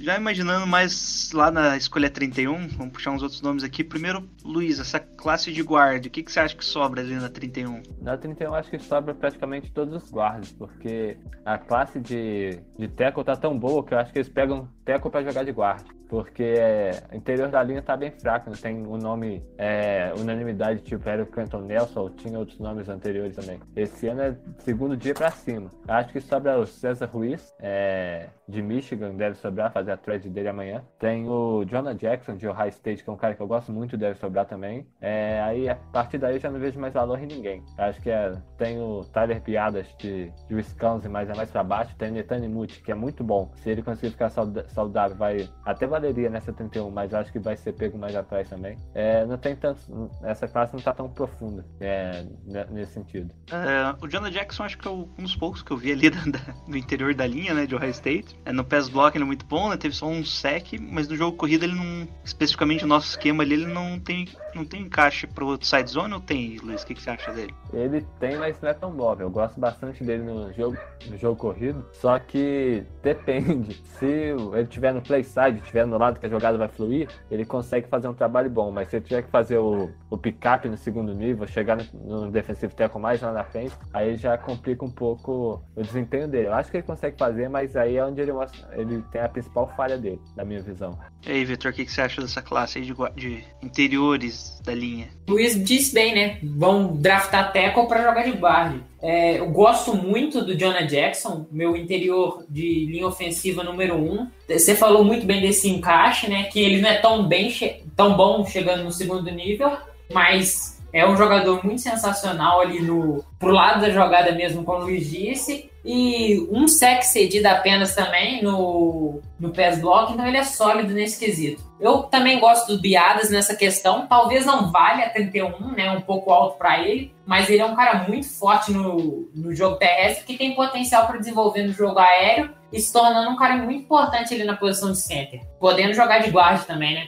já 0.00 0.16
imaginando 0.16 0.66
mais 0.66 1.30
lá 1.32 1.50
na 1.50 1.76
escolha 1.76 2.08
31, 2.08 2.68
vamos 2.68 2.92
puxar 2.92 3.10
uns 3.10 3.22
outros 3.22 3.42
nomes 3.42 3.64
aqui. 3.64 3.82
Primeiro, 3.82 4.28
Luiz, 4.44 4.78
essa 4.78 4.98
classe 4.98 5.52
de 5.52 5.62
guarda, 5.62 6.06
o 6.06 6.10
que, 6.10 6.22
que 6.22 6.32
você 6.32 6.40
acha 6.40 6.56
que 6.56 6.64
sobra 6.64 7.00
ali 7.00 7.14
na 7.14 7.28
31? 7.28 7.82
Na 8.00 8.16
31 8.16 8.54
acho 8.54 8.70
que 8.70 8.78
sobra 8.78 9.14
praticamente 9.14 9.70
todos 9.72 10.02
os 10.02 10.10
guardas, 10.10 10.52
porque 10.52 11.16
a 11.44 11.58
classe 11.58 11.98
de, 12.00 12.60
de 12.78 12.88
tackle 12.88 13.24
tá 13.24 13.36
tão 13.36 13.58
boa 13.58 13.84
que 13.84 13.94
eu 13.94 13.98
acho 13.98 14.12
que 14.12 14.18
eles 14.18 14.28
pegam 14.28 14.68
tackle 14.84 15.10
pra 15.10 15.22
jogar 15.22 15.44
de 15.44 15.52
guarda. 15.52 15.98
Porque 16.08 16.42
é, 16.42 17.02
o 17.12 17.16
interior 17.16 17.50
da 17.50 17.62
linha 17.62 17.82
tá 17.82 17.94
bem 17.94 18.10
fraco, 18.10 18.48
não 18.48 18.56
tem 18.56 18.86
o 18.86 18.96
nome 18.96 19.42
é, 19.58 20.10
unanimidade, 20.16 20.80
tipo 20.80 21.06
era 21.06 21.22
o 21.22 21.26
Canton 21.26 21.60
Nelson, 21.60 22.08
tinha 22.10 22.38
outros 22.38 22.58
nomes 22.58 22.88
anteriores 22.88 23.36
também. 23.36 23.60
Esse 23.76 24.08
ano 24.08 24.22
é 24.22 24.36
segundo 24.60 24.96
dia 24.96 25.12
pra 25.12 25.30
cima. 25.30 25.70
Acho 25.86 26.10
que 26.10 26.20
sobra 26.20 26.58
o 26.58 26.66
César 26.66 27.06
Ruiz, 27.06 27.52
é, 27.60 28.30
de 28.48 28.62
Michigan, 28.62 29.14
deve 29.14 29.34
sobrar, 29.36 29.70
fazer 29.72 29.92
a 29.92 29.96
thread 29.96 30.28
dele 30.30 30.48
amanhã. 30.48 30.82
Tem 30.98 31.28
o 31.28 31.64
Jonah 31.66 31.92
Jackson, 31.92 32.36
de 32.36 32.46
Ohio 32.48 32.68
State, 32.70 33.04
que 33.04 33.10
é 33.10 33.12
um 33.12 33.16
cara 33.16 33.34
que 33.34 33.42
eu 33.42 33.46
gosto 33.46 33.70
muito, 33.72 33.96
deve 33.96 34.18
sobrar 34.18 34.46
também. 34.46 34.86
É, 35.00 35.40
aí 35.42 35.68
a 35.68 35.74
partir 35.74 36.18
daí 36.18 36.36
eu 36.36 36.40
já 36.40 36.50
não 36.50 36.58
vejo 36.58 36.80
mais 36.80 36.94
valor 36.94 37.18
em 37.22 37.26
ninguém. 37.26 37.62
Acho 37.76 38.00
que 38.00 38.10
é, 38.10 38.32
tem 38.56 38.80
o 38.80 39.04
Tyler 39.12 39.40
Piadas 39.42 39.86
de, 39.98 40.32
de 40.48 40.54
Wisconsin, 40.54 41.08
mas 41.08 41.28
é 41.28 41.34
mais 41.34 41.50
pra 41.50 41.62
baixo. 41.62 41.94
Tem 41.96 42.10
o 42.10 42.14
Netane 42.14 42.48
Muti, 42.48 42.80
que 42.82 42.90
é 42.90 42.94
muito 42.94 43.22
bom. 43.22 43.50
Se 43.56 43.68
ele 43.70 43.82
conseguir 43.82 44.12
ficar 44.12 44.30
saudável, 44.30 45.16
vai 45.16 45.48
até 45.64 45.86
valeria 45.86 46.30
nessa 46.30 46.52
31, 46.52 46.90
mas 46.90 47.12
acho 47.12 47.30
que 47.30 47.38
vai 47.38 47.56
ser 47.56 47.72
pego 47.74 47.98
mais 47.98 48.16
atrás 48.16 48.48
também. 48.48 48.76
É, 48.94 49.26
não 49.26 49.36
tem 49.36 49.54
tanto. 49.54 49.78
Essa 50.22 50.48
classe 50.48 50.72
não 50.74 50.80
tá 50.80 50.94
tão 50.94 51.08
profunda 51.10 51.64
é, 51.80 52.24
ne- 52.46 52.64
nesse 52.70 52.92
sentido. 52.92 53.34
É, 53.52 53.94
o 54.02 54.08
Jonah 54.08 54.30
Jackson 54.30 54.62
acho 54.64 54.78
que 54.78 54.88
é 54.88 54.90
um 54.90 55.04
dos 55.18 55.36
poucos 55.36 55.62
que 55.62 55.70
eu 55.70 55.76
vi 55.76 55.92
ali 55.92 56.08
da- 56.10 56.20
da- 56.24 56.54
no 56.66 56.76
interior 56.76 57.14
da 57.14 57.26
linha, 57.26 57.52
né, 57.52 57.66
de 57.66 57.74
Ohio 57.74 57.90
State. 57.90 58.37
É, 58.44 58.52
no 58.52 58.64
pass 58.64 58.88
block 58.88 59.16
ele 59.16 59.24
é 59.24 59.26
muito 59.26 59.44
bom, 59.44 59.68
né? 59.68 59.76
Teve 59.76 59.94
só 59.94 60.06
um 60.06 60.24
sec, 60.24 60.72
mas 60.80 61.08
no 61.08 61.16
jogo 61.16 61.36
corrido 61.36 61.64
ele 61.64 61.74
não. 61.74 62.08
Especificamente 62.24 62.84
o 62.84 62.86
nosso 62.86 63.10
esquema 63.10 63.42
ali, 63.42 63.54
ele 63.54 63.66
não 63.66 63.98
tem, 63.98 64.28
não 64.54 64.64
tem 64.64 64.82
encaixe 64.82 65.26
pro 65.26 65.58
side 65.62 65.90
zone 65.90 66.14
ou 66.14 66.20
tem, 66.20 66.56
Luiz? 66.58 66.82
O 66.82 66.86
que, 66.86 66.94
que 66.94 67.02
você 67.02 67.10
acha 67.10 67.32
dele? 67.32 67.54
Ele 67.72 68.04
tem, 68.18 68.36
mas 68.36 68.60
não 68.60 68.68
é 68.68 68.74
tão 68.74 68.90
bom. 68.90 69.16
Eu 69.18 69.30
gosto 69.30 69.58
bastante 69.58 70.02
dele 70.04 70.22
no 70.22 70.52
jogo, 70.52 70.76
no 71.08 71.16
jogo 71.16 71.36
corrido. 71.36 71.84
Só 71.92 72.18
que 72.18 72.84
depende. 73.02 73.74
Se 73.98 74.06
ele 74.06 74.66
tiver 74.66 74.92
no 74.92 75.02
play 75.02 75.24
side, 75.24 75.60
tiver 75.62 75.86
no 75.86 75.98
lado 75.98 76.18
que 76.18 76.26
a 76.26 76.28
jogada 76.28 76.56
vai 76.56 76.68
fluir, 76.68 77.08
ele 77.30 77.44
consegue 77.44 77.88
fazer 77.88 78.08
um 78.08 78.14
trabalho 78.14 78.48
bom. 78.48 78.70
Mas 78.70 78.88
se 78.88 78.96
ele 78.96 79.04
tiver 79.04 79.22
que 79.22 79.30
fazer 79.30 79.58
o, 79.58 79.90
o 80.08 80.16
pick-up 80.16 80.68
no 80.68 80.76
segundo 80.76 81.14
nível, 81.14 81.46
chegar 81.46 81.76
no, 81.76 82.24
no 82.26 82.30
defensive 82.30 82.74
tackle 82.74 83.00
mais 83.00 83.20
lá 83.20 83.32
na 83.32 83.44
frente, 83.44 83.74
aí 83.92 84.16
já 84.16 84.38
complica 84.38 84.84
um 84.84 84.90
pouco 84.90 85.62
o 85.74 85.82
desempenho 85.82 86.28
dele. 86.28 86.48
Eu 86.48 86.54
acho 86.54 86.70
que 86.70 86.76
ele 86.76 86.86
consegue 86.86 87.16
fazer, 87.18 87.48
mas 87.48 87.76
aí 87.76 87.96
é 87.96 88.04
onde 88.04 88.20
ele, 88.20 88.32
ele 88.72 89.02
tem 89.10 89.20
a 89.20 89.28
principal 89.28 89.72
falha 89.76 89.96
dele, 89.98 90.20
na 90.36 90.44
minha 90.44 90.60
visão. 90.60 90.98
E 91.26 91.32
aí, 91.32 91.44
Vitor, 91.44 91.70
o 91.70 91.74
que, 91.74 91.84
que 91.84 91.92
você 91.92 92.00
acha 92.00 92.20
dessa 92.20 92.40
classe 92.42 92.78
aí 92.78 92.84
de, 92.84 92.94
de 93.16 93.44
interiores 93.62 94.60
da 94.64 94.74
linha? 94.74 95.08
Luiz 95.28 95.62
disse 95.62 95.94
bem, 95.94 96.14
né? 96.14 96.38
Vão 96.42 96.96
draftar 96.96 97.52
tackle 97.52 97.86
para 97.86 98.02
jogar 98.02 98.22
de 98.24 98.32
guard. 98.32 98.80
É, 99.00 99.38
eu 99.38 99.48
gosto 99.50 99.94
muito 99.94 100.44
do 100.44 100.56
Jonah 100.56 100.82
Jackson, 100.82 101.46
meu 101.50 101.76
interior 101.76 102.44
de 102.48 102.86
linha 102.86 103.06
ofensiva 103.06 103.62
número 103.62 103.94
um. 103.96 104.28
Você 104.48 104.74
falou 104.74 105.04
muito 105.04 105.24
bem 105.24 105.40
desse 105.40 105.68
encaixe, 105.68 106.28
né? 106.28 106.44
Que 106.44 106.60
ele 106.60 106.80
não 106.80 106.88
é 106.88 106.98
tão 106.98 107.26
bem, 107.26 107.50
che- 107.50 107.82
tão 107.96 108.16
bom 108.16 108.44
chegando 108.44 108.82
no 108.84 108.92
segundo 108.92 109.30
nível, 109.30 109.76
mas 110.12 110.78
é 110.92 111.06
um 111.06 111.16
jogador 111.16 111.64
muito 111.64 111.80
sensacional 111.82 112.60
ali 112.60 112.80
no 112.80 113.24
pro 113.38 113.50
lado 113.52 113.80
da 113.80 113.90
jogada 113.90 114.32
mesmo, 114.32 114.64
como 114.64 114.78
o 114.78 114.84
Luiz 114.84 115.08
disse. 115.10 115.70
E 115.90 116.46
um 116.50 116.68
sec 116.68 117.02
cedido 117.02 117.46
apenas 117.46 117.94
também 117.94 118.42
no, 118.42 119.22
no 119.40 119.54
pass 119.54 119.80
block, 119.80 120.12
então 120.12 120.26
ele 120.26 120.36
é 120.36 120.44
sólido 120.44 120.92
nesse 120.92 121.18
quesito. 121.18 121.64
Eu 121.80 122.02
também 122.02 122.38
gosto 122.38 122.76
do 122.76 122.78
Biadas 122.78 123.30
nessa 123.30 123.56
questão. 123.56 124.06
Talvez 124.06 124.44
não 124.44 124.70
valha 124.70 125.08
31, 125.08 125.72
né? 125.72 125.90
Um 125.90 126.02
pouco 126.02 126.30
alto 126.30 126.58
para 126.58 126.86
ele, 126.86 127.14
mas 127.24 127.48
ele 127.48 127.62
é 127.62 127.64
um 127.64 127.74
cara 127.74 128.06
muito 128.06 128.28
forte 128.28 128.70
no, 128.70 129.30
no 129.34 129.54
jogo 129.54 129.76
terrestre 129.76 130.26
que 130.26 130.36
tem 130.36 130.54
potencial 130.54 131.06
para 131.06 131.16
desenvolver 131.16 131.62
no 131.62 131.72
jogo 131.72 131.98
aéreo 131.98 132.50
e 132.70 132.78
se 132.78 132.92
tornando 132.92 133.30
um 133.30 133.36
cara 133.36 133.56
muito 133.56 133.84
importante 133.84 134.34
ali 134.34 134.44
na 134.44 134.56
posição 134.56 134.92
de 134.92 134.98
center. 134.98 135.40
Podendo 135.58 135.94
jogar 135.94 136.18
de 136.18 136.30
guarda 136.30 136.64
também, 136.64 136.96
né? 136.96 137.06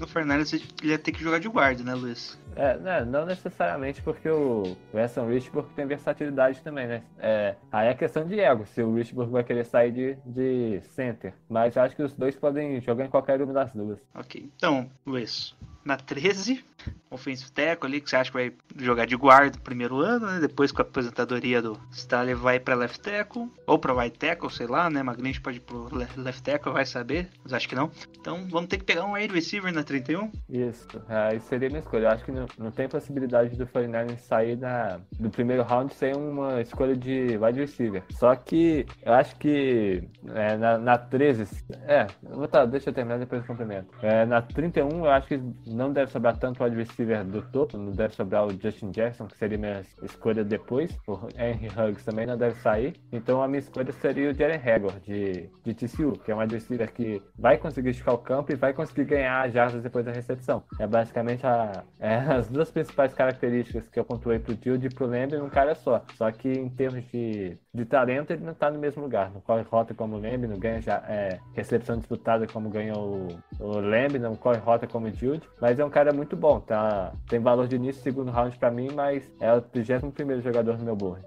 O 0.00 0.06
Fernandes 0.06 0.52
ele 0.52 0.64
ia 0.84 0.96
ter 0.96 1.10
que 1.10 1.24
jogar 1.24 1.40
de 1.40 1.48
guarda, 1.48 1.82
né, 1.82 1.92
Luiz? 1.92 2.38
É, 2.56 2.76
né, 2.78 3.04
não 3.04 3.26
necessariamente 3.26 4.00
porque 4.00 4.28
o 4.28 4.76
Weston 4.92 5.28
Richburg 5.28 5.68
tem 5.74 5.86
versatilidade 5.86 6.62
também, 6.62 6.86
né? 6.86 7.02
É, 7.18 7.54
aí 7.70 7.88
é 7.88 7.94
questão 7.94 8.26
de 8.26 8.40
ego, 8.40 8.64
se 8.66 8.82
o 8.82 8.94
Richburg 8.94 9.30
vai 9.30 9.44
querer 9.44 9.64
sair 9.64 9.92
de, 9.92 10.16
de 10.24 10.80
center. 10.94 11.34
Mas 11.48 11.76
acho 11.76 11.94
que 11.94 12.02
os 12.02 12.14
dois 12.14 12.34
podem 12.34 12.80
jogar 12.80 13.04
em 13.04 13.10
qualquer 13.10 13.40
uma 13.42 13.52
das 13.52 13.72
duas. 13.72 13.98
Ok. 14.14 14.50
Então, 14.56 14.90
Luiz, 15.04 15.54
na 15.84 15.98
13, 15.98 16.64
offensive 17.10 17.50
tackle 17.52 17.88
ali, 17.88 18.00
que 18.00 18.10
você 18.10 18.16
acha 18.16 18.30
que 18.30 18.36
vai 18.36 18.52
jogar 18.78 19.06
de 19.06 19.16
guarda 19.16 19.56
no 19.56 19.62
primeiro 19.62 19.98
ano, 20.00 20.26
né? 20.26 20.38
Depois 20.40 20.70
com 20.72 20.82
a 20.82 20.84
aposentadoria 20.84 21.62
do 21.62 21.78
Staley 21.92 22.34
vai 22.34 22.58
pra 22.60 22.74
left 22.74 23.00
tackle, 23.00 23.48
ou 23.66 23.78
pra 23.78 23.94
right 23.94 24.18
tackle, 24.18 24.50
sei 24.50 24.66
lá, 24.66 24.90
né? 24.90 25.02
Magrinch 25.02 25.40
pode 25.40 25.58
ir 25.58 25.60
pro 25.60 25.88
le- 25.94 26.06
left 26.16 26.42
tackle, 26.42 26.72
vai 26.72 26.84
saber, 26.84 27.28
mas 27.42 27.52
acho 27.52 27.68
que 27.68 27.74
não. 27.74 27.90
Então 28.20 28.46
vamos 28.50 28.68
ter 28.68 28.78
que 28.78 28.84
pegar 28.84 29.04
um 29.04 29.12
wide 29.12 29.32
receiver 29.32 29.72
na 29.72 29.82
31. 29.82 30.30
Isso, 30.48 30.86
aí 31.08 31.40
seria 31.40 31.68
minha 31.68 31.80
escolha. 31.80 32.04
Eu 32.06 32.10
acho 32.10 32.24
que 32.24 32.32
não, 32.32 32.46
não 32.58 32.70
tem 32.70 32.88
possibilidade 32.88 33.56
do 33.56 33.66
49ers 33.66 34.18
sair 34.18 34.56
da, 34.56 35.00
do 35.18 35.30
primeiro 35.30 35.62
round 35.62 35.94
sem 35.94 36.14
uma 36.14 36.60
escolha 36.60 36.96
de 36.96 37.38
wide 37.38 37.60
receiver. 37.60 38.02
Só 38.10 38.34
que 38.34 38.84
eu 39.02 39.12
acho 39.14 39.36
que 39.36 40.02
é, 40.34 40.56
na, 40.56 40.78
na 40.78 40.98
13, 40.98 41.64
é, 41.86 42.06
vou 42.22 42.46
tá, 42.48 42.64
deixa 42.66 42.90
eu 42.90 42.94
terminar 42.94 43.18
depois 43.18 43.40
eu 43.40 43.46
complemento. 43.46 43.88
É, 44.02 44.24
na 44.26 44.42
31, 44.42 45.04
eu 45.04 45.10
acho 45.10 45.28
que 45.28 45.40
não 45.66 45.92
deve 45.92 46.10
sobrar 46.10 46.36
tanto 46.36 46.62
wide 46.62 46.75
receiver 46.76 47.24
do 47.24 47.42
topo, 47.42 47.76
não 47.76 47.92
deve 47.92 48.14
sobrar 48.14 48.46
o 48.46 48.50
Justin 48.50 48.90
Jackson, 48.90 49.26
que 49.26 49.36
seria 49.36 49.58
minha 49.58 49.82
escolha 50.02 50.44
depois. 50.44 50.96
O 51.06 51.28
Henry 51.36 51.68
Huggs 51.68 52.04
também 52.04 52.26
não 52.26 52.36
deve 52.36 52.56
sair. 52.60 52.94
Então 53.12 53.42
a 53.42 53.48
minha 53.48 53.60
escolha 53.60 53.92
seria 53.92 54.30
o 54.30 54.34
Jalen 54.34 54.60
Hagor, 54.64 55.00
de, 55.00 55.50
de 55.64 55.74
TCU, 55.74 56.12
que 56.12 56.30
é 56.30 56.34
um 56.34 56.38
wide 56.38 56.54
receiver 56.54 56.92
que 56.92 57.22
vai 57.38 57.58
conseguir 57.58 57.90
esticar 57.90 58.14
o 58.14 58.18
campo 58.18 58.52
e 58.52 58.56
vai 58.56 58.72
conseguir 58.72 59.04
ganhar 59.04 59.48
jardas 59.50 59.82
depois 59.82 60.04
da 60.04 60.12
recepção. 60.12 60.62
É 60.78 60.86
basicamente 60.86 61.46
a, 61.46 61.84
é, 61.98 62.16
as 62.16 62.48
duas 62.48 62.70
principais 62.70 63.12
características 63.12 63.88
que 63.88 63.98
eu 63.98 64.04
pontuei 64.04 64.38
pro 64.38 64.54
Dilde 64.54 64.86
e 64.86 64.94
pro 64.94 65.06
Lamb 65.06 65.36
num 65.36 65.48
cara 65.48 65.74
só. 65.74 66.02
Só 66.16 66.30
que 66.30 66.48
em 66.48 66.68
termos 66.68 67.04
de, 67.10 67.56
de 67.72 67.84
talento, 67.84 68.32
ele 68.32 68.44
não 68.44 68.54
tá 68.54 68.70
no 68.70 68.78
mesmo 68.78 69.02
lugar. 69.02 69.30
Não 69.32 69.40
corre 69.40 69.62
rota 69.62 69.94
como 69.94 70.16
o 70.16 70.20
Lamb, 70.20 70.46
não 70.46 70.58
ganha 70.58 70.80
já, 70.80 71.02
é, 71.08 71.38
recepção 71.54 71.96
disputada 71.96 72.46
como 72.46 72.68
ganhou 72.68 73.28
o, 73.60 73.78
o 73.78 73.80
não 74.18 74.34
corre 74.34 74.58
rota 74.58 74.86
como 74.86 75.06
o 75.06 75.10
Dilde. 75.10 75.48
Mas 75.60 75.78
é 75.78 75.84
um 75.84 75.90
cara 75.90 76.12
muito 76.12 76.36
bom, 76.36 76.60
tá? 76.66 77.12
Tem 77.28 77.38
valor 77.38 77.68
de 77.68 77.76
início, 77.76 78.02
segundo 78.02 78.30
round 78.30 78.56
pra 78.58 78.70
mim, 78.70 78.88
mas 78.94 79.22
é 79.40 79.52
o 79.52 79.60
31 79.60 80.40
jogador 80.42 80.76
no 80.78 80.84
meu 80.84 80.96
board. 80.96 81.24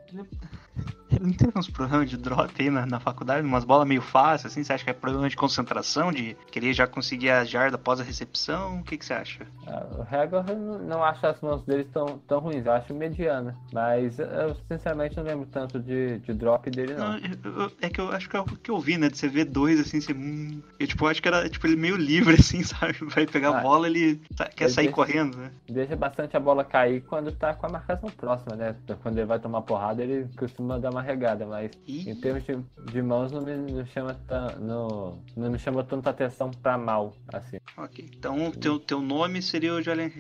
Ele 1.12 1.26
não 1.26 1.34
teve 1.34 1.52
uns 1.58 1.70
problemas 1.70 2.10
de 2.10 2.18
drop 2.18 2.52
aí 2.60 2.70
na, 2.70 2.86
na 2.86 3.00
faculdade, 3.00 3.46
umas 3.46 3.64
bolas 3.64 3.88
meio 3.88 4.02
fáceis, 4.02 4.52
assim? 4.52 4.64
Você 4.64 4.74
acha 4.74 4.84
que 4.84 4.90
é 4.90 4.94
problema 4.94 5.28
de 5.30 5.36
concentração, 5.36 6.12
de 6.12 6.36
querer 6.52 6.74
já 6.74 6.86
conseguir 6.88 7.30
a 7.32 7.44
jarda 7.44 7.76
após 7.76 8.00
a 8.00 8.04
recepção? 8.04 8.80
O 8.80 8.84
que, 8.84 8.98
que 8.98 9.06
você 9.06 9.14
acha? 9.14 9.46
Ah, 9.68 9.86
O 9.98 10.16
Hagor, 10.16 10.46
eu 10.50 10.58
não- 10.80 11.04
acho 11.04 11.26
as 11.26 11.40
mãos 11.42 11.64
dele 11.66 11.86
tão, 11.86 12.20
tão 12.28 12.40
ruins, 12.40 12.66
eu 12.66 12.72
acho 12.74 12.94
mediana. 12.94 13.56
Mas 13.74 14.20
eu 14.20 14.56
sinceramente 14.70 15.18
não 15.18 15.24
lembro 15.24 15.48
tanto 15.52 15.80
de, 15.80 16.20
de 16.20 16.34
drop 16.34 16.70
dele, 16.70 16.94
não. 16.94 17.12
Não, 17.14 17.18
eu- 17.18 17.62
eu- 17.64 17.72
é 17.82 17.90
que 17.90 18.00
eu 18.02 18.12
acho 18.12 18.30
que 18.30 18.36
é 18.36 18.40
o 18.42 18.46
que 18.46 18.70
eu 18.70 18.80
vi, 18.80 18.98
né? 18.98 19.10
De 19.10 19.18
você 19.18 19.28
ver 19.28 19.46
dois 19.46 19.80
assim, 19.80 20.00
você. 20.02 20.14
Hum, 20.14 20.62
eu 20.80 20.88
tipo, 20.88 21.08
acho 21.08 21.22
que 21.22 21.28
era 21.28 21.50
tipo, 21.50 21.66
ele 21.66 21.76
meio 21.76 21.96
livre, 21.96 22.36
assim, 22.40 22.62
sabe? 22.64 22.94
Vai 23.06 23.26
pegar 23.26 23.50
a 23.50 23.58
Ah, 23.60 23.62
bola, 23.62 23.88
ele 23.88 24.22
sa- 24.38 24.46
quer 24.46 24.66
ele 24.66 24.74
sair 24.74 24.86
deixa- 24.86 24.96
correndo, 24.96 25.38
né? 25.38 25.52
Deixa 25.68 25.96
bastante 25.96 26.36
a 26.38 26.40
bola 26.40 26.64
cair 26.64 27.02
quando 27.02 27.32
tá 27.32 27.54
com 27.54 27.66
a 27.66 27.70
marcação 27.70 28.10
próxima, 28.12 28.56
né? 28.56 28.76
Quando 29.02 29.18
ele 29.18 29.26
vai 29.28 29.40
tomar 29.40 29.62
porrada, 29.62 30.04
ele 30.04 30.28
costuma 30.38 30.78
dar 30.78 30.92
uma 30.92 30.99
regada, 31.02 31.46
mas 31.46 31.72
Ih. 31.88 32.10
em 32.10 32.16
termos 32.16 32.44
de, 32.44 32.58
de 32.92 33.02
mãos 33.02 33.32
não 33.32 33.42
me, 33.42 33.56
não 33.56 33.86
chama 33.86 34.14
tan- 34.28 34.56
não, 34.60 35.22
não 35.36 35.50
me 35.52 35.60
chama 35.60 35.84
tanta 35.84 36.10
atenção 36.10 36.52
pra 36.52 36.78
mal, 36.78 37.14
assim. 37.34 37.58
Ok. 37.78 38.10
Então 38.18 38.48
o 38.48 38.52
teu, 38.52 38.80
teu 38.80 39.02
nome 39.02 39.42
seria 39.42 39.74
o 39.74 39.82
Jalen 39.82 40.12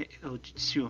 Tissue. 0.42 0.89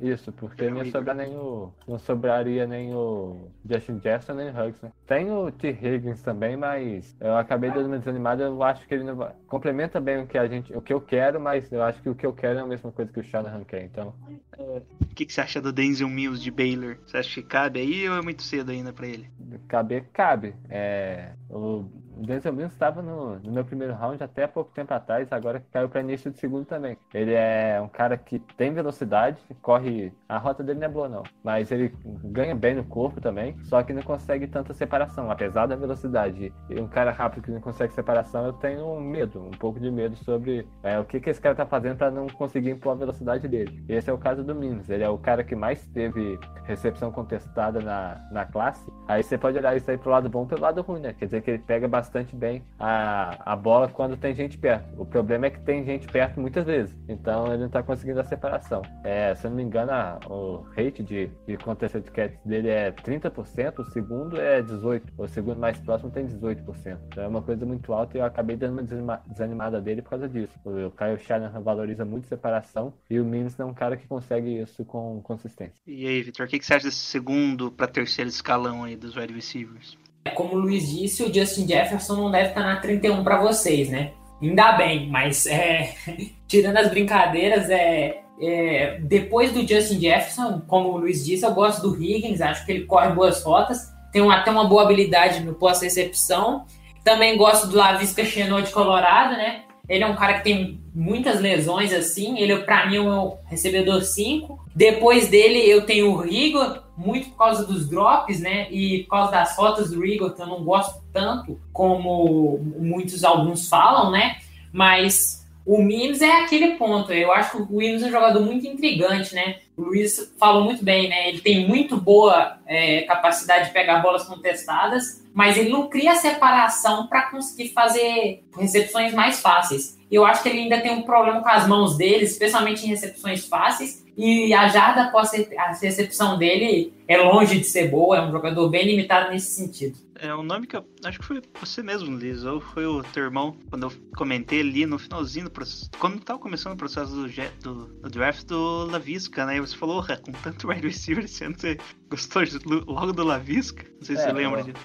Isso, 0.00 0.32
porque 0.32 0.70
não 0.70 0.82
ia 0.82 0.90
sobrar 0.90 1.14
nem 1.14 1.36
o. 1.36 1.72
Não 1.86 1.98
sobraria 1.98 2.66
nem 2.66 2.94
o 2.94 3.50
Justin 3.68 3.98
Jackson 3.98 4.34
nem 4.34 4.48
o 4.48 4.50
Huggs, 4.50 4.82
né? 4.82 4.92
Tem 5.06 5.30
o 5.30 5.50
T. 5.52 5.68
Higgins 5.70 6.22
também, 6.22 6.56
mas 6.56 7.14
eu 7.20 7.36
acabei 7.36 7.70
dando 7.70 7.86
uma 7.86 7.98
desanimada, 7.98 8.44
eu 8.44 8.62
acho 8.62 8.86
que 8.86 8.94
ele 8.94 9.04
não 9.04 9.16
vai. 9.16 9.32
Complementa 9.46 10.00
bem 10.00 10.22
o 10.22 10.26
que 10.26 10.38
a 10.38 10.46
gente. 10.46 10.74
o 10.74 10.80
que 10.80 10.92
eu 10.92 11.00
quero, 11.00 11.40
mas 11.40 11.70
eu 11.70 11.82
acho 11.82 12.00
que 12.00 12.08
o 12.08 12.14
que 12.14 12.24
eu 12.24 12.32
quero 12.32 12.58
é 12.58 12.62
a 12.62 12.66
mesma 12.66 12.90
coisa 12.90 13.12
que 13.12 13.20
o 13.20 13.24
Shanahan 13.24 13.64
quer, 13.64 13.84
então. 13.84 14.14
O 14.58 15.14
que, 15.14 15.26
que 15.26 15.32
você 15.32 15.40
acha 15.40 15.60
do 15.60 15.72
Denzel 15.72 16.08
Mills 16.08 16.42
de 16.42 16.50
Baylor? 16.50 16.96
Você 17.06 17.18
acha 17.18 17.42
que 17.42 17.46
cabe 17.46 17.80
aí 17.80 18.08
ou 18.08 18.16
é 18.16 18.22
muito 18.22 18.42
cedo 18.42 18.70
ainda 18.70 18.92
pra 18.92 19.06
ele? 19.06 19.28
Caber, 19.68 20.06
cabe. 20.12 20.54
É, 20.68 21.32
o 21.48 21.84
Denzel 22.20 22.52
Mills 22.52 22.74
estava 22.74 23.00
no, 23.02 23.38
no 23.38 23.52
meu 23.52 23.64
primeiro 23.64 23.94
round 23.94 24.22
até 24.22 24.46
pouco 24.46 24.70
tempo 24.72 24.92
atrás, 24.92 25.32
agora 25.32 25.64
caiu 25.72 25.88
para 25.88 26.00
início 26.00 26.30
de 26.30 26.38
segundo 26.38 26.64
também. 26.64 26.96
Ele 27.14 27.32
é 27.32 27.80
um 27.82 27.88
cara 27.88 28.16
que 28.16 28.38
tem 28.56 28.72
velocidade, 28.72 29.38
corre. 29.62 30.12
A 30.28 30.38
rota 30.38 30.62
dele 30.62 30.80
não 30.80 30.86
é 30.86 30.90
boa, 30.90 31.08
não. 31.08 31.22
Mas 31.42 31.70
ele 31.70 31.94
ganha 32.24 32.54
bem 32.54 32.74
no 32.74 32.84
corpo 32.84 33.20
também, 33.20 33.56
só 33.64 33.82
que 33.82 33.92
não 33.92 34.02
consegue 34.02 34.46
tanta 34.46 34.74
separação, 34.74 35.30
apesar 35.30 35.66
da 35.66 35.76
velocidade. 35.76 36.52
E 36.68 36.80
um 36.80 36.86
cara 36.86 37.10
rápido 37.10 37.44
que 37.44 37.50
não 37.50 37.60
consegue 37.60 37.92
separação, 37.94 38.46
eu 38.46 38.52
tenho 38.52 39.00
medo, 39.00 39.42
um 39.42 39.50
pouco 39.50 39.80
de 39.80 39.90
medo 39.90 40.16
sobre 40.16 40.68
é, 40.82 40.98
o 40.98 41.04
que, 41.04 41.20
que 41.20 41.30
esse 41.30 41.40
cara 41.40 41.54
tá 41.54 41.66
fazendo 41.66 41.96
para 41.96 42.10
não 42.10 42.26
conseguir 42.26 42.70
impor 42.70 42.92
a 42.92 42.96
velocidade 42.96 43.48
dele. 43.48 43.82
Esse 43.88 44.10
é 44.10 44.12
o 44.12 44.18
caso 44.18 44.44
do 44.44 44.54
Mims. 44.54 44.90
Ele 44.90 45.02
é 45.02 45.08
o 45.08 45.18
cara 45.18 45.42
que 45.42 45.54
mais 45.54 45.86
teve 45.88 46.38
recepção 46.64 47.10
contestada 47.10 47.80
na, 47.80 48.20
na 48.30 48.44
classe. 48.44 48.92
Aí 49.08 49.22
você 49.22 49.38
pode 49.38 49.56
olhar 49.56 49.76
isso 49.76 49.90
aí 49.90 49.98
pro 49.98 50.10
lado 50.10 50.28
bom 50.28 50.44
e 50.44 50.46
pelo 50.46 50.60
lado 50.60 50.82
ruim, 50.82 51.00
né? 51.00 51.14
Quer 51.18 51.24
dizer 51.24 51.42
que 51.42 51.50
ele 51.50 51.58
pega 51.58 51.88
bastante 51.88 52.09
bem 52.36 52.62
a, 52.78 53.52
a 53.52 53.56
bola 53.56 53.88
quando 53.88 54.16
tem 54.16 54.34
gente 54.34 54.58
perto. 54.58 54.84
O 55.00 55.04
problema 55.06 55.46
é 55.46 55.50
que 55.50 55.60
tem 55.60 55.84
gente 55.84 56.06
perto 56.06 56.40
muitas 56.40 56.64
vezes. 56.66 56.94
Então 57.08 57.46
ele 57.52 57.62
não 57.62 57.68
tá 57.68 57.82
conseguindo 57.82 58.20
a 58.20 58.24
separação. 58.24 58.82
É, 59.04 59.34
se 59.34 59.46
eu 59.46 59.50
não 59.50 59.56
me 59.56 59.62
engano, 59.62 59.92
a- 59.92 60.18
o 60.28 60.62
rate 60.76 61.02
de, 61.02 61.30
de 61.46 61.56
contested 61.56 62.04
catch 62.10 62.34
dele 62.44 62.68
é 62.68 62.90
30%, 62.92 63.78
o 63.80 63.84
segundo 63.84 64.40
é 64.40 64.62
18%. 64.62 65.02
O 65.18 65.28
segundo 65.28 65.58
mais 65.58 65.78
próximo 65.78 66.10
tem 66.10 66.26
18%. 66.26 66.98
Então 67.08 67.24
é 67.24 67.28
uma 67.28 67.42
coisa 67.42 67.64
muito 67.64 67.92
alta 67.92 68.16
e 68.16 68.20
eu 68.20 68.24
acabei 68.24 68.56
dando 68.56 68.72
uma 68.72 68.82
desanima- 68.82 69.22
desanimada 69.26 69.80
dele 69.80 70.02
por 70.02 70.10
causa 70.10 70.28
disso. 70.28 70.52
O 70.64 70.90
Kyle 70.90 71.18
Shanahan 71.18 71.60
valoriza 71.60 72.04
muito 72.04 72.26
separação 72.26 72.92
e 73.08 73.18
o 73.20 73.24
Mims 73.24 73.58
é 73.58 73.64
um 73.64 73.74
cara 73.74 73.96
que 73.96 74.06
consegue 74.06 74.60
isso 74.60 74.84
com 74.84 75.20
consistência. 75.22 75.74
E 75.86 76.06
aí, 76.06 76.22
Vitor, 76.22 76.46
o 76.46 76.48
que, 76.48 76.58
que 76.58 76.66
você 76.66 76.74
acha 76.74 76.86
desse 76.86 76.98
segundo 76.98 77.70
pra 77.70 77.86
terceiro 77.86 78.28
escalão 78.28 78.84
aí 78.84 78.96
dos 78.96 79.16
wide 79.16 79.32
receivers? 79.32 79.96
Como 80.34 80.54
o 80.54 80.58
Luiz 80.58 80.88
disse, 80.90 81.22
o 81.22 81.32
Justin 81.32 81.66
Jefferson 81.66 82.14
não 82.14 82.30
deve 82.30 82.50
estar 82.50 82.62
na 82.62 82.76
31 82.76 83.24
para 83.24 83.40
vocês, 83.40 83.88
né? 83.88 84.12
Ainda 84.40 84.72
bem, 84.72 85.08
mas 85.08 85.46
é, 85.46 85.94
tirando 86.48 86.78
as 86.78 86.88
brincadeiras, 86.88 87.68
é, 87.70 88.20
é, 88.40 88.98
depois 89.02 89.52
do 89.52 89.66
Justin 89.66 90.00
Jefferson, 90.00 90.62
como 90.66 90.90
o 90.90 90.98
Luiz 90.98 91.24
disse, 91.24 91.44
eu 91.44 91.52
gosto 91.52 91.82
do 91.82 92.02
Higgins, 92.02 92.40
acho 92.40 92.64
que 92.64 92.72
ele 92.72 92.86
corre 92.86 93.10
boas 93.10 93.42
rotas, 93.42 93.90
tem 94.12 94.30
até 94.30 94.50
uma 94.50 94.64
boa 94.64 94.82
habilidade 94.82 95.40
no 95.40 95.54
pós-recepção 95.54 96.66
Também 97.04 97.36
gosto 97.36 97.68
do 97.68 97.76
Lavisca 97.76 98.24
Chenot 98.24 98.66
de 98.66 98.72
Colorado, 98.72 99.36
né? 99.36 99.62
Ele 99.88 100.04
é 100.04 100.06
um 100.06 100.14
cara 100.14 100.34
que 100.34 100.44
tem 100.44 100.80
muitas 100.94 101.40
lesões, 101.40 101.92
assim. 101.92 102.38
Ele, 102.38 102.56
pra 102.58 102.86
mim, 102.86 102.96
é 102.96 103.00
o 103.00 103.38
recebedor 103.46 104.02
5. 104.02 104.66
Depois 104.74 105.28
dele, 105.28 105.58
eu 105.58 105.84
tenho 105.84 106.12
o 106.12 106.16
Rigor, 106.16 106.84
muito 107.00 107.30
por 107.30 107.38
causa 107.38 107.64
dos 107.64 107.88
drops, 107.88 108.40
né? 108.40 108.70
E 108.70 109.04
por 109.04 109.10
causa 109.10 109.32
das 109.32 109.56
fotos 109.56 109.90
do 109.90 110.00
Rigor, 110.00 110.34
que 110.34 110.42
eu 110.42 110.46
não 110.46 110.62
gosto 110.62 111.02
tanto 111.12 111.58
como 111.72 112.58
muitos 112.78 113.24
alguns 113.24 113.68
falam, 113.68 114.10
né? 114.10 114.36
Mas 114.72 115.46
o 115.64 115.82
Mims 115.82 116.20
é 116.20 116.42
aquele 116.42 116.76
ponto. 116.76 117.12
Eu 117.12 117.32
acho 117.32 117.52
que 117.52 117.62
o 117.62 117.76
Mims 117.76 118.02
é 118.02 118.06
um 118.06 118.10
jogador 118.10 118.40
muito 118.42 118.66
intrigante, 118.66 119.34
né? 119.34 119.60
O 119.76 119.82
Luiz 119.82 120.32
falou 120.38 120.64
muito 120.64 120.84
bem, 120.84 121.08
né? 121.08 121.28
Ele 121.28 121.40
tem 121.40 121.66
muito 121.66 121.96
boa 121.96 122.58
é, 122.66 123.02
capacidade 123.02 123.68
de 123.68 123.72
pegar 123.72 124.00
bolas 124.00 124.24
contestadas, 124.24 125.24
mas 125.32 125.56
ele 125.56 125.70
não 125.70 125.88
cria 125.88 126.14
separação 126.16 127.06
para 127.06 127.30
conseguir 127.30 127.70
fazer 127.70 128.44
recepções 128.58 129.14
mais 129.14 129.40
fáceis. 129.40 129.98
Eu 130.10 130.24
acho 130.24 130.42
que 130.42 130.48
ele 130.48 130.60
ainda 130.60 130.80
tem 130.80 130.90
um 130.90 131.02
problema 131.02 131.40
com 131.42 131.48
as 131.48 131.68
mãos 131.68 131.96
dele, 131.96 132.24
especialmente 132.24 132.84
em 132.84 132.88
recepções 132.88 133.46
fáceis, 133.46 134.04
e 134.16 134.52
a 134.52 134.68
jarda 134.68 135.04
após 135.04 135.30
a 135.56 135.72
recepção 135.72 136.36
dele 136.36 136.92
é 137.08 137.16
longe 137.16 137.58
de 137.58 137.64
ser 137.64 137.88
boa, 137.88 138.18
é 138.18 138.20
um 138.20 138.30
jogador 138.32 138.68
bem 138.68 138.84
limitado 138.84 139.30
nesse 139.30 139.52
sentido. 139.54 139.96
É 140.22 140.34
um 140.34 140.42
nome 140.42 140.66
que 140.66 140.76
eu 140.76 140.84
acho 141.04 141.18
que 141.18 141.24
foi 141.24 141.40
você 141.58 141.82
mesmo, 141.82 142.14
Liz, 142.18 142.44
ou 142.44 142.60
foi 142.60 142.84
o 142.84 143.02
teu 143.02 143.22
irmão, 143.24 143.56
quando 143.70 143.84
eu 143.84 143.92
comentei 144.14 144.60
ali 144.60 144.84
no 144.84 144.98
finalzinho 144.98 145.46
do 145.46 145.50
processo, 145.50 145.88
quando 145.98 146.20
tava 146.20 146.38
começando 146.38 146.74
o 146.74 146.76
processo 146.76 147.12
do, 147.14 147.26
do, 147.62 147.86
do 148.02 148.10
draft 148.10 148.44
do 148.44 148.84
Lavisca, 148.90 149.46
né? 149.46 149.56
E 149.56 149.60
você 149.60 149.74
falou, 149.74 150.04
"Ah, 150.06 150.18
com 150.18 150.32
tanto 150.32 150.68
wide 150.68 150.86
receiver 150.86 151.26
você 151.26 151.78
gostou 152.10 152.44
de- 152.44 152.58
logo 152.66 153.12
do 153.14 153.24
Lavisca? 153.24 153.86
Não 153.98 154.04
sei 154.04 154.16
se 154.16 154.22
É, 154.22 154.26
você 154.26 154.32
lembra 154.32 154.62
disso. 154.64 154.84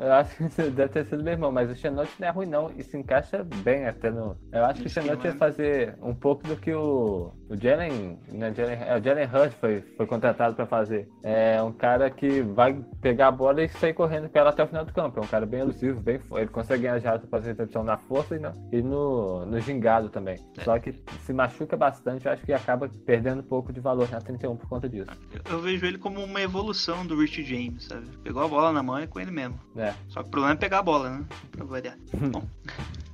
Eu 0.00 0.12
acho 0.14 0.34
que 0.36 0.70
deve 0.70 0.88
ter 0.88 1.04
sido 1.04 1.22
meu 1.22 1.34
irmão, 1.34 1.52
mas 1.52 1.70
o 1.70 1.74
Xenote 1.74 2.18
não 2.18 2.28
é 2.28 2.30
ruim 2.30 2.46
não, 2.46 2.72
e 2.74 2.82
se 2.82 2.96
encaixa 2.96 3.44
bem 3.44 3.86
até 3.86 4.10
no... 4.10 4.34
Eu 4.50 4.64
acho 4.64 4.80
que 4.80 4.86
o 4.86 4.90
Xenote 4.90 5.26
ia 5.26 5.34
fazer 5.34 5.98
um 6.00 6.14
pouco 6.14 6.42
do 6.48 6.56
que 6.56 6.72
o, 6.74 7.34
o 7.50 7.56
Jalen, 7.56 8.16
né, 8.28 8.54
Jalen, 8.54 8.78
é, 8.80 8.96
o 8.96 9.02
Jalen 9.02 9.26
Hurd 9.26 9.56
foi, 9.56 9.80
foi 9.96 10.06
contratado 10.06 10.54
pra 10.54 10.66
fazer. 10.66 11.08
É 11.20 11.60
um 11.60 11.72
cara 11.72 12.08
que 12.08 12.42
vai 12.42 12.74
pegar 13.00 13.26
a 13.26 13.32
bola 13.32 13.64
e 13.64 13.68
sair 13.68 13.92
correndo 13.92 14.28
com 14.28 14.38
ela 14.38 14.50
até 14.50 14.62
o 14.62 14.68
final 14.68 14.84
do 14.84 14.92
campo. 14.92 15.18
É 15.18 15.22
um 15.22 15.26
cara 15.26 15.44
bem 15.44 15.60
elusivo, 15.60 16.00
bem, 16.00 16.20
ele 16.32 16.46
consegue 16.46 16.84
ganhar 16.84 17.00
jardas 17.00 17.28
pra 17.28 17.40
fazer 17.40 17.50
recepção 17.50 17.82
na 17.82 17.96
força 17.96 18.36
e 18.36 18.38
no, 18.38 18.52
e 18.70 18.80
no, 18.80 19.44
no 19.46 19.60
gingado 19.60 20.08
também. 20.08 20.38
É. 20.58 20.62
Só 20.62 20.78
que 20.78 20.92
se 20.92 21.32
machuca 21.32 21.76
bastante, 21.76 22.26
eu 22.26 22.32
acho 22.32 22.46
que 22.46 22.52
acaba 22.52 22.88
perdendo 23.04 23.40
um 23.40 23.44
pouco 23.44 23.72
de 23.72 23.80
valor 23.80 24.08
na 24.08 24.20
31 24.20 24.56
por 24.56 24.68
conta 24.68 24.88
disso. 24.88 25.10
Eu, 25.32 25.54
eu 25.54 25.60
vejo 25.60 25.84
ele 25.84 25.98
como 25.98 26.22
uma 26.22 26.40
evolução 26.40 27.04
do 27.04 27.20
Rich 27.20 27.42
James, 27.42 27.84
sabe? 27.86 28.06
Pegou 28.22 28.44
a 28.44 28.48
bola 28.48 28.72
na 28.72 28.82
mão 28.82 29.00
e 29.00 29.02
é 29.02 29.06
com 29.08 29.18
ele 29.18 29.32
mesmo. 29.32 29.58
É. 29.76 29.92
Só 30.06 30.22
que 30.22 30.28
o 30.28 30.30
problema 30.30 30.54
é 30.54 30.56
pegar 30.56 30.78
a 30.78 30.82
bola, 30.82 31.10
né? 31.10 31.24
Pra 31.50 31.64
variar. 31.64 31.96
Bom, 32.30 32.44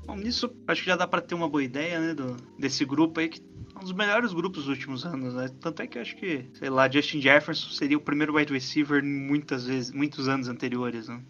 bom, 0.07 0.17
nisso 0.17 0.51
acho 0.67 0.83
que 0.83 0.89
já 0.89 0.97
dá 0.97 1.07
pra 1.07 1.21
ter 1.21 1.35
uma 1.35 1.49
boa 1.49 1.63
ideia, 1.63 2.01
né? 2.01 2.15
Do, 2.15 2.37
desse 2.59 2.85
grupo 2.85 3.21
aí, 3.21 3.29
que 3.29 3.41
é 3.41 3.79
um 3.79 3.83
dos 3.83 3.93
melhores 3.93 4.33
grupos 4.33 4.65
dos 4.65 4.69
últimos 4.69 5.05
anos, 5.05 5.35
né? 5.35 5.49
Tanto 5.61 5.83
é 5.83 5.87
que 5.87 5.99
acho 5.99 6.17
que, 6.17 6.47
sei 6.55 6.71
lá, 6.71 6.91
Justin 6.91 7.21
Jefferson 7.21 7.71
seria 7.71 7.97
o 7.97 8.01
primeiro 8.01 8.37
wide 8.37 8.53
receiver 8.53 9.05
muitas 9.05 9.67
vezes, 9.67 9.91
muitos 9.91 10.29
anos 10.29 10.49
anteriores, 10.49 11.09
né? 11.09 11.21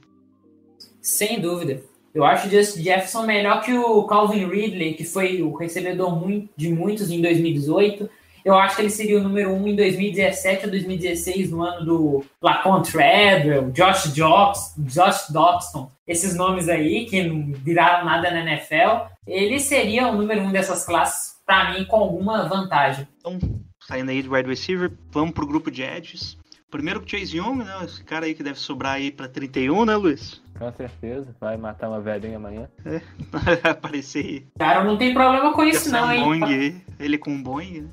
Sem 1.01 1.41
dúvida. 1.41 1.83
Eu 2.14 2.24
acho 2.24 2.49
o 2.49 2.51
Justin 2.51 2.83
Jefferson 2.83 3.27
melhor 3.27 3.62
que 3.62 3.72
o 3.72 4.05
Calvin 4.05 4.47
Ridley, 4.47 4.95
que 4.95 5.05
foi 5.05 5.43
o 5.43 5.55
recebedor 5.55 6.18
de 6.57 6.68
muitos 6.70 7.11
em 7.11 7.20
2018. 7.20 8.09
Eu 8.47 8.57
acho 8.57 8.76
que 8.76 8.82
ele 8.82 8.90
seria 8.90 9.18
o 9.18 9.22
número 9.24 9.53
um 9.53 9.66
em 9.66 9.74
2017 9.74 10.66
ou 10.66 10.70
2016, 10.70 11.51
no 11.51 11.64
ano 11.64 11.84
do 11.84 12.24
Lacon 12.40 12.80
Treadwell, 12.80 13.72
Josh 13.72 14.14
Jobs, 14.14 14.72
Josh 14.78 15.30
Dobson, 15.30 15.90
esses 16.07 16.36
nomes 16.36 16.68
aí 16.68 17.07
que 17.07 17.24
não 17.24 17.53
viraram 17.53 18.05
nada 18.05 18.30
na 18.30 18.42
NFL. 18.42 19.11
Ele 19.26 19.59
seria 19.59 20.07
o 20.07 20.16
número 20.16 20.42
um 20.42 20.53
dessas 20.53 20.84
classes, 20.86 21.40
para 21.44 21.72
mim, 21.72 21.86
com 21.86 21.97
alguma 21.97 22.49
vantagem. 22.49 23.09
Então, 23.18 23.36
saindo 23.80 24.12
aí 24.12 24.22
do 24.22 24.32
wide 24.32 24.49
receiver, 24.49 24.92
vamos 25.11 25.34
pro 25.34 25.44
grupo 25.44 25.68
de 25.68 25.82
edges. 25.82 26.38
Primeiro 26.70 27.01
com 27.01 27.07
o 27.07 27.09
Chase 27.09 27.36
Young, 27.36 27.64
né? 27.64 27.80
Esse 27.82 28.05
cara 28.05 28.26
aí 28.26 28.34
que 28.34 28.44
deve 28.44 28.61
sobrar 28.61 28.94
aí 28.94 29.11
pra 29.11 29.26
31, 29.26 29.84
né, 29.86 29.97
Luiz? 29.97 30.40
Com 30.57 30.72
certeza, 30.72 31.34
vai 31.40 31.57
matar 31.57 31.88
uma 31.88 32.01
velhinha 32.01 32.36
amanhã. 32.36 32.68
Aparecer 33.68 34.24
aí. 34.24 34.47
Cara, 34.57 34.84
não 34.84 34.97
tem 34.97 35.12
problema 35.12 35.53
com 35.53 35.64
isso, 35.64 35.88
Essa 35.88 36.01
não, 36.01 36.12
hein? 36.12 36.40
Boeing 36.40 36.82
ele 37.01 37.18
com 37.18 37.32
um 37.32 37.42
Boeing, 37.42 37.80
né? 37.80 37.88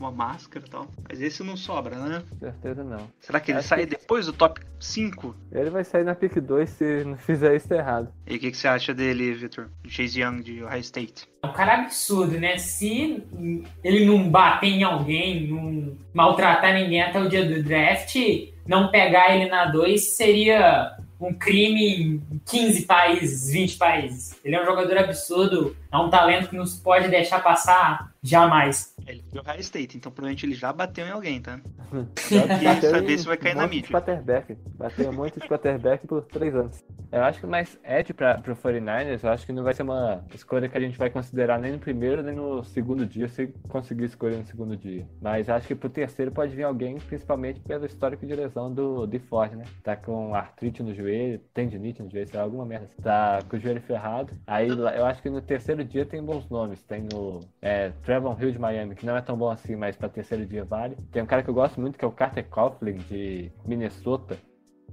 Uma 0.00 0.10
máscara 0.10 0.64
e 0.66 0.70
tal. 0.70 0.86
Mas 1.08 1.20
esse 1.20 1.42
não 1.42 1.56
sobra, 1.56 1.94
né? 1.96 2.22
Certeza 2.40 2.82
não. 2.82 3.06
Será 3.20 3.38
que 3.38 3.50
ele 3.52 3.58
Acho 3.58 3.68
sai 3.68 3.80
que- 3.80 3.86
depois 3.86 4.26
do 4.26 4.32
top 4.32 4.60
5? 4.80 5.36
Ele 5.52 5.68
vai 5.70 5.84
sair 5.84 6.04
na 6.04 6.14
pick 6.14 6.40
2 6.40 6.70
se 6.70 7.04
não 7.04 7.16
fizer 7.18 7.54
isso 7.54 7.72
errado. 7.72 8.08
E 8.26 8.36
o 8.36 8.38
que, 8.40 8.50
que 8.50 8.56
você 8.56 8.66
acha 8.66 8.94
dele, 8.94 9.32
Victor? 9.34 9.68
Chase 9.86 10.20
Young 10.22 10.42
de 10.42 10.64
Ohio 10.64 10.80
State? 10.80 11.28
É 11.42 11.46
um 11.46 11.52
cara 11.52 11.82
absurdo, 11.82 12.38
né? 12.40 12.56
Se 12.58 13.22
ele 13.84 14.06
não 14.06 14.28
bater 14.28 14.68
em 14.68 14.82
alguém, 14.82 15.46
não 15.46 15.96
maltratar 16.14 16.74
ninguém 16.74 17.02
até 17.02 17.20
o 17.20 17.28
dia 17.28 17.44
do 17.46 17.62
draft, 17.62 18.16
não 18.66 18.90
pegar 18.90 19.34
ele 19.36 19.50
na 19.50 19.66
2 19.66 20.16
seria 20.16 20.96
um 21.20 21.34
crime 21.34 22.22
em 22.32 22.40
15 22.46 22.86
países, 22.86 23.52
20 23.52 23.76
países. 23.76 24.40
Ele 24.42 24.54
é 24.56 24.62
um 24.62 24.64
jogador 24.64 24.96
absurdo, 24.96 25.76
é 25.92 25.96
um 25.98 26.08
talento 26.08 26.48
que 26.48 26.56
não 26.56 26.64
se 26.64 26.80
pode 26.80 27.08
deixar 27.08 27.42
passar 27.42 28.10
jamais. 28.22 28.94
Ele 29.06 29.20
é 29.20 29.32
de 29.32 29.38
Ohio 29.38 29.60
State, 29.60 29.96
então 29.96 30.12
provavelmente 30.12 30.46
ele 30.46 30.54
já 30.54 30.72
bateu 30.72 31.06
em 31.06 31.10
alguém, 31.10 31.40
tá? 31.40 31.60
Bateu 31.90 32.90
saber 32.90 33.18
se 33.18 33.26
vai 33.26 33.36
cair 33.36 33.56
um 33.56 33.60
na 33.60 33.66
mídia. 33.66 33.90
quarterback. 33.90 34.56
Bateu 34.76 35.10
um 35.10 35.12
monte 35.12 35.40
de 35.40 35.48
quarterback 35.48 36.06
por 36.06 36.22
três 36.22 36.54
anos. 36.54 36.84
Eu 37.10 37.24
acho 37.24 37.40
que 37.40 37.46
mais 37.46 37.76
edge 37.84 38.12
pra, 38.12 38.38
pro 38.38 38.54
49ers, 38.54 39.24
eu 39.24 39.30
acho 39.30 39.44
que 39.44 39.52
não 39.52 39.64
vai 39.64 39.74
ser 39.74 39.82
uma 39.82 40.24
escolha 40.32 40.68
que 40.68 40.76
a 40.76 40.80
gente 40.80 40.96
vai 40.96 41.10
considerar 41.10 41.58
nem 41.58 41.72
no 41.72 41.78
primeiro 41.80 42.22
nem 42.22 42.36
no 42.36 42.62
segundo 42.62 43.04
dia, 43.04 43.26
se 43.26 43.48
conseguir 43.68 44.04
escolher 44.04 44.36
no 44.36 44.46
segundo 44.46 44.76
dia. 44.76 45.04
Mas 45.20 45.48
acho 45.48 45.66
que 45.66 45.74
pro 45.74 45.88
terceiro 45.90 46.30
pode 46.30 46.54
vir 46.54 46.62
alguém, 46.62 46.98
principalmente 46.98 47.58
pelo 47.58 47.84
histórico 47.84 48.24
de 48.24 48.34
lesão 48.34 48.72
do 48.72 49.06
de 49.06 49.18
Ford, 49.18 49.52
né? 49.54 49.64
Tá 49.82 49.96
com 49.96 50.32
artrite 50.34 50.84
no 50.84 50.94
joelho, 50.94 51.40
tendinite 51.52 52.00
no 52.00 52.08
joelho, 52.08 52.28
sei 52.28 52.38
lá, 52.38 52.44
alguma 52.44 52.64
merda. 52.64 52.86
assim. 52.86 53.02
Tá 53.02 53.40
com 53.48 53.56
o 53.56 53.60
joelho 53.60 53.80
ferrado. 53.82 54.32
Aí 54.46 54.68
eu 54.68 55.04
acho 55.04 55.20
que 55.20 55.30
no 55.30 55.42
terceiro 55.42 55.84
dia 55.84 56.06
tem 56.06 56.22
bons 56.22 56.48
nomes. 56.48 56.80
Tem 56.84 57.02
no 57.12 57.40
é, 57.60 57.90
Trevon 58.10 58.36
Hill 58.40 58.50
de 58.50 58.58
Miami, 58.58 58.96
que 58.96 59.06
não 59.06 59.16
é 59.16 59.20
tão 59.20 59.36
bom 59.36 59.48
assim, 59.48 59.76
mas 59.76 59.94
pra 59.94 60.08
terceiro 60.08 60.44
dia 60.44 60.64
vale. 60.64 60.96
Tem 61.12 61.22
um 61.22 61.26
cara 61.26 61.44
que 61.44 61.48
eu 61.48 61.54
gosto 61.54 61.80
muito, 61.80 61.96
que 61.96 62.04
é 62.04 62.08
o 62.08 62.10
Carter 62.10 62.44
Coughlin, 62.48 62.98
de 63.08 63.52
Minnesota. 63.64 64.36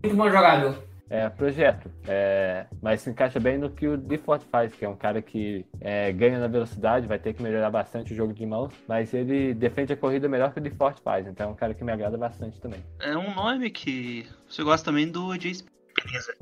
Muito 0.03 0.15
bom 0.15 0.29
jogador. 0.29 0.83
É, 1.09 1.27
projeto. 1.27 1.89
É, 2.07 2.67
mas 2.79 3.01
se 3.01 3.09
encaixa 3.09 3.39
bem 3.39 3.57
no 3.57 3.71
que 3.71 3.87
o 3.87 3.97
DeFord 3.97 4.45
faz, 4.51 4.71
que 4.75 4.85
é 4.85 4.89
um 4.89 4.95
cara 4.95 5.19
que 5.19 5.65
é, 5.81 6.11
ganha 6.11 6.39
na 6.39 6.45
velocidade, 6.45 7.07
vai 7.07 7.17
ter 7.17 7.33
que 7.33 7.41
melhorar 7.41 7.71
bastante 7.71 8.13
o 8.13 8.15
jogo 8.15 8.35
de 8.35 8.45
mãos, 8.45 8.71
mas 8.87 9.11
ele 9.15 9.51
defende 9.55 9.93
a 9.93 9.97
corrida 9.97 10.29
melhor 10.29 10.53
que 10.53 10.59
o 10.59 10.61
DeFord 10.61 11.01
faz, 11.01 11.25
então 11.25 11.47
é 11.47 11.51
um 11.51 11.55
cara 11.55 11.73
que 11.73 11.83
me 11.83 11.91
agrada 11.91 12.19
bastante 12.19 12.61
também. 12.61 12.83
É 12.99 13.17
um 13.17 13.33
nome 13.33 13.71
que 13.71 14.27
você 14.47 14.61
gosta 14.61 14.91
também 14.91 15.09
do 15.09 15.35
Jace 15.37 15.65
Peneza. 15.95 16.35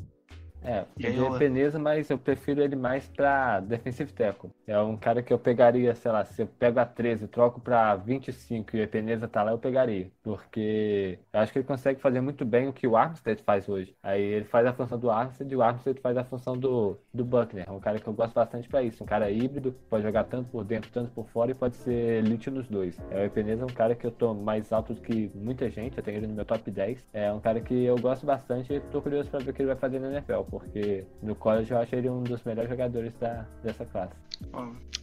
É, 0.65 0.85
é 0.99 1.37
Peneza, 1.37 1.77
mas 1.77 2.09
eu 2.09 2.17
prefiro 2.17 2.61
ele 2.61 2.75
mais 2.75 3.07
pra 3.07 3.59
defensive 3.59 4.11
tackle. 4.11 4.49
É 4.65 4.79
um 4.79 4.97
cara 4.97 5.21
que 5.21 5.31
eu 5.31 5.39
pegaria, 5.39 5.93
sei 5.95 6.11
lá, 6.11 6.23
se 6.25 6.41
eu 6.41 6.47
pego 6.47 6.79
a 6.79 6.85
13 6.85 7.25
e 7.25 7.27
troco 7.27 7.59
pra 7.59 7.95
25 7.95 8.75
e 8.75 8.83
o 8.83 8.87
Peneza 8.87 9.27
tá 9.27 9.43
lá, 9.43 9.51
eu 9.51 9.59
pegaria. 9.59 10.11
Porque 10.23 11.19
eu 11.31 11.39
acho 11.39 11.51
que 11.51 11.59
ele 11.59 11.67
consegue 11.67 11.99
fazer 11.99 12.21
muito 12.21 12.43
bem 12.45 12.67
o 12.67 12.73
que 12.73 12.87
o 12.87 12.95
Armstead 12.97 13.41
faz 13.43 13.67
hoje. 13.69 13.95
Aí 14.01 14.21
ele 14.21 14.45
faz 14.45 14.65
a 14.65 14.73
função 14.73 14.97
do 14.97 15.11
Armstead 15.11 15.51
e 15.51 15.55
o 15.55 15.61
Armstead 15.61 15.99
faz 16.01 16.17
a 16.17 16.23
função 16.23 16.57
do, 16.57 16.97
do 17.13 17.23
Buckner. 17.23 17.65
É 17.67 17.71
um 17.71 17.79
cara 17.79 17.99
que 17.99 18.07
eu 18.07 18.13
gosto 18.13 18.33
bastante 18.33 18.67
pra 18.67 18.81
isso. 18.81 19.03
Um 19.03 19.07
cara 19.07 19.29
híbrido, 19.29 19.73
pode 19.89 20.03
jogar 20.03 20.23
tanto 20.25 20.49
por 20.49 20.63
dentro, 20.63 20.89
tanto 20.91 21.11
por 21.11 21.27
fora 21.27 21.51
e 21.51 21.53
pode 21.55 21.75
ser 21.75 22.23
elite 22.23 22.49
nos 22.49 22.67
dois. 22.67 22.97
É, 23.09 23.21
o 23.21 23.25
Epeneza 23.25 23.63
é 23.63 23.65
um 23.65 23.73
cara 23.73 23.95
que 23.95 24.05
eu 24.05 24.11
tô 24.11 24.33
mais 24.33 24.71
alto 24.71 24.93
do 24.93 25.01
que 25.01 25.31
muita 25.35 25.69
gente, 25.69 25.97
eu 25.97 26.03
tenho 26.03 26.17
ele 26.17 26.27
no 26.27 26.33
meu 26.33 26.45
top 26.45 26.69
10. 26.71 27.05
É 27.13 27.31
um 27.31 27.39
cara 27.39 27.59
que 27.61 27.83
eu 27.85 27.97
gosto 27.97 28.25
bastante 28.25 28.73
e 28.73 28.79
tô 28.79 29.01
curioso 29.01 29.29
pra 29.29 29.39
ver 29.39 29.51
o 29.51 29.53
que 29.53 29.61
ele 29.61 29.67
vai 29.67 29.77
fazer 29.77 29.99
na 29.99 30.09
NFL, 30.11 30.43
porque 30.59 31.03
no 31.21 31.35
college 31.35 31.71
eu 31.71 31.77
acho 31.77 31.95
ele 31.95 32.09
um 32.09 32.23
dos 32.23 32.43
melhores 32.43 32.69
jogadores 32.69 33.13
da, 33.19 33.45
dessa 33.63 33.85
classe. 33.85 34.13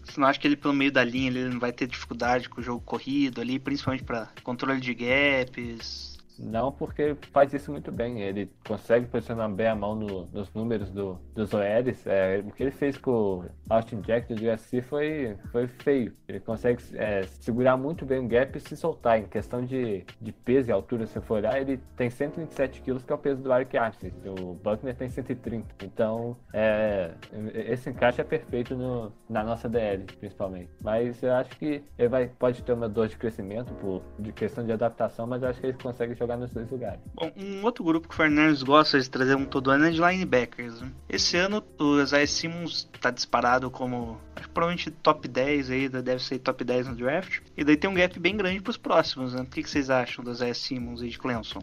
Você 0.04 0.20
não 0.20 0.26
acha 0.26 0.38
que 0.38 0.46
ele 0.46 0.56
pelo 0.56 0.74
meio 0.74 0.90
da 0.90 1.04
linha 1.04 1.28
ele 1.28 1.48
não 1.48 1.60
vai 1.60 1.72
ter 1.72 1.86
dificuldade 1.86 2.48
com 2.48 2.60
o 2.60 2.64
jogo 2.64 2.82
corrido 2.84 3.40
ali, 3.40 3.58
principalmente 3.58 4.04
pra 4.04 4.28
controle 4.42 4.80
de 4.80 4.94
gaps? 4.94 6.11
Não 6.38 6.72
porque 6.72 7.16
faz 7.32 7.52
isso 7.52 7.70
muito 7.70 7.90
bem, 7.92 8.20
ele 8.20 8.50
consegue 8.66 9.06
posicionar 9.06 9.50
bem 9.50 9.66
a 9.66 9.74
mão 9.74 9.94
no- 9.94 10.26
nos 10.32 10.52
números 10.54 10.90
do, 10.90 11.18
dos 11.34 11.52
OLs. 11.52 12.06
É, 12.06 12.42
o 12.44 12.50
que 12.52 12.62
ele 12.62 12.70
fez 12.70 12.96
com 12.98 13.10
o 13.10 13.44
Austin 13.68 14.00
Jack 14.00 14.32
do 14.34 14.50
USC 14.50 14.80
foi, 14.82 15.36
foi 15.50 15.66
feio. 15.66 16.14
Ele 16.28 16.40
consegue 16.40 16.82
é, 16.94 17.22
segurar 17.40 17.76
muito 17.76 18.04
bem 18.04 18.18
o 18.24 18.28
gap 18.28 18.56
e 18.56 18.60
se 18.60 18.76
soltar. 18.76 19.18
Em 19.18 19.24
questão 19.26 19.64
de, 19.64 20.04
de 20.20 20.32
peso 20.32 20.70
e 20.70 20.72
altura, 20.72 21.06
se 21.06 21.20
for 21.20 21.34
olhar, 21.38 21.60
ele 21.60 21.78
tem 21.96 22.08
127 22.10 22.80
quilos, 22.82 23.02
que 23.04 23.12
é 23.12 23.14
o 23.14 23.18
peso 23.18 23.42
do 23.42 23.52
Eric 23.52 23.76
Armstead. 23.76 24.14
O 24.40 24.54
Buckner 24.54 24.94
tem 24.96 25.08
130. 25.08 25.66
Então, 25.84 26.36
é, 26.52 27.12
esse 27.54 27.90
encaixe 27.90 28.20
é 28.20 28.24
perfeito 28.24 28.74
no, 28.76 29.12
na 29.28 29.42
nossa 29.42 29.68
DL, 29.68 30.04
principalmente. 30.18 30.70
Mas 30.80 31.22
eu 31.22 31.32
acho 31.34 31.50
que 31.58 31.82
ele 31.98 32.08
vai, 32.08 32.28
pode 32.28 32.62
ter 32.62 32.72
uma 32.72 32.88
dor 32.88 33.08
de 33.08 33.16
crescimento 33.16 33.72
por 33.74 34.02
de 34.18 34.32
questão 34.32 34.64
de 34.64 34.72
adaptação, 34.72 35.26
mas 35.26 35.42
eu 35.42 35.48
acho 35.48 35.60
que 35.60 35.66
ele 35.66 35.78
consegue 35.82 36.14
jogar 36.22 36.36
nos 36.36 36.50
dois 36.50 36.70
lugares. 36.70 37.00
Bom, 37.14 37.30
um 37.36 37.64
outro 37.64 37.84
grupo 37.84 38.08
que 38.08 38.14
o 38.14 38.16
Fernandes 38.16 38.62
gosta 38.62 38.98
de 39.00 39.10
trazer 39.10 39.36
um 39.36 39.44
todo 39.44 39.70
ano 39.70 39.86
é 39.86 39.90
de 39.90 40.00
linebackers. 40.00 40.80
Né? 40.80 40.90
Esse 41.08 41.36
ano 41.36 41.62
o 41.78 42.00
Isaiah 42.00 42.26
Simmons 42.26 42.88
tá 43.00 43.10
disparado 43.10 43.70
como 43.70 44.18
acho 44.36 44.48
que 44.48 44.54
provavelmente 44.54 44.90
top 44.90 45.28
10 45.28 45.70
aí, 45.70 45.88
deve 45.88 46.22
ser 46.22 46.38
top 46.38 46.64
10 46.64 46.88
no 46.88 46.94
draft. 46.94 47.40
E 47.56 47.64
daí 47.64 47.76
tem 47.76 47.90
um 47.90 47.94
gap 47.94 48.18
bem 48.18 48.36
grande 48.36 48.60
pros 48.60 48.76
próximos, 48.76 49.34
né? 49.34 49.42
O 49.42 49.46
que, 49.46 49.62
que 49.62 49.70
vocês 49.70 49.90
acham 49.90 50.24
do 50.24 50.30
Isaiah 50.30 50.54
Simmons 50.54 51.02
e 51.02 51.08
de 51.08 51.18
Clemson? 51.18 51.62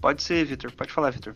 Pode 0.00 0.22
ser, 0.22 0.44
Vitor. 0.44 0.70
Pode 0.72 0.92
falar, 0.92 1.10
Vitor. 1.10 1.34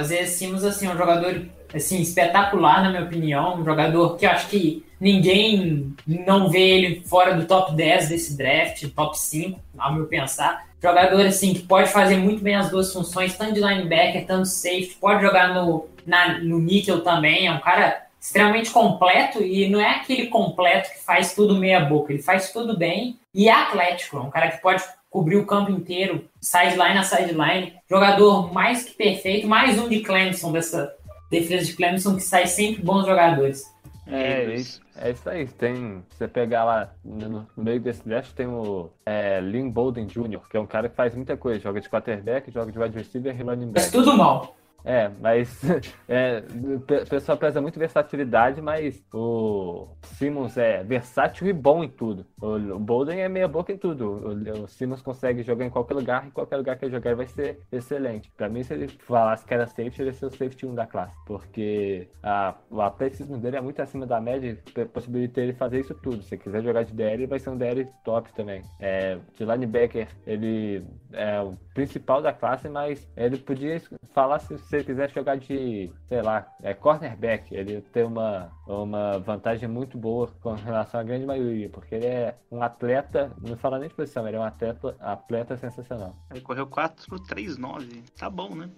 Isaiah 0.00 0.26
Simmons, 0.26 0.64
assim, 0.64 0.88
um 0.88 0.96
jogador 0.96 1.46
assim, 1.72 2.00
espetacular, 2.00 2.82
na 2.82 2.90
minha 2.90 3.04
opinião. 3.04 3.58
Um 3.58 3.64
jogador 3.64 4.16
que 4.16 4.26
eu 4.26 4.30
acho 4.30 4.48
que 4.48 4.84
ninguém 5.00 5.94
não 6.06 6.50
vê 6.50 6.60
ele 6.60 7.02
fora 7.04 7.34
do 7.34 7.46
top 7.46 7.74
10 7.74 8.10
desse 8.10 8.36
draft, 8.36 8.86
top 8.94 9.18
5, 9.18 9.58
ao 9.78 9.94
meu 9.94 10.06
pensar. 10.06 10.71
Jogador 10.82 11.24
assim 11.26 11.54
que 11.54 11.62
pode 11.62 11.90
fazer 11.90 12.16
muito 12.16 12.42
bem 12.42 12.56
as 12.56 12.70
duas 12.70 12.92
funções, 12.92 13.36
tanto 13.36 13.54
de 13.54 13.60
linebacker, 13.60 14.26
tanto 14.26 14.42
de 14.42 14.50
safety, 14.50 14.96
pode 15.00 15.22
jogar 15.22 15.54
no, 15.54 15.88
na, 16.04 16.38
no 16.40 16.58
nickel 16.58 17.02
também. 17.02 17.46
É 17.46 17.52
um 17.52 17.60
cara 17.60 18.02
extremamente 18.20 18.70
completo 18.70 19.42
e 19.42 19.68
não 19.68 19.80
é 19.80 19.96
aquele 19.96 20.26
completo 20.26 20.90
que 20.90 20.98
faz 21.04 21.34
tudo 21.34 21.56
meia 21.56 21.80
boca, 21.80 22.12
ele 22.12 22.22
faz 22.22 22.52
tudo 22.52 22.76
bem 22.76 23.18
e 23.34 23.48
é 23.48 23.52
atlético, 23.52 24.16
é 24.16 24.20
um 24.20 24.30
cara 24.30 24.50
que 24.50 24.62
pode 24.62 24.82
cobrir 25.10 25.36
o 25.36 25.46
campo 25.46 25.70
inteiro, 25.70 26.24
sideline 26.40 26.98
a 26.98 27.02
sideline, 27.02 27.74
jogador 27.88 28.52
mais 28.52 28.84
que 28.84 28.92
perfeito, 28.92 29.46
mais 29.46 29.78
um 29.78 29.88
de 29.88 30.00
Clemson 30.00 30.52
dessa 30.52 30.94
defesa 31.30 31.64
de 31.64 31.74
Clemson 31.74 32.14
que 32.14 32.22
sai 32.22 32.46
sempre 32.46 32.82
bons 32.82 33.06
jogadores. 33.06 33.71
É, 34.12 34.44
é 34.44 34.54
isso, 34.54 34.80
é 34.96 35.10
isso 35.10 35.28
aí. 35.28 35.46
Tem, 35.46 36.02
você 36.10 36.28
pegar 36.28 36.64
lá 36.64 36.92
no, 37.04 37.46
meio 37.56 37.80
desse 37.80 38.06
draft, 38.06 38.32
tem 38.32 38.46
o 38.46 38.90
é, 39.06 39.40
Lynn 39.40 39.70
Bolden 39.70 40.06
Jr., 40.06 40.40
que 40.48 40.56
é 40.56 40.60
um 40.60 40.66
cara 40.66 40.88
que 40.88 40.96
faz 40.96 41.14
muita 41.14 41.36
coisa. 41.36 41.60
Joga 41.60 41.80
de 41.80 41.88
quarterback, 41.88 42.50
joga 42.50 42.70
de 42.70 42.78
wide 42.78 42.96
receiver 42.96 43.34
e 43.38 43.42
running 43.42 43.72
back. 43.72 43.90
Faz 43.90 43.90
tudo 43.90 44.16
mal. 44.16 44.56
É, 44.84 45.10
mas 45.20 45.62
é, 46.08 46.42
o 46.76 46.80
pessoal 47.08 47.38
preza 47.38 47.60
muito 47.60 47.78
versatilidade, 47.78 48.60
mas 48.60 49.02
o 49.12 49.88
Simmons 50.02 50.56
é 50.56 50.82
versátil 50.82 51.46
e 51.46 51.52
bom 51.52 51.84
em 51.84 51.88
tudo. 51.88 52.26
O, 52.40 52.78
Bolden 52.78 53.20
é 53.20 53.28
meia 53.28 53.48
boca 53.48 53.72
em 53.72 53.78
tudo. 53.78 54.10
O, 54.10 54.64
o, 54.64 54.68
Simmons 54.68 55.02
consegue 55.02 55.42
jogar 55.42 55.64
em 55.64 55.70
qualquer 55.70 55.94
lugar, 55.94 56.26
e 56.26 56.30
qualquer 56.30 56.56
lugar 56.56 56.76
que 56.76 56.84
ele 56.84 56.92
jogar 56.92 57.14
vai 57.14 57.26
ser 57.26 57.60
excelente. 57.70 58.30
Para 58.36 58.48
mim, 58.48 58.62
se 58.62 58.74
ele 58.74 58.88
falasse 58.88 59.44
que 59.44 59.54
era 59.54 59.66
safety, 59.66 60.02
ele 60.02 60.10
ia 60.10 60.14
ser 60.14 60.26
o 60.26 60.30
safety 60.30 60.66
1 60.66 60.74
da 60.74 60.86
classe, 60.86 61.16
porque 61.26 62.08
a, 62.22 62.54
o 62.70 62.80
atletismo 62.80 63.38
dele 63.38 63.56
é 63.56 63.60
muito 63.60 63.80
acima 63.80 64.06
da 64.06 64.20
média 64.20 64.58
e 64.76 64.84
possibilita 64.86 65.40
ele 65.40 65.52
fazer 65.52 65.80
isso 65.80 65.94
tudo. 65.94 66.22
Se 66.22 66.36
quiser 66.36 66.62
jogar 66.62 66.84
de 66.84 66.92
DL, 66.92 67.22
ele 67.22 67.26
vai 67.26 67.38
ser 67.38 67.50
um 67.50 67.56
DL 67.56 67.88
top 68.04 68.32
também. 68.34 68.62
É, 68.80 69.18
de 69.36 69.44
linebacker, 69.44 70.08
ele 70.26 70.84
é 71.12 71.40
o 71.40 71.56
principal 71.74 72.20
da 72.20 72.32
classe, 72.32 72.68
mas 72.68 73.08
ele 73.16 73.38
podia 73.38 73.80
falar 74.12 74.38
se 74.38 74.58
se 74.72 74.76
ele 74.76 74.84
quiser 74.84 75.10
jogar 75.10 75.36
de, 75.36 75.92
sei 76.08 76.22
lá, 76.22 76.50
é 76.62 76.72
cornerback, 76.72 77.54
ele 77.54 77.82
tem 77.92 78.04
uma, 78.04 78.50
uma 78.66 79.18
vantagem 79.18 79.68
muito 79.68 79.98
boa 79.98 80.28
com 80.40 80.54
relação 80.54 80.98
à 80.98 81.02
grande 81.02 81.26
maioria, 81.26 81.68
porque 81.68 81.94
ele 81.94 82.06
é 82.06 82.38
um 82.50 82.62
atleta, 82.62 83.30
não 83.46 83.54
fala 83.58 83.78
nem 83.78 83.90
de 83.90 83.94
posição, 83.94 84.26
ele 84.26 84.38
é 84.38 84.40
um 84.40 84.44
atleta, 84.44 84.96
atleta 84.98 85.58
sensacional. 85.58 86.16
Ele 86.30 86.40
correu 86.40 86.66
4-3-9, 86.66 88.02
tá 88.18 88.30
bom, 88.30 88.54
né? 88.54 88.70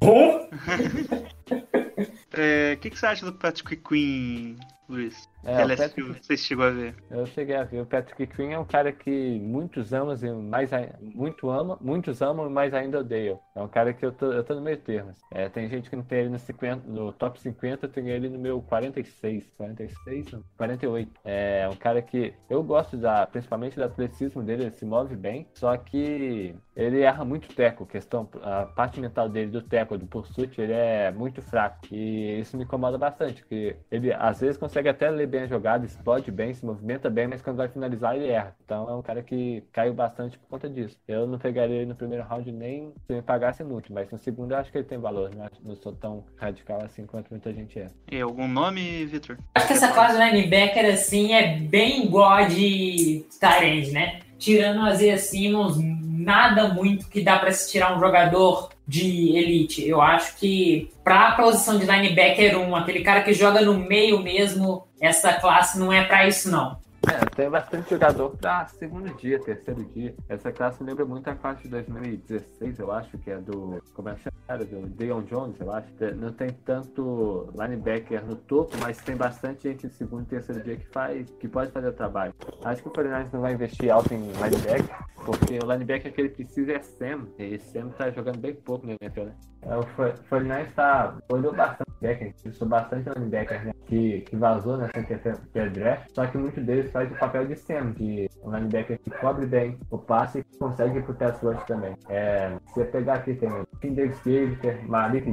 Bom? 0.00 0.48
É, 2.32 2.74
o 2.74 2.78
que, 2.78 2.90
que 2.90 2.98
você 2.98 3.06
acha 3.06 3.26
do 3.26 3.32
Patrick 3.32 3.76
Queen, 3.76 4.56
Luiz? 4.90 5.28
É, 5.42 5.64
LSU, 5.64 6.14
Patrick- 6.14 6.24
se 6.24 6.36
chegou 6.36 6.64
a 6.66 6.70
ver. 6.70 6.94
Eu 7.10 7.26
cheguei 7.26 7.56
a 7.56 7.64
ver. 7.64 7.80
O 7.82 7.86
Patrick 7.86 8.26
Queen 8.28 8.52
é 8.52 8.58
um 8.58 8.64
cara 8.64 8.92
que 8.92 9.10
muitos 9.40 9.92
amam 9.92 10.14
e 10.14 10.30
mais 10.48 10.72
ai- 10.72 10.94
muito 11.00 11.50
ama, 11.50 11.76
muitos 11.80 12.22
amam 12.22 12.46
e 12.46 12.50
mais 12.50 12.72
ainda 12.72 13.00
odeiam. 13.00 13.40
É 13.54 13.60
um 13.60 13.68
cara 13.68 13.92
que 13.92 14.04
eu 14.06 14.12
tô, 14.12 14.32
eu 14.32 14.44
tô 14.44 14.54
no 14.54 14.60
meio 14.60 14.76
termo. 14.78 15.10
assim. 15.10 15.22
É, 15.30 15.48
tem 15.48 15.68
gente 15.68 15.90
que 15.90 15.96
não 15.96 16.04
tem 16.04 16.20
ele 16.20 16.28
no, 16.28 16.38
50, 16.38 16.86
no 16.88 17.12
top 17.12 17.40
50, 17.40 17.86
eu 17.86 17.90
tenho 17.90 18.08
ele 18.08 18.28
no 18.28 18.38
meu 18.38 18.62
46, 18.62 19.50
46, 19.56 20.30
não, 20.30 20.44
48. 20.56 21.12
É 21.24 21.68
um 21.68 21.76
cara 21.76 22.00
que 22.00 22.32
eu 22.48 22.62
gosto 22.62 22.96
da, 22.96 23.26
principalmente 23.26 23.76
do 23.76 23.84
atleticismo 23.84 24.42
dele, 24.42 24.64
ele 24.64 24.70
se 24.72 24.84
move 24.84 25.16
bem, 25.16 25.48
só 25.54 25.76
que 25.76 26.54
ele 26.76 27.00
erra 27.00 27.24
muito 27.24 27.48
teco, 27.54 27.84
questão, 27.86 28.28
a 28.42 28.66
parte 28.66 29.00
mental 29.00 29.28
dele 29.28 29.50
do 29.50 29.62
teco, 29.62 29.98
do 29.98 30.06
pursuit, 30.06 30.60
ele 30.60 30.72
é 30.72 31.10
muito 31.10 31.42
fraco. 31.42 31.78
E 31.90 32.40
isso 32.40 32.56
me 32.56 32.64
incomoda 32.64 32.96
bastante, 32.96 33.40
porque 33.42 33.76
ele 33.90 34.12
às 34.12 34.40
vezes 34.40 34.56
consegue 34.56 34.79
até 34.88 35.10
ler 35.10 35.26
bem 35.26 35.42
a 35.42 35.46
jogada, 35.46 35.84
explode 35.84 36.30
bem, 36.30 36.52
se 36.54 36.64
movimenta 36.64 37.08
bem, 37.10 37.26
mas 37.26 37.42
quando 37.42 37.56
vai 37.56 37.68
finalizar 37.68 38.16
ele 38.16 38.28
erra. 38.28 38.54
Então 38.64 38.88
é 38.88 38.94
um 38.94 39.02
cara 39.02 39.22
que 39.22 39.62
caiu 39.72 39.92
bastante 39.94 40.38
por 40.38 40.48
conta 40.48 40.68
disso. 40.68 40.96
Eu 41.06 41.26
não 41.26 41.38
pegaria 41.38 41.76
ele 41.76 41.86
no 41.86 41.94
primeiro 41.94 42.24
round 42.24 42.50
nem 42.52 42.92
se 43.06 43.12
me 43.14 43.22
pagasse 43.22 43.62
muito, 43.64 43.92
mas 43.92 44.10
no 44.10 44.18
segundo 44.18 44.52
eu 44.52 44.58
acho 44.58 44.70
que 44.70 44.78
ele 44.78 44.84
tem 44.86 44.98
valor, 44.98 45.30
não, 45.34 45.44
acho- 45.44 45.60
não 45.64 45.76
sou 45.76 45.92
tão 45.92 46.24
radical 46.36 46.80
assim 46.84 47.06
quanto 47.06 47.30
muita 47.30 47.52
gente 47.52 47.78
é. 47.78 47.86
E 48.10 48.20
algum 48.20 48.48
nome, 48.48 49.04
Vitor? 49.06 49.36
Acho 49.54 49.66
que 49.66 49.72
essa 49.74 49.92
classe 49.92 50.16
de 50.18 50.24
linebacker, 50.24 50.86
assim, 50.92 51.32
é 51.32 51.56
bem 51.58 52.04
igual 52.06 52.30
a 52.30 52.42
de 52.44 53.24
Tyrande, 53.38 53.90
né? 53.92 54.20
Tirando 54.38 54.82
o 54.82 54.88
Isaiah 54.88 55.18
Simmons, 55.18 55.76
nada 55.78 56.68
muito 56.68 57.08
que 57.08 57.20
dá 57.22 57.38
pra 57.38 57.52
se 57.52 57.70
tirar 57.70 57.94
um 57.96 58.00
jogador 58.00 58.70
de 58.90 59.36
elite. 59.36 59.88
Eu 59.88 60.02
acho 60.02 60.36
que 60.36 60.90
pra 61.04 61.36
posição 61.36 61.78
de 61.78 61.86
linebacker 61.86 62.58
1, 62.58 62.74
aquele 62.74 63.04
cara 63.04 63.22
que 63.22 63.32
joga 63.32 63.60
no 63.60 63.78
meio 63.78 64.20
mesmo, 64.20 64.84
essa 65.00 65.32
classe 65.34 65.78
não 65.78 65.92
é 65.92 66.02
pra 66.02 66.26
isso, 66.26 66.50
não. 66.50 66.76
É, 67.08 67.24
tem 67.36 67.50
bastante 67.50 67.90
jogador 67.90 68.36
pra 68.36 68.66
segundo 68.68 69.14
dia, 69.16 69.38
terceiro 69.40 69.84
dia. 69.84 70.14
Essa 70.28 70.52
classe 70.52 70.82
lembra 70.82 71.04
muito 71.04 71.28
a 71.28 71.34
classe 71.34 71.62
de 71.62 71.68
2016, 71.68 72.78
eu 72.78 72.92
acho, 72.92 73.18
que 73.18 73.30
é 73.30 73.38
do. 73.38 73.82
Como 73.94 74.08
é 74.08 74.14
que 74.14 74.22
chama? 74.22 74.64
Do 74.64 74.88
Deion 74.88 75.22
Jones, 75.22 75.60
eu 75.60 75.72
acho. 75.72 75.88
Não 76.16 76.32
tem 76.32 76.50
tanto 76.50 77.52
linebacker 77.54 78.24
no 78.24 78.34
topo, 78.34 78.76
mas 78.80 78.98
tem 78.98 79.16
bastante 79.16 79.68
gente 79.68 79.86
no 79.86 79.92
segundo 79.92 80.22
e 80.22 80.26
terceiro 80.26 80.62
dia 80.62 80.76
que 80.76 80.86
faz, 80.88 81.30
que 81.38 81.48
pode 81.48 81.70
fazer 81.70 81.88
o 81.88 81.92
trabalho. 81.92 82.34
Acho 82.64 82.82
que 82.82 82.88
o 82.88 82.92
49 82.92 83.30
não 83.32 83.40
vai 83.40 83.52
investir 83.54 83.90
alto 83.90 84.12
em 84.12 84.32
linebacker, 84.32 84.96
porque 85.24 85.58
o 85.62 85.70
linebacker 85.70 86.12
que 86.12 86.20
ele 86.20 86.28
precisa 86.30 86.72
é 86.72 86.80
Sam, 86.80 87.28
e 87.38 87.58
Sam 87.58 87.90
tá 87.90 88.10
jogando 88.10 88.38
bem 88.38 88.54
pouco 88.54 88.86
no 88.86 88.96
NFL, 89.00 89.24
né? 89.24 89.34
É, 89.62 89.76
O 89.76 89.84
49 90.28 90.64
tá, 90.74 91.18
olhou 91.30 91.54
bastante 91.54 91.90
linebacker, 92.00 92.66
bastante 92.66 93.08
linebacker, 93.10 93.64
né? 93.66 93.72
Que, 93.86 94.20
que 94.22 94.36
vazou 94.36 94.76
nessa 94.76 95.02
terceira 95.02 95.70
draft, 95.70 96.08
só 96.14 96.26
que 96.26 96.38
muitos 96.38 96.64
deles 96.64 96.90
faz 96.90 97.10
o 97.10 97.14
papel 97.14 97.29
de 97.38 97.56
Sam, 97.56 97.92
de 97.92 98.28
um 98.42 98.54
linebacker 98.54 98.98
que 98.98 99.10
cobre 99.10 99.46
bem 99.46 99.78
o 99.90 99.98
passe 99.98 100.40
e 100.40 100.58
consegue 100.58 100.98
ir 100.98 101.04
pro 101.04 101.16
rush 101.42 101.64
também. 101.64 101.94
É, 102.08 102.56
se 102.66 102.74
você 102.74 102.84
pegar 102.84 103.14
aqui, 103.14 103.34
tem 103.34 103.48
Kinder 103.80 104.10
Skater, 104.10 104.88
Malik, 104.88 105.26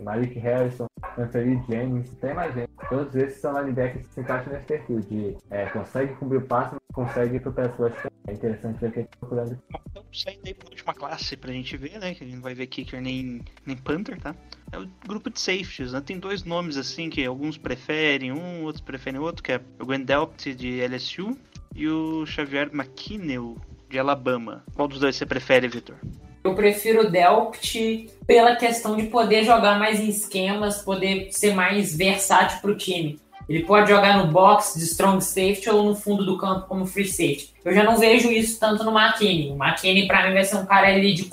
Malik 0.00 0.38
Harrison, 0.38 0.86
Anthony 1.18 1.62
Jennings, 1.68 2.10
tem 2.20 2.34
mais 2.34 2.54
gente. 2.54 2.70
Todos 2.88 3.14
esses 3.16 3.40
são 3.40 3.58
linebackers 3.58 4.06
que 4.06 4.14
se 4.14 4.20
encaixam 4.20 4.52
nesse 4.52 4.66
perfil 4.66 5.00
de 5.00 5.36
é, 5.50 5.66
consegue 5.66 6.14
cobrir 6.14 6.38
o 6.38 6.42
passe, 6.42 6.76
consegue 6.92 7.36
ir 7.36 7.40
pro 7.40 7.50
rush 7.52 7.94
também. 7.96 8.12
É 8.28 8.32
interessante 8.32 8.78
ver 8.80 8.88
o 8.88 8.92
que 8.92 8.98
ele 9.00 9.08
tá 9.08 9.16
procurando 9.18 9.58
Então, 9.90 10.04
saindo 10.12 10.46
aí 10.46 10.54
pra 10.54 10.68
última 10.68 10.94
classe 10.94 11.36
pra 11.36 11.52
gente 11.52 11.76
ver, 11.76 11.98
né? 11.98 12.14
Que 12.14 12.22
a 12.22 12.26
gente 12.26 12.36
não 12.36 12.42
vai 12.42 12.54
ver 12.54 12.66
kicker 12.66 13.00
nem, 13.00 13.42
nem 13.66 13.76
punter, 13.76 14.20
tá? 14.20 14.34
É 14.70 14.78
o 14.78 14.88
grupo 15.06 15.28
de 15.28 15.40
safeties, 15.40 15.92
né? 15.92 16.00
Tem 16.00 16.18
dois 16.18 16.44
nomes 16.44 16.76
assim 16.76 17.10
que 17.10 17.24
alguns 17.26 17.58
preferem 17.58 18.32
um, 18.32 18.62
outros 18.62 18.82
preferem 18.82 19.20
outro, 19.20 19.42
que 19.42 19.52
é 19.52 19.60
o 19.80 19.84
Gwen 19.84 20.04
Delpt 20.04 20.54
de 20.54 20.80
LSU 20.86 21.31
e 21.74 21.88
o 21.88 22.24
Xavier 22.26 22.70
McKinnell 22.72 23.56
de 23.88 23.98
Alabama. 23.98 24.64
Qual 24.74 24.88
dos 24.88 25.00
dois 25.00 25.16
você 25.16 25.26
prefere, 25.26 25.68
Vitor? 25.68 25.96
Eu 26.44 26.54
prefiro 26.54 27.02
o 27.02 27.10
Delpt 27.10 28.10
pela 28.26 28.56
questão 28.56 28.96
de 28.96 29.04
poder 29.04 29.44
jogar 29.44 29.78
mais 29.78 30.00
em 30.00 30.08
esquemas, 30.08 30.82
poder 30.82 31.28
ser 31.30 31.54
mais 31.54 31.96
versátil 31.96 32.60
para 32.60 32.70
o 32.70 32.76
time. 32.76 33.20
Ele 33.48 33.64
pode 33.64 33.90
jogar 33.90 34.18
no 34.18 34.32
box 34.32 34.78
de 34.78 34.84
strong 34.84 35.22
safety 35.22 35.68
ou 35.68 35.84
no 35.84 35.94
fundo 35.94 36.24
do 36.24 36.38
campo 36.38 36.66
como 36.66 36.86
free 36.86 37.06
safety. 37.06 37.52
Eu 37.64 37.74
já 37.74 37.82
não 37.82 37.96
vejo 37.96 38.30
isso 38.30 38.58
tanto 38.58 38.82
no 38.84 38.96
McKinney. 38.96 39.52
O 39.52 39.62
McKinney, 39.62 40.06
para 40.06 40.26
mim, 40.26 40.34
vai 40.34 40.44
ser 40.44 40.56
um 40.56 40.66
cara 40.66 40.88
ali 40.88 41.12
de, 41.12 41.28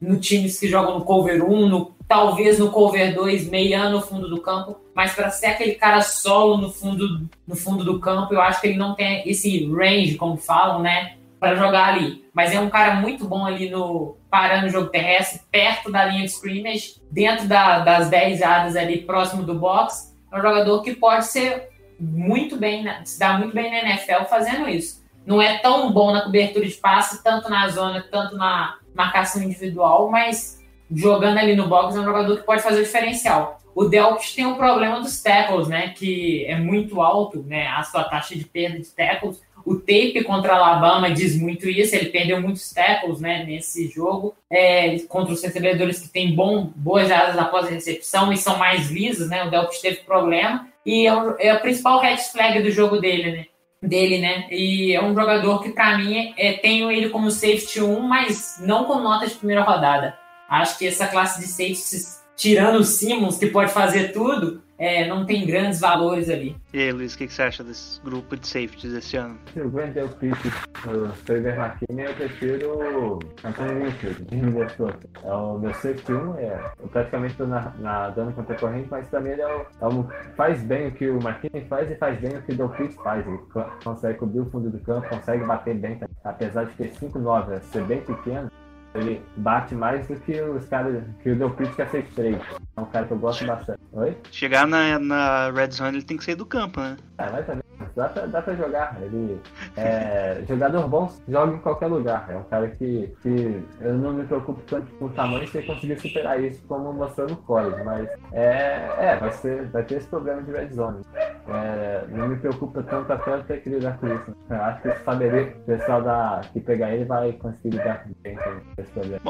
no 0.00 0.18
times 0.18 0.58
que 0.58 0.68
jogam 0.68 0.98
no 0.98 1.04
cover 1.04 1.42
1, 1.42 1.68
no, 1.68 1.94
talvez 2.06 2.58
no 2.58 2.70
cover 2.70 3.14
2, 3.14 3.48
meiando 3.48 3.96
no 3.96 4.02
fundo 4.02 4.28
do 4.28 4.40
campo. 4.40 4.76
Mas 4.94 5.14
para 5.14 5.30
ser 5.30 5.46
aquele 5.46 5.72
cara 5.74 6.02
solo 6.02 6.56
no 6.58 6.70
fundo, 6.70 7.28
no 7.46 7.56
fundo 7.56 7.84
do 7.84 7.98
campo, 7.98 8.34
eu 8.34 8.40
acho 8.40 8.60
que 8.60 8.66
ele 8.68 8.78
não 8.78 8.94
tem 8.94 9.22
esse 9.28 9.66
range, 9.72 10.16
como 10.16 10.36
falam, 10.36 10.80
né? 10.80 11.16
Para 11.40 11.56
jogar 11.56 11.88
ali. 11.94 12.24
Mas 12.32 12.52
é 12.52 12.60
um 12.60 12.70
cara 12.70 12.94
muito 12.96 13.26
bom 13.26 13.44
ali 13.44 13.68
no 13.70 14.16
parando 14.30 14.66
o 14.66 14.70
jogo 14.70 14.88
terrestre, 14.88 15.40
perto 15.50 15.90
da 15.90 16.04
linha 16.04 16.24
de 16.24 16.30
scrimmage, 16.30 16.94
dentro 17.10 17.46
da- 17.46 17.80
das 17.80 18.08
10 18.08 18.40
yardas 18.40 18.76
ali, 18.76 19.02
próximo 19.02 19.42
do 19.42 19.54
box. 19.54 20.14
É 20.32 20.38
um 20.38 20.42
jogador 20.42 20.82
que 20.82 20.94
pode 20.94 21.26
ser 21.26 21.68
muito 22.00 22.56
bem, 22.56 22.84
se 23.04 23.18
dar 23.18 23.38
muito 23.38 23.54
bem 23.54 23.70
na 23.70 23.78
NFL 23.80 24.24
fazendo 24.28 24.68
isso. 24.68 25.02
Não 25.26 25.40
é 25.40 25.58
tão 25.58 25.92
bom 25.92 26.12
na 26.12 26.22
cobertura 26.22 26.66
de 26.66 26.74
passe, 26.74 27.22
tanto 27.22 27.48
na 27.50 27.68
zona, 27.68 28.04
tanto 28.10 28.36
na 28.36 28.76
marcação 28.94 29.42
individual, 29.42 30.10
mas 30.10 30.61
jogando 30.94 31.38
ali 31.38 31.54
no 31.56 31.68
box 31.68 31.96
é 31.96 32.00
um 32.00 32.04
jogador 32.04 32.36
que 32.38 32.46
pode 32.46 32.62
fazer 32.62 32.80
o 32.80 32.84
diferencial. 32.84 33.58
O 33.74 33.84
Delpit 33.84 34.34
tem 34.36 34.46
o 34.46 34.56
problema 34.56 35.00
dos 35.00 35.22
tackles, 35.22 35.66
né? 35.68 35.94
Que 35.96 36.44
é 36.46 36.56
muito 36.56 37.00
alto, 37.00 37.42
né? 37.42 37.66
A 37.68 37.82
sua 37.82 38.04
taxa 38.04 38.36
de 38.36 38.44
perda 38.44 38.78
de 38.78 38.86
tackles. 38.88 39.40
O 39.64 39.76
tape 39.76 40.22
contra 40.24 40.52
a 40.52 40.56
Alabama 40.56 41.10
diz 41.10 41.40
muito 41.40 41.68
isso, 41.68 41.94
ele 41.94 42.06
perdeu 42.10 42.40
muitos 42.40 42.68
tackles 42.72 43.20
né, 43.20 43.44
nesse 43.46 43.86
jogo, 43.88 44.34
é, 44.50 44.98
contra 45.08 45.32
os 45.32 45.40
recebedores 45.40 46.00
que 46.00 46.08
têm 46.08 46.34
bom, 46.34 46.72
boas 46.74 47.08
jadas 47.08 47.38
após 47.38 47.66
a 47.66 47.70
recepção 47.70 48.32
e 48.32 48.36
são 48.36 48.58
mais 48.58 48.90
lisos, 48.90 49.28
né? 49.30 49.44
O 49.44 49.50
Delpit 49.50 49.80
teve 49.80 49.96
problema, 49.98 50.66
e 50.84 51.06
é, 51.06 51.14
o- 51.14 51.36
é 51.38 51.50
a 51.50 51.60
principal 51.60 52.00
red 52.00 52.16
flag 52.16 52.60
do 52.60 52.72
jogo 52.72 52.98
dele, 52.98 53.30
né? 53.30 53.46
Dele, 53.80 54.18
né? 54.18 54.48
E 54.50 54.92
é 54.94 55.02
um 55.02 55.14
jogador 55.14 55.62
que, 55.62 55.70
pra 55.70 55.96
mim, 55.96 56.34
é, 56.36 56.54
tenho 56.54 56.90
ele 56.90 57.08
como 57.10 57.30
safety 57.30 57.80
1, 57.80 58.00
mas 58.00 58.56
não 58.60 58.84
com 58.84 58.98
nota 58.98 59.26
de 59.28 59.34
primeira 59.36 59.62
rodada. 59.62 60.18
Acho 60.52 60.76
que 60.78 60.86
essa 60.86 61.06
classe 61.06 61.40
de 61.40 61.46
safeties, 61.46 62.20
tirando 62.36 62.76
o 62.80 62.84
Simmons, 62.84 63.38
que 63.38 63.46
pode 63.46 63.72
fazer 63.72 64.12
tudo, 64.12 64.60
é, 64.78 65.06
não 65.08 65.24
tem 65.24 65.46
grandes 65.46 65.78
valores 65.80 66.28
ali. 66.28 66.56
E 66.74 66.78
aí, 66.80 66.92
Luiz, 66.92 67.14
o 67.14 67.18
que, 67.18 67.26
que 67.28 67.32
você 67.32 67.42
acha 67.42 67.62
desse 67.64 68.00
grupo 68.02 68.36
de 68.36 68.46
safeties 68.46 68.92
esse 68.92 69.16
ano? 69.16 69.38
Se 69.52 69.60
eu 69.60 69.70
vender 69.70 70.04
o 70.04 70.08
pick 70.08 70.36
no 70.84 71.08
Trevor 71.24 71.52
McKinney, 71.54 72.04
eu 72.06 72.14
prefiro 72.14 72.68
o 72.78 73.18
Anthony 73.44 73.84
Winfield, 73.84 74.24
de 74.24 74.36
Minnesota. 74.36 75.08
É 75.24 75.32
o 75.32 75.58
meu 75.58 75.72
safety 75.74 76.12
1, 76.12 76.38
é, 76.38 76.72
eu 76.82 76.88
praticamente 76.88 77.32
estou 77.32 77.46
na, 77.46 77.72
na, 77.78 78.10
dando 78.10 78.32
contra 78.34 78.54
a 78.54 78.58
corrente, 78.58 78.88
mas 78.90 79.08
também 79.08 79.32
ele 79.32 79.42
é 79.42 79.46
o, 79.46 79.60
é 79.80 79.86
o- 79.86 80.08
faz 80.36 80.62
bem 80.64 80.88
o 80.88 80.92
que 80.92 81.08
o 81.08 81.16
McKinney 81.18 81.64
faz 81.68 81.90
e 81.90 81.94
faz 81.94 82.20
bem 82.20 82.36
o 82.36 82.42
que 82.42 82.52
o 82.52 82.56
Dolphins 82.56 82.94
faz. 82.96 83.26
Ele 83.26 83.38
co- 83.52 83.64
consegue 83.84 84.18
cobrir 84.18 84.40
o 84.40 84.50
fundo 84.50 84.68
do 84.68 84.78
campo, 84.80 85.08
consegue 85.08 85.44
bater 85.44 85.74
bem, 85.76 85.94
também. 85.94 86.14
apesar 86.24 86.64
de 86.64 86.72
ter 86.72 86.90
5'9", 86.92 87.60
ser 87.72 87.84
bem 87.84 88.00
pequeno. 88.02 88.50
Ele 88.94 89.22
bate 89.36 89.74
mais 89.74 90.06
do 90.06 90.16
que 90.16 90.40
os 90.40 90.66
caras, 90.66 91.02
que 91.22 91.30
o 91.30 91.36
Dolphins 91.36 91.74
que 91.74 91.82
é 91.82 91.86
6'3". 91.86 92.40
É 92.76 92.80
um 92.80 92.84
cara 92.84 93.06
que 93.06 93.12
eu 93.12 93.18
gosto 93.18 93.46
bastante. 93.46 93.80
Oi? 93.92 94.16
Chegar 94.30 94.66
na, 94.66 94.98
na 94.98 95.50
Red 95.50 95.70
Zone, 95.70 95.96
ele 95.96 96.04
tem 96.04 96.16
que 96.16 96.24
sair 96.24 96.34
do 96.34 96.44
campo, 96.44 96.80
né? 96.80 96.96
Ah, 97.18 97.42
também 97.42 97.61
dá 97.94 98.08
pra, 98.08 98.26
dá 98.26 98.42
pra 98.42 98.54
jogar. 98.54 98.98
Ele 99.02 99.40
é 99.76 100.42
jogador 100.48 100.88
bom, 100.88 101.12
joga 101.28 101.56
em 101.56 101.58
qualquer 101.58 101.86
lugar. 101.86 102.26
É 102.30 102.36
um 102.36 102.44
cara 102.44 102.68
que, 102.68 103.12
que 103.22 103.62
eu 103.80 103.94
não 103.94 104.12
me 104.12 104.24
preocupo 104.24 104.60
tanto 104.66 104.92
com 104.94 105.06
o 105.06 105.10
tamanho 105.10 105.46
se 105.48 105.58
ele 105.58 105.66
conseguir 105.66 106.00
superar 106.00 106.42
isso 106.42 106.62
como 106.66 106.92
mostrou 106.92 107.28
no 107.28 107.36
college. 107.36 107.82
Mas 107.84 108.08
é, 108.32 108.88
é 108.98 109.16
vai, 109.16 109.32
ser, 109.32 109.66
vai 109.68 109.84
ter 109.84 109.96
esse 109.96 110.06
problema 110.06 110.42
de 110.42 110.52
red 110.52 110.68
zone. 110.70 111.02
É, 111.48 112.04
não 112.10 112.28
me 112.28 112.36
preocupa 112.36 112.82
tanto 112.82 113.12
até 113.12 113.34
eu 113.34 113.42
ter 113.44 113.62
que 113.62 113.70
lidar 113.70 113.98
com 113.98 114.06
isso. 114.06 114.34
Eu 114.48 114.62
acho 114.62 114.82
que 114.82 115.04
saberia, 115.04 115.54
o 115.56 115.64
pessoal 115.64 116.02
da, 116.02 116.40
que 116.52 116.60
pegar 116.60 116.94
ele 116.94 117.04
vai 117.04 117.32
conseguir 117.32 117.70
lidar 117.70 118.06
bem 118.22 118.36
com 118.36 118.82
esse 118.82 118.90
problema. 118.92 119.20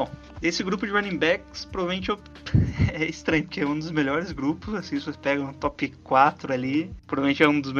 Esse 0.41 0.63
grupo 0.63 0.85
de 0.85 0.91
running 0.91 1.17
backs, 1.17 1.65
provavelmente 1.65 2.11
é 2.93 3.05
estranho, 3.05 3.43
porque 3.43 3.61
é 3.61 3.65
um 3.65 3.77
dos 3.77 3.91
melhores 3.91 4.31
grupos, 4.31 4.73
assim, 4.75 4.97
se 4.97 5.05
vocês 5.05 5.17
pegam 5.17 5.53
top 5.53 5.89
4 6.03 6.53
ali, 6.53 6.93
provavelmente 7.07 7.43
é 7.43 7.47
um 7.47 7.59
dos 7.59 7.73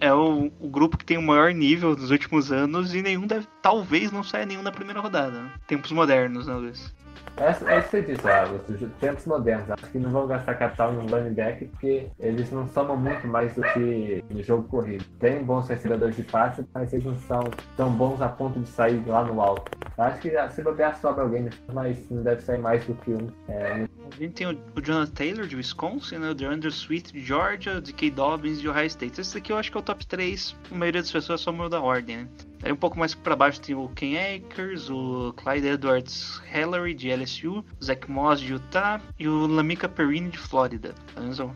é 0.00 0.12
o, 0.12 0.29
o 0.30 0.68
grupo 0.68 0.96
que 0.96 1.04
tem 1.04 1.18
o 1.18 1.22
maior 1.22 1.52
nível 1.52 1.96
nos 1.96 2.10
últimos 2.10 2.50
anos 2.52 2.94
e 2.94 3.02
nenhum 3.02 3.26
deve, 3.26 3.46
talvez 3.62 4.10
não 4.12 4.22
saia 4.22 4.46
nenhum 4.46 4.62
na 4.62 4.72
primeira 4.72 5.00
rodada, 5.00 5.42
né? 5.42 5.52
Tempos 5.66 5.92
modernos, 5.92 6.46
né, 6.46 6.54
Luiz? 6.54 6.94
É, 7.36 7.44
é 7.44 7.78
isso 7.78 7.88
que 7.88 7.90
você 7.90 8.02
disse, 8.02 8.84
os 8.84 8.92
tempos 8.98 9.26
modernos. 9.26 9.70
Acho 9.70 9.86
que 9.86 9.98
não 9.98 10.10
vão 10.10 10.26
gastar 10.26 10.54
capital 10.54 10.92
no 10.92 11.06
running 11.06 11.34
back 11.34 11.64
porque 11.66 12.08
eles 12.18 12.50
não 12.50 12.68
somam 12.68 12.96
muito 12.96 13.26
mais 13.26 13.54
do 13.54 13.62
que 13.62 14.22
no 14.30 14.42
jogo 14.42 14.68
corrido. 14.68 15.04
Tem 15.18 15.42
bons 15.42 15.68
recebedores 15.68 16.16
de 16.16 16.22
passe, 16.24 16.64
mas 16.74 16.92
eles 16.92 17.04
não 17.04 17.16
são 17.16 17.42
tão 17.76 17.90
bons 17.92 18.20
a 18.20 18.28
ponto 18.28 18.60
de 18.60 18.68
sair 18.68 19.02
lá 19.06 19.24
no 19.24 19.40
alto. 19.40 19.70
Acho 19.96 20.20
que 20.20 20.36
ah, 20.36 20.48
se 20.50 20.62
bobear 20.62 20.98
sobra 21.00 21.22
alguém, 21.24 21.48
mas 21.72 21.98
não 22.10 22.22
deve 22.22 22.42
sair 22.42 22.58
mais 22.58 22.84
do 22.84 22.94
que 22.94 23.10
um. 23.10 23.28
É, 23.48 23.86
A 24.10 24.16
gente 24.18 24.32
tem 24.32 24.46
o, 24.46 24.58
Jonathan 24.82 25.12
Taylor 25.12 25.46
de 25.46 25.56
Wisconsin, 25.56 26.18
né? 26.18 26.30
O 26.30 26.34
DeAndre 26.34 26.70
Swift 26.70 27.12
de 27.12 27.20
Georgia, 27.20 27.78
o 27.78 27.80
D.K. 27.80 28.10
Dobbins 28.10 28.60
de 28.60 28.68
Ohio 28.68 28.86
State. 28.86 29.20
Esse 29.20 29.34
daqui 29.34 29.52
eu 29.52 29.58
acho 29.58 29.70
que 29.70 29.76
é 29.76 29.80
o 29.80 29.82
top 29.82 30.06
3. 30.06 30.56
A 30.70 30.74
maioria 30.74 31.00
das 31.00 31.10
pessoas 31.10 31.40
só 31.40 31.52
muda 31.52 31.78
a 31.78 31.82
ordem, 31.82 32.18
né? 32.18 32.28
Aí 32.62 32.72
um 32.72 32.76
pouco 32.76 32.98
mais 32.98 33.14
pra 33.14 33.34
baixo 33.34 33.60
tem 33.60 33.74
o 33.74 33.88
Ken 33.88 34.16
Akers, 34.16 34.90
o 34.90 35.32
Clyde 35.36 35.68
Edwards 35.68 36.42
Hillary 36.54 36.94
de 36.94 37.10
LSU, 37.14 37.64
o 37.80 37.84
Zach 37.84 38.10
Moss 38.10 38.40
de 38.40 38.52
Utah 38.52 39.00
e 39.18 39.26
o 39.26 39.46
Lamika 39.46 39.88
Perrine 39.88 40.30
de 40.30 40.38
Flórida. 40.38 40.94
Um. 41.16 41.52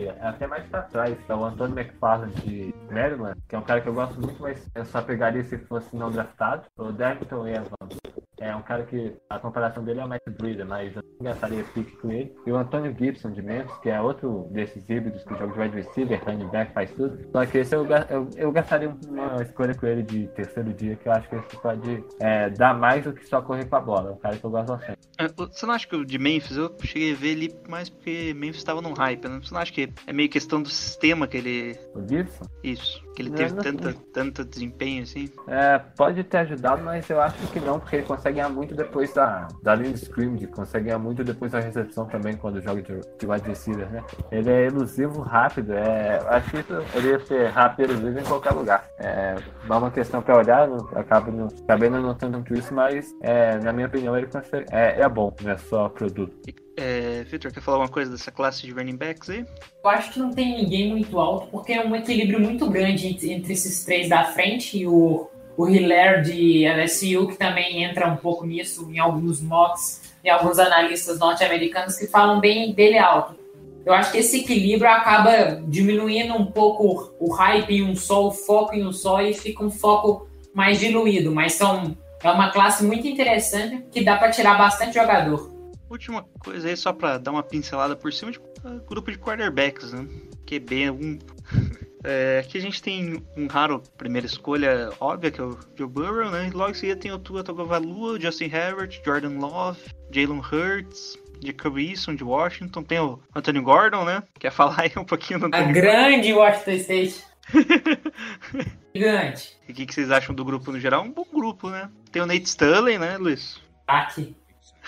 É 0.00 0.28
até 0.28 0.46
mais 0.46 0.64
pra 0.66 0.82
trás, 0.82 1.18
tá 1.26 1.34
o 1.34 1.44
Antônio 1.44 1.76
McFarland 1.76 2.32
de 2.42 2.72
Maryland, 2.88 3.36
que 3.48 3.56
é 3.56 3.58
um 3.58 3.62
cara 3.62 3.80
que 3.80 3.88
eu 3.88 3.94
gosto 3.94 4.20
muito, 4.20 4.40
mas 4.40 4.64
eu 4.72 4.84
só 4.84 5.02
pegaria 5.02 5.42
se 5.42 5.58
fosse 5.58 5.96
não 5.96 6.12
draftado. 6.12 6.62
O 6.76 6.92
Darrington 6.92 7.48
Evans 7.48 7.98
é 8.40 8.54
um 8.54 8.62
cara 8.62 8.84
que 8.84 9.14
a 9.28 9.38
comparação 9.38 9.84
dele 9.84 10.00
é 10.00 10.04
o 10.04 10.08
Matt 10.08 10.22
Breeder, 10.28 10.66
mas 10.66 10.94
eu 10.94 11.02
não 11.20 11.24
gastaria 11.24 11.64
pique 11.74 11.96
com 11.96 12.10
ele. 12.10 12.34
E 12.46 12.52
o 12.52 12.56
Antônio 12.56 12.94
Gibson 12.96 13.30
de 13.30 13.42
Memphis, 13.42 13.76
que 13.78 13.90
é 13.90 14.00
outro 14.00 14.48
desses 14.50 14.88
híbridos 14.88 15.22
que 15.24 15.34
joga 15.34 15.52
de 15.52 15.60
wide 15.60 15.76
receiver, 15.76 16.22
running 16.24 16.48
back, 16.48 16.72
faz 16.72 16.90
tudo. 16.92 17.18
Só 17.32 17.44
que 17.46 17.58
esse 17.58 17.74
eu, 17.74 17.86
eu, 17.86 18.28
eu 18.36 18.52
gastaria 18.52 18.94
uma 19.08 19.42
escolha 19.42 19.74
com 19.74 19.86
ele 19.86 20.02
de 20.02 20.26
terceiro 20.28 20.72
dia, 20.72 20.96
que 20.96 21.08
eu 21.08 21.12
acho 21.12 21.28
que 21.28 21.36
esse 21.36 21.56
pode 21.56 22.04
é, 22.20 22.50
dar 22.50 22.74
mais 22.74 23.04
do 23.04 23.12
que 23.12 23.26
só 23.26 23.42
correr 23.42 23.64
com 23.66 23.76
a 23.76 23.80
bola. 23.80 24.10
É 24.10 24.12
um 24.12 24.18
cara 24.18 24.36
que 24.36 24.44
eu 24.44 24.50
gosto 24.50 24.68
bastante. 24.68 24.98
É, 25.18 25.28
Você 25.28 25.66
não 25.66 25.74
acha 25.74 25.86
que 25.86 25.96
o 25.96 26.04
de 26.04 26.18
Memphis, 26.18 26.56
eu 26.56 26.74
cheguei 26.82 27.12
a 27.12 27.16
ver 27.16 27.28
ele 27.28 27.54
mais 27.68 27.88
porque 27.88 28.32
Memphis 28.34 28.58
estava 28.58 28.80
num 28.80 28.92
hype, 28.92 29.26
né? 29.28 29.40
Você 29.42 29.52
não 29.52 29.60
acha 29.60 29.72
que 29.72 29.92
é 30.06 30.12
meio 30.12 30.28
questão 30.28 30.62
do 30.62 30.68
sistema 30.68 31.26
que 31.26 31.36
ele. 31.36 31.76
O 31.94 32.06
Gibson? 32.06 32.44
Isso. 32.62 33.07
Que 33.18 33.22
ele 33.22 33.30
teve 33.30 33.52
não- 33.52 33.62
tanta, 33.64 33.94
tanto 34.12 34.44
desempenho 34.44 35.02
assim? 35.02 35.28
É, 35.48 35.76
pode 35.96 36.22
ter 36.22 36.36
ajudado, 36.38 36.84
mas 36.84 37.10
eu 37.10 37.20
acho 37.20 37.36
que 37.48 37.58
não, 37.58 37.80
porque 37.80 37.96
ele 37.96 38.06
consegue 38.06 38.36
ganhar 38.36 38.48
muito 38.48 38.76
depois 38.76 39.12
da, 39.12 39.48
da 39.60 39.74
linha 39.74 39.92
de 39.92 39.98
scrimmage, 39.98 40.46
consegue 40.46 40.84
ganhar 40.84 41.00
muito 41.00 41.24
depois 41.24 41.50
da 41.50 41.58
recepção 41.58 42.06
também, 42.06 42.36
quando 42.36 42.60
joga 42.60 42.80
de, 42.80 43.00
de 43.18 43.26
wide 43.26 43.48
receiver, 43.48 43.90
né? 43.90 44.04
Ele 44.30 44.48
é 44.48 44.66
elusivo, 44.66 45.20
rápido, 45.20 45.72
é, 45.72 46.22
acho 46.28 46.48
que 46.48 46.58
isso, 46.58 46.72
ele 46.94 47.08
ia 47.08 47.18
ser 47.18 47.48
rápido 47.48 47.90
elusivo 47.90 48.20
em 48.20 48.24
qualquer 48.24 48.52
lugar. 48.52 48.84
É, 49.00 49.34
é 49.68 49.74
uma 49.74 49.90
questão 49.90 50.22
pra 50.22 50.36
olhar, 50.36 50.68
não, 50.68 50.88
acabo 50.94 51.32
não, 51.32 51.48
acabei 51.64 51.90
não 51.90 52.00
notando 52.00 52.38
muito 52.38 52.54
isso, 52.54 52.72
mas 52.72 53.12
é, 53.20 53.58
na 53.58 53.72
minha 53.72 53.88
opinião 53.88 54.16
ele 54.16 54.28
consegue, 54.28 54.66
é, 54.70 55.00
é 55.00 55.08
bom, 55.08 55.34
não 55.42 55.50
é 55.50 55.56
só 55.56 55.88
produto. 55.88 56.36
É, 56.80 57.24
Victor, 57.24 57.50
quer 57.50 57.60
falar 57.60 57.78
alguma 57.78 57.92
coisa 57.92 58.12
dessa 58.12 58.30
classe 58.30 58.64
de 58.64 58.72
running 58.72 58.96
backs 58.96 59.28
aí? 59.28 59.44
Eu 59.82 59.90
acho 59.90 60.12
que 60.12 60.20
não 60.20 60.30
tem 60.30 60.62
ninguém 60.62 60.88
muito 60.88 61.18
alto, 61.18 61.48
porque 61.48 61.72
é 61.72 61.84
um 61.84 61.96
equilíbrio 61.96 62.38
muito 62.38 62.70
grande 62.70 63.08
entre, 63.08 63.52
esses 63.52 63.84
três 63.84 64.08
da 64.08 64.26
frente 64.26 64.78
e 64.78 64.86
o, 64.86 65.28
o 65.56 65.68
Hilaire 65.68 66.22
de 66.22 66.64
LSU, 66.68 67.26
que 67.26 67.36
também 67.36 67.82
entra 67.82 68.06
um 68.06 68.16
pouco 68.16 68.46
nisso 68.46 68.88
em 68.92 69.00
alguns 69.00 69.40
mocks 69.40 70.14
e 70.22 70.30
alguns 70.30 70.60
analistas 70.60 71.18
norte-americanos 71.18 71.96
que 71.96 72.06
falam 72.06 72.38
bem 72.38 72.72
dele 72.72 72.96
alto. 72.96 73.36
Eu 73.84 73.92
acho 73.92 74.12
que 74.12 74.18
esse 74.18 74.40
equilíbrio 74.40 74.88
acaba 74.88 75.60
diminuindo 75.66 76.34
um 76.34 76.46
pouco 76.46 77.12
o 77.18 77.32
hype 77.32 77.74
em 77.74 77.82
um 77.82 77.96
só, 77.96 78.28
o 78.28 78.30
foco 78.30 78.76
em 78.76 78.86
um 78.86 78.92
só, 78.92 79.20
e 79.20 79.34
fica 79.34 79.64
um 79.64 79.70
foco 79.70 80.28
mais 80.54 80.78
diluído. 80.78 81.34
Mas 81.34 81.54
são, 81.54 81.96
é 82.22 82.30
uma 82.30 82.52
classe 82.52 82.84
muito 82.84 83.08
interessante 83.08 83.84
que 83.90 84.04
dá 84.04 84.16
para 84.16 84.30
tirar 84.30 84.56
bastante 84.56 84.94
jogador. 84.94 85.57
Última 85.90 86.22
coisa 86.40 86.68
aí, 86.68 86.76
só 86.76 86.92
pra 86.92 87.18
dar 87.18 87.30
uma 87.30 87.42
pincelada 87.42 87.96
por 87.96 88.12
cima, 88.12 88.32
tipo, 88.32 88.46
uh, 88.64 88.84
grupo 88.86 89.10
de 89.10 89.18
quarterbacks, 89.18 89.92
né? 89.92 90.06
QB, 90.46 90.90
um. 90.90 91.18
É, 92.04 92.38
aqui 92.44 92.56
a 92.56 92.60
gente 92.60 92.80
tem 92.80 93.24
um 93.36 93.48
raro 93.48 93.82
primeira 93.96 94.24
escolha 94.24 94.90
óbvia, 95.00 95.32
que 95.32 95.40
é 95.40 95.44
o 95.44 95.58
Joe 95.76 95.88
Burrow, 95.88 96.30
né? 96.30 96.46
E 96.46 96.50
logo 96.50 96.70
em 96.70 96.74
seguida 96.74 97.00
tem 97.00 97.10
o 97.10 97.18
Tua 97.18 97.42
Tagovailoa, 97.42 98.12
o 98.12 98.20
Justin 98.20 98.44
Herbert, 98.44 99.00
Jordan 99.04 99.36
Love, 99.40 99.80
Jalen 100.12 100.40
Hurts, 100.40 101.18
Jacob 101.44 101.76
Eason 101.76 102.14
de 102.14 102.22
Washington, 102.22 102.84
tem 102.84 103.00
o 103.00 103.20
Anthony 103.34 103.60
Gordon, 103.60 104.04
né? 104.04 104.22
Quer 104.38 104.52
falar 104.52 104.82
aí 104.82 104.92
um 104.96 105.04
pouquinho 105.04 105.40
do 105.40 105.46
A 105.46 105.62
grande 105.62 106.32
Washington 106.32 106.70
State. 106.72 107.24
Gigante. 108.94 109.56
E 109.68 109.72
o 109.72 109.74
que, 109.74 109.86
que 109.86 109.94
vocês 109.94 110.10
acham 110.10 110.34
do 110.34 110.44
grupo 110.44 110.70
no 110.70 110.78
geral? 110.78 111.02
Um 111.02 111.12
bom 111.12 111.26
grupo, 111.32 111.68
né? 111.68 111.90
Tem 112.12 112.22
o 112.22 112.26
Nate 112.26 112.44
Stanley, 112.44 112.98
né, 112.98 113.16
Luiz? 113.18 113.60
Aqui. 113.86 114.36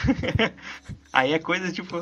Aí 1.13 1.33
é 1.33 1.39
coisa 1.39 1.73
tipo. 1.73 1.97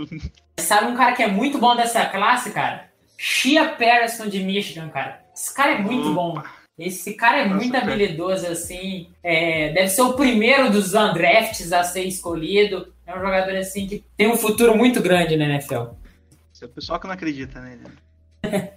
Sabe 0.58 0.86
um 0.86 0.96
cara 0.96 1.12
que 1.12 1.22
é 1.22 1.28
muito 1.28 1.58
bom 1.58 1.76
dessa 1.76 2.06
classe, 2.06 2.50
cara? 2.50 2.90
Shia 3.18 3.70
Patterson 3.70 4.28
de 4.28 4.42
Michigan, 4.42 4.88
cara. 4.88 5.24
Esse 5.34 5.54
cara 5.54 5.72
é 5.72 5.78
muito 5.78 6.12
bom. 6.12 6.42
Esse 6.78 7.14
cara 7.14 7.38
é 7.38 7.44
Nossa, 7.44 7.56
muito 7.56 7.72
cara. 7.72 7.84
habilidoso, 7.84 8.46
assim. 8.46 9.08
É, 9.22 9.72
deve 9.72 9.88
ser 9.88 10.02
o 10.02 10.12
primeiro 10.12 10.70
dos 10.70 10.94
undrafts 10.94 11.72
a 11.72 11.82
ser 11.82 12.04
escolhido. 12.04 12.92
É 13.06 13.16
um 13.16 13.20
jogador, 13.20 13.56
assim, 13.56 13.86
que 13.86 14.04
tem 14.16 14.28
um 14.28 14.36
futuro 14.36 14.76
muito 14.76 15.00
grande 15.00 15.36
na 15.36 15.46
NFL. 15.46 15.92
Esse 16.52 16.64
é 16.64 16.66
o 16.66 16.70
pessoal 16.70 17.00
que 17.00 17.06
não 17.06 17.14
acredita 17.14 17.60
nele. 17.60 17.84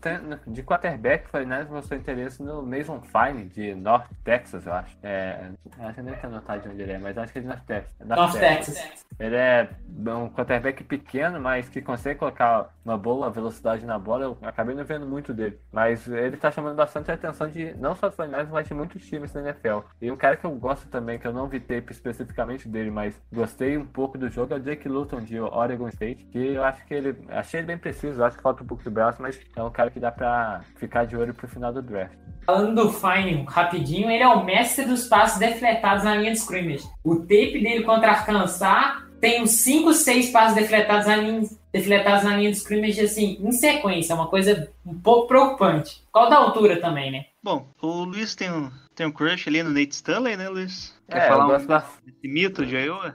Tenho- 0.00 0.40
de 0.46 0.62
quarterback, 0.62 1.26
o 1.26 1.28
Fernandes 1.30 1.70
mostrou 1.70 1.98
interesse 1.98 2.42
no 2.42 2.62
Mason 2.62 3.00
Fine, 3.00 3.44
de 3.44 3.74
North 3.74 4.06
Texas, 4.24 4.66
eu 4.66 4.72
acho. 4.72 4.96
É, 5.02 5.50
acho 5.80 5.94
que 5.94 6.00
eu 6.00 6.04
nem 6.04 6.14
tenho 6.14 6.32
anotado 6.32 6.62
de 6.62 6.68
onde 6.68 6.82
ele 6.82 6.92
é, 6.92 6.98
mas 6.98 7.16
acho 7.18 7.32
que 7.32 7.38
é 7.38 7.42
de 7.42 7.48
North 7.48 7.64
Texas. 7.66 7.94
North 8.04 8.32
Texas. 8.40 9.06
Ele 9.18 9.36
é 9.36 9.68
um 10.14 10.28
quarterback 10.30 10.84
pequeno, 10.84 11.40
mas 11.40 11.68
que 11.68 11.82
consegue 11.82 12.18
colocar 12.18 12.72
uma 12.84 12.96
boa 12.96 13.28
velocidade 13.30 13.84
na 13.84 13.98
bola. 13.98 14.24
Eu 14.24 14.38
acabei 14.42 14.74
não 14.74 14.84
vendo 14.84 15.06
muito 15.06 15.34
dele. 15.34 15.58
Mas 15.72 16.06
ele 16.06 16.36
tá 16.36 16.50
chamando 16.50 16.76
bastante 16.76 17.10
a 17.10 17.14
atenção 17.14 17.48
de 17.48 17.74
não 17.74 17.94
só 17.96 18.08
do 18.08 18.14
Fernandes, 18.14 18.50
mas 18.50 18.66
de 18.68 18.74
muitos 18.74 19.04
times 19.06 19.32
da 19.32 19.40
NFL. 19.40 19.80
E 20.00 20.10
um 20.10 20.16
cara 20.16 20.36
que 20.36 20.44
eu 20.44 20.52
gosto 20.52 20.86
também, 20.88 21.18
que 21.18 21.26
eu 21.26 21.32
não 21.32 21.48
vi 21.48 21.58
tape 21.60 21.92
especificamente 21.92 22.68
dele, 22.68 22.90
mas 22.90 23.20
gostei 23.32 23.76
um 23.76 23.84
pouco 23.84 24.16
do 24.16 24.28
jogo, 24.28 24.54
é 24.54 24.56
o 24.56 24.60
Jake 24.60 24.88
Luton, 24.88 25.20
de 25.22 25.40
Oregon 25.40 25.88
State. 25.88 26.24
Que 26.26 26.54
eu 26.54 26.62
acho 26.64 26.84
que 26.86 26.94
ele. 26.94 27.16
Achei 27.28 27.60
ele 27.60 27.66
bem 27.66 27.78
preciso, 27.78 28.22
acho 28.22 28.36
que 28.36 28.42
falta 28.42 28.62
um 28.62 28.66
pouco 28.66 28.82
de 28.84 28.90
braço, 28.90 29.17
mas 29.18 29.38
é 29.54 29.62
um 29.62 29.70
cara 29.70 29.90
que 29.90 30.00
dá 30.00 30.10
pra 30.10 30.62
ficar 30.76 31.04
de 31.04 31.16
olho 31.16 31.34
pro 31.34 31.48
final 31.48 31.72
do 31.72 31.82
draft. 31.82 32.16
Falando 32.46 32.82
do 32.82 32.92
Fine 32.92 33.44
rapidinho, 33.46 34.10
ele 34.10 34.22
é 34.22 34.28
o 34.28 34.44
mestre 34.44 34.84
dos 34.86 35.06
passos 35.06 35.38
defletados 35.38 36.04
na 36.04 36.14
linha 36.14 36.32
de 36.32 36.38
scrimmage. 36.38 36.88
O 37.04 37.16
tape 37.16 37.60
dele 37.60 37.82
contra 37.84 38.12
Arkansas 38.12 39.06
tem 39.20 39.42
uns 39.42 39.50
5, 39.50 39.92
6 39.92 40.30
passos 40.30 40.54
defletados 40.54 41.06
na 41.06 41.16
linha, 41.16 41.42
defletados 41.72 42.24
na 42.24 42.36
linha 42.36 42.50
de 42.50 42.56
scrimmage, 42.56 43.00
assim, 43.00 43.38
em 43.40 43.52
sequência. 43.52 44.12
É 44.12 44.16
uma 44.16 44.28
coisa 44.28 44.70
um 44.86 44.98
pouco 44.98 45.28
preocupante. 45.28 46.02
Qual 46.10 46.30
da 46.30 46.36
altura 46.36 46.80
também, 46.80 47.10
né? 47.10 47.26
Bom, 47.42 47.68
o 47.82 48.04
Luiz 48.04 48.34
tem 48.34 48.50
um, 48.50 48.70
tem 48.94 49.06
um 49.06 49.12
crush 49.12 49.48
ali 49.48 49.62
no 49.62 49.70
Nate 49.70 49.94
Stanley, 49.94 50.36
né, 50.36 50.48
Luiz? 50.48 50.97
Quer 51.10 51.18
É, 51.18 51.28
falar 51.28 51.44
um 51.46 51.48
gosto 51.48 51.66
bastante. 51.68 52.04
desse 52.04 52.28
mito 52.28 52.66
de 52.66 52.76
Iowa? 52.76 53.14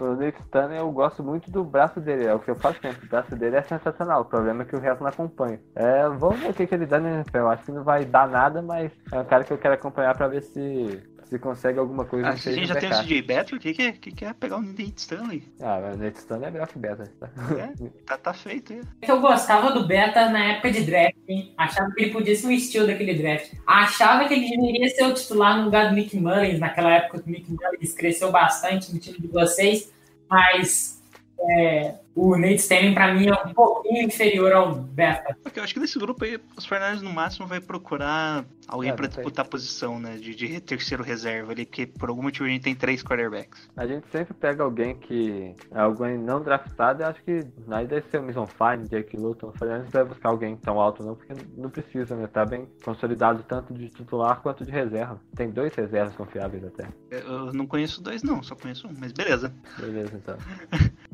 O 0.00 0.14
Nick 0.14 0.40
Stanley, 0.42 0.78
eu 0.78 0.90
gosto 0.92 1.22
muito 1.24 1.50
do 1.50 1.64
braço 1.64 2.00
dele, 2.00 2.26
é 2.26 2.34
o 2.34 2.38
que 2.38 2.50
eu 2.50 2.56
falo 2.56 2.74
sempre, 2.82 3.06
o 3.06 3.08
braço 3.08 3.34
dele 3.34 3.56
é 3.56 3.62
sensacional, 3.62 4.22
o 4.22 4.24
problema 4.26 4.62
é 4.62 4.66
que 4.66 4.76
o 4.76 4.80
resto 4.80 5.00
não 5.00 5.08
acompanha. 5.08 5.58
É, 5.74 6.06
vamos 6.08 6.38
ver 6.40 6.50
o 6.50 6.54
que, 6.54 6.66
que 6.66 6.74
ele 6.74 6.86
dá 6.86 6.98
no 7.00 7.08
NFL, 7.08 7.38
eu 7.38 7.48
acho 7.50 7.64
que 7.64 7.72
não 7.72 7.82
vai 7.82 8.04
dar 8.04 8.28
nada, 8.28 8.60
mas 8.60 8.92
é 9.10 9.18
um 9.18 9.24
cara 9.24 9.42
que 9.44 9.52
eu 9.52 9.58
quero 9.58 9.74
acompanhar 9.74 10.14
pra 10.16 10.28
ver 10.28 10.42
se, 10.42 11.02
se 11.28 11.38
consegue 11.38 11.78
alguma 11.78 12.06
coisa 12.06 12.28
Ah, 12.28 12.30
a 12.30 12.36
gente 12.36 12.66
já 12.66 12.74
tem 12.74 12.90
o. 12.90 12.94
CJ 12.94 13.22
Better, 13.22 13.54
o 13.54 13.60
que, 13.60 13.74
que, 13.74 13.82
é, 13.82 13.92
que, 13.92 14.12
que 14.12 14.24
é 14.24 14.32
pegar 14.32 14.56
o 14.56 14.62
Nate 14.62 14.94
Stanley? 14.96 15.42
Ah, 15.60 15.78
mas 15.82 15.94
o 15.94 15.98
Nick 15.98 16.18
Stanley 16.18 16.48
é 16.48 16.50
melhor 16.50 16.68
que 16.68 16.78
Beta. 16.78 17.12
Tá? 17.20 17.30
É, 17.58 17.88
tá, 18.06 18.16
tá 18.16 18.32
feito, 18.32 18.72
é. 18.72 18.80
que 19.02 19.12
eu 19.12 19.20
gostava 19.20 19.72
do 19.72 19.86
Beta 19.86 20.30
na 20.30 20.42
época 20.52 20.70
de 20.70 20.84
draft, 20.84 21.16
hein? 21.28 21.52
Achava 21.58 21.90
que 21.92 22.02
ele 22.02 22.12
podia 22.12 22.34
ser 22.34 22.46
um 22.46 22.50
estilo 22.50 22.86
daquele 22.86 23.14
draft. 23.14 23.52
Achava 23.66 24.26
que 24.26 24.34
ele 24.34 24.48
deveria 24.48 24.88
ser 24.88 25.04
o 25.04 25.14
titular 25.14 25.58
no 25.58 25.64
lugar 25.64 25.90
do 25.90 25.94
Nick 25.94 26.16
Mullins, 26.16 26.58
naquela 26.58 26.92
época 26.92 27.22
que 27.22 27.28
o 27.28 27.32
Nick 27.32 27.50
Mullins 27.50 27.92
cresceu 27.92 28.30
bastante 28.32 28.92
no 28.92 28.98
time 28.98 29.18
de 29.18 29.28
vocês, 29.28 29.92
mas 30.30 31.02
é, 31.38 31.94
o 32.18 32.36
Nate 32.36 32.56
Stanley, 32.56 32.94
pra 32.94 33.14
mim, 33.14 33.28
é 33.28 33.32
um 33.32 33.54
pouquinho 33.54 34.02
inferior 34.04 34.52
ao 34.52 34.74
Beta. 34.74 35.36
Porque 35.42 35.60
eu 35.60 35.62
acho 35.62 35.72
que 35.72 35.80
nesse 35.80 35.98
grupo 35.98 36.24
aí, 36.24 36.38
os 36.56 36.66
Fernandes 36.66 37.00
no 37.00 37.12
máximo 37.12 37.46
vai 37.46 37.60
procurar 37.60 38.44
alguém 38.66 38.90
É, 38.90 38.94
pra 38.94 39.06
disputar 39.06 39.44
a 39.44 39.48
posição, 39.48 40.00
né? 40.00 40.16
De, 40.16 40.34
de 40.34 40.60
terceiro 40.60 41.02
reserva 41.02 41.52
ali, 41.52 41.64
porque 41.64 41.86
por 41.86 42.08
algum 42.08 42.22
motivo 42.22 42.46
a 42.46 42.48
gente 42.48 42.62
tem 42.62 42.74
três 42.74 43.02
quarterbacks. 43.02 43.68
A 43.76 43.86
gente 43.86 44.06
sempre 44.10 44.34
pega 44.34 44.64
alguém 44.64 44.96
que 44.96 45.54
é 45.70 45.78
alguém 45.78 46.18
não 46.18 46.42
draftado, 46.42 47.02
e 47.02 47.04
acho 47.04 47.22
que 47.22 47.44
aí 47.70 47.86
deve 47.86 48.08
ser 48.10 48.18
o 48.18 48.22
Mason 48.24 48.46
Fine, 48.46 48.88
Jake 48.88 49.16
Luton, 49.16 49.52
falei, 49.52 49.78
não 49.78 49.86
vai 49.86 50.04
buscar 50.04 50.30
alguém 50.30 50.56
tão 50.56 50.80
alto 50.80 51.04
não, 51.04 51.14
porque 51.14 51.32
não 51.56 51.70
precisa, 51.70 52.16
né? 52.16 52.26
Tá 52.26 52.44
bem 52.44 52.68
consolidado 52.84 53.44
tanto 53.44 53.72
de 53.72 53.88
titular 53.88 54.40
quanto 54.42 54.64
de 54.64 54.70
reserva. 54.70 55.20
Tem 55.36 55.50
dois 55.50 55.74
reservas 55.74 56.14
confiáveis 56.16 56.64
até. 56.64 56.88
Eu 57.10 57.52
não 57.52 57.66
conheço 57.66 58.02
dois, 58.02 58.22
não, 58.22 58.42
só 58.42 58.54
conheço 58.56 58.88
um, 58.88 58.94
mas 58.98 59.12
beleza. 59.12 59.54
Beleza, 59.78 60.16
então. 60.16 60.36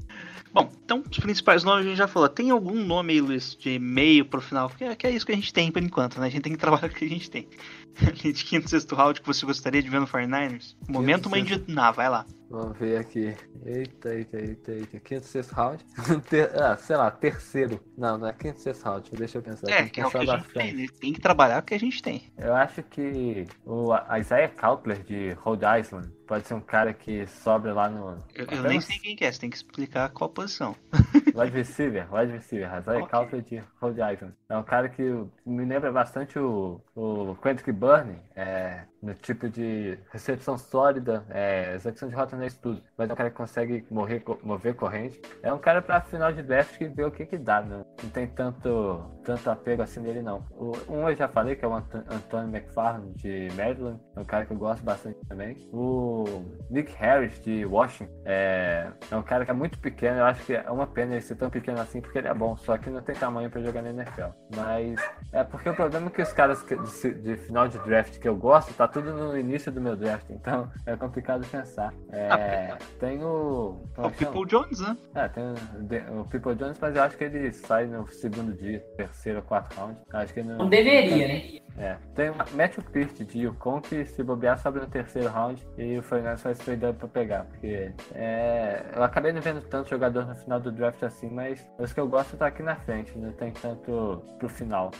Bom, 0.55 0.71
então 0.85 1.03
os 1.11 1.19
principais 1.19 1.65
nomes 1.65 1.85
a 1.85 1.89
gente 1.89 1.99
já 1.99 2.07
falou. 2.07 2.29
Tem 2.29 2.51
algum 2.51 2.77
nome 2.77 3.13
aí, 3.13 3.21
Luiz, 3.21 3.57
de 3.57 3.77
meio 3.77 4.25
pro 4.25 4.41
final? 4.41 4.69
Porque 4.69 4.85
é, 4.85 4.95
que 4.95 5.05
é 5.05 5.11
isso 5.11 5.27
que 5.27 5.33
a 5.33 5.35
gente 5.35 5.53
tem 5.53 5.69
por 5.69 5.83
enquanto, 5.83 6.21
né? 6.21 6.29
A 6.29 6.31
gente 6.31 6.43
tem 6.43 6.53
que 6.53 6.59
trabalhar 6.59 6.89
com 6.89 6.95
o 6.95 6.99
que 6.99 7.05
a 7.07 7.09
gente 7.09 7.29
tem. 7.29 7.49
De 8.23 8.33
quinto, 8.45 8.69
sexto 8.69 8.95
round 8.95 9.21
que 9.21 9.27
você 9.27 9.45
gostaria 9.47 9.83
de 9.83 9.89
ver 9.89 10.01
no 10.01 10.07
49ers? 10.07 10.77
Momento 10.89 11.31
mãe 11.31 11.45
de... 11.45 11.63
Não, 11.69 11.93
vai 11.93 12.09
lá. 12.09 12.27
Vamos 12.51 12.79
ver 12.79 12.99
aqui. 12.99 13.35
Eita, 13.65 14.15
eita, 14.15 14.37
eita, 14.39 14.73
eita. 14.73 15.01
Quinto, 15.01 15.27
sexto 15.27 15.53
round? 15.53 15.85
Ter- 16.29 16.51
ah, 16.61 16.77
sei 16.77 16.97
lá, 16.97 17.11
terceiro. 17.11 17.81
Não, 17.97 18.17
não 18.19 18.29
é 18.29 18.33
quinto, 18.33 18.61
sexto 18.61 18.85
round. 18.85 19.11
Deixa 19.13 19.39
eu 19.39 19.43
pensar. 19.43 19.69
É, 19.71 19.83
Tem 19.83 19.89
que 19.89 20.01
é 20.01 20.07
o 20.07 20.11
que 20.11 20.19
a 20.19 20.25
gente 20.25 20.49
tem, 20.51 20.73
né? 20.73 20.87
Tem 21.01 21.13
que 21.13 21.21
trabalhar 21.21 21.61
o 21.61 21.63
que 21.65 21.75
a 21.75 21.79
gente 21.79 22.01
tem. 22.03 22.33
Eu 22.39 22.55
acho 22.55 22.83
que 22.85 23.47
o 23.65 23.89
Isaiah 24.17 24.49
Cutler 24.49 25.03
de 25.03 25.33
Rhode 25.33 25.65
Island 25.81 26.09
pode 26.27 26.47
ser 26.47 26.55
um 26.55 26.61
cara 26.61 26.93
que 26.93 27.27
sobra 27.27 27.73
lá 27.73 27.89
no. 27.89 28.19
Eu, 28.35 28.47
eu 28.47 28.63
nem 28.63 28.81
sei 28.81 28.99
quem 28.99 29.17
que 29.17 29.25
é, 29.25 29.33
você 29.33 29.41
tem 29.41 29.51
que 29.51 29.57
explicar 29.57 30.09
qual 30.11 30.31
posição. 30.31 30.77
Wide 31.35 31.57
receiver, 31.57 32.07
wide 32.15 32.33
receiver, 32.33 32.69
Isaiah 32.79 33.03
Ok. 33.03 33.19
Cutler 33.19 33.43
de 33.43 33.63
Rhode 33.81 34.01
Island. 34.01 34.35
É 34.49 34.57
um 34.57 34.63
cara 34.63 34.89
que 34.89 35.03
me 35.45 35.65
lembra 35.65 35.91
bastante 35.91 36.39
o, 36.39 36.81
o 36.95 37.35
Quentin 37.43 37.65
Burney, 37.85 38.16
é, 38.35 38.85
no 39.03 39.12
tipo 39.14 39.47
de 39.49 39.99
recepção 40.11 40.57
sólida, 40.57 41.22
é, 41.28 41.74
execução 41.74 42.09
de 42.09 42.14
rota 42.14 42.35
não 42.35 42.45
é 42.45 42.47
isso 42.47 42.59
tudo, 42.62 42.82
mas 42.97 43.11
é 43.11 43.12
um 43.12 43.16
cara 43.16 43.30
que 43.30 43.37
consegue 43.37 43.87
morrer, 43.91 44.22
mover 44.43 44.74
corrente. 44.74 45.20
É 45.43 45.53
um 45.53 45.59
cara 45.59 45.82
pra 45.82 46.01
final 46.01 46.32
de 46.32 46.43
draft 46.43 46.78
que 46.78 46.89
vê 46.89 47.05
o 47.05 47.11
que 47.11 47.26
que 47.26 47.37
dá, 47.37 47.61
né? 47.61 47.85
Não 48.03 48.09
tem 48.11 48.26
tanto, 48.26 49.05
tanto 49.22 49.51
apego 49.51 49.82
assim 49.82 50.01
nele 50.01 50.22
não. 50.22 50.47
O, 50.53 50.72
um 50.89 51.09
eu 51.11 51.14
já 51.14 51.28
falei, 51.28 51.57
que 51.57 51.64
é 51.64 51.68
o 51.68 51.74
Ant- 51.74 51.95
Anthony 51.95 52.57
McFarland 52.57 53.12
de 53.16 53.49
Maryland, 53.55 54.01
é 54.16 54.20
um 54.20 54.24
cara 54.24 54.47
que 54.47 54.53
eu 54.53 54.57
gosto 54.57 54.82
bastante 54.82 55.18
também. 55.28 55.68
O 55.70 56.24
Nick 56.70 56.91
Harris 56.95 57.39
de 57.43 57.66
Washington, 57.66 58.11
é, 58.24 58.91
é 59.11 59.16
um 59.16 59.22
cara 59.22 59.45
que 59.45 59.51
é 59.51 59.55
muito 59.55 59.78
pequeno, 59.78 60.20
eu 60.20 60.24
acho 60.24 60.43
que 60.47 60.55
é 60.55 60.70
uma 60.70 60.87
pena 60.87 61.12
ele 61.12 61.20
ser 61.20 61.37
tão 61.37 61.51
pequeno 61.51 61.80
assim, 61.80 62.01
porque 62.01 62.16
ele 62.18 62.28
é 62.28 62.35
bom, 62.35 62.57
só 62.57 62.78
que 62.78 62.89
não 62.89 63.03
tem 63.03 63.14
tamanho 63.14 63.51
pra 63.51 63.61
jogar 63.61 63.82
na 63.82 63.91
NFL. 63.91 64.30
Mas 64.57 64.99
é 65.32 65.45
porque 65.45 65.68
o 65.68 65.74
problema 65.74 66.07
é 66.07 66.11
que 66.11 66.22
os 66.22 66.32
caras 66.32 66.64
de, 66.64 67.14
de 67.14 67.37
final 67.37 67.68
de 67.68 67.74
draft 67.79 68.18
que 68.18 68.29
eu 68.29 68.37
gosto, 68.37 68.72
tá 68.75 68.87
tudo 68.89 69.12
no 69.12 69.37
início 69.39 69.70
do 69.72 69.81
meu 69.81 69.97
draft, 69.97 70.29
então 70.31 70.70
é 70.87 70.97
complicado 70.97 71.47
pensar. 71.47 71.93
É, 72.11 72.77
tem 72.99 73.22
o. 73.22 73.81
É 73.97 74.01
o 74.03 74.07
é? 74.07 74.11
People 74.11 74.47
Jones, 74.47 74.81
né? 74.81 74.97
É, 75.14 75.29
tem 75.29 75.45
o, 75.45 75.83
de- 75.83 76.11
o 76.11 76.25
People 76.25 76.55
Jones, 76.55 76.79
mas 76.81 76.97
eu 76.97 77.03
acho 77.03 77.16
que 77.16 77.25
ele 77.25 77.53
sai 77.53 77.87
no 77.87 78.07
segundo 78.09 78.53
dia, 78.53 78.81
terceiro 78.97 79.39
ou 79.39 79.45
quarto 79.45 79.75
round. 79.77 79.97
Acho 80.12 80.33
que 80.35 80.43
não. 80.43 80.59
Não 80.59 80.68
deveria, 80.68 81.29
né? 81.29 81.61
É. 81.77 81.97
Tem 82.14 82.31
o 82.31 82.35
Matthew 82.37 82.85
Pirt 82.85 83.22
de 83.22 83.41
Yukon 83.41 83.81
que 83.81 84.05
se 84.05 84.22
bobear 84.22 84.59
sobe 84.59 84.81
no 84.81 84.87
terceiro 84.87 85.29
round 85.29 85.61
e 85.77 85.99
o 85.99 86.03
Fernandes 86.03 86.43
faz 86.43 86.59
up 86.61 86.99
pra 86.99 87.09
pegar. 87.09 87.45
Porque 87.45 87.93
é, 88.14 88.85
eu 88.95 89.03
acabei 89.03 89.33
não 89.33 89.41
vendo 89.41 89.61
tanto 89.62 89.91
jogador 89.91 90.27
no 90.27 90.35
final 90.37 90.61
do 90.61 90.70
draft 90.70 91.03
assim, 91.03 91.29
mas 91.31 91.66
os 91.79 91.93
que 91.93 91.99
eu 91.99 92.09
gosto 92.09 92.37
tá 92.37 92.47
aqui 92.47 92.62
na 92.62 92.77
frente, 92.77 93.16
não 93.18 93.33
tem 93.33 93.53
tanto 93.53 94.22
pro 94.39 94.49
final. 94.49 94.93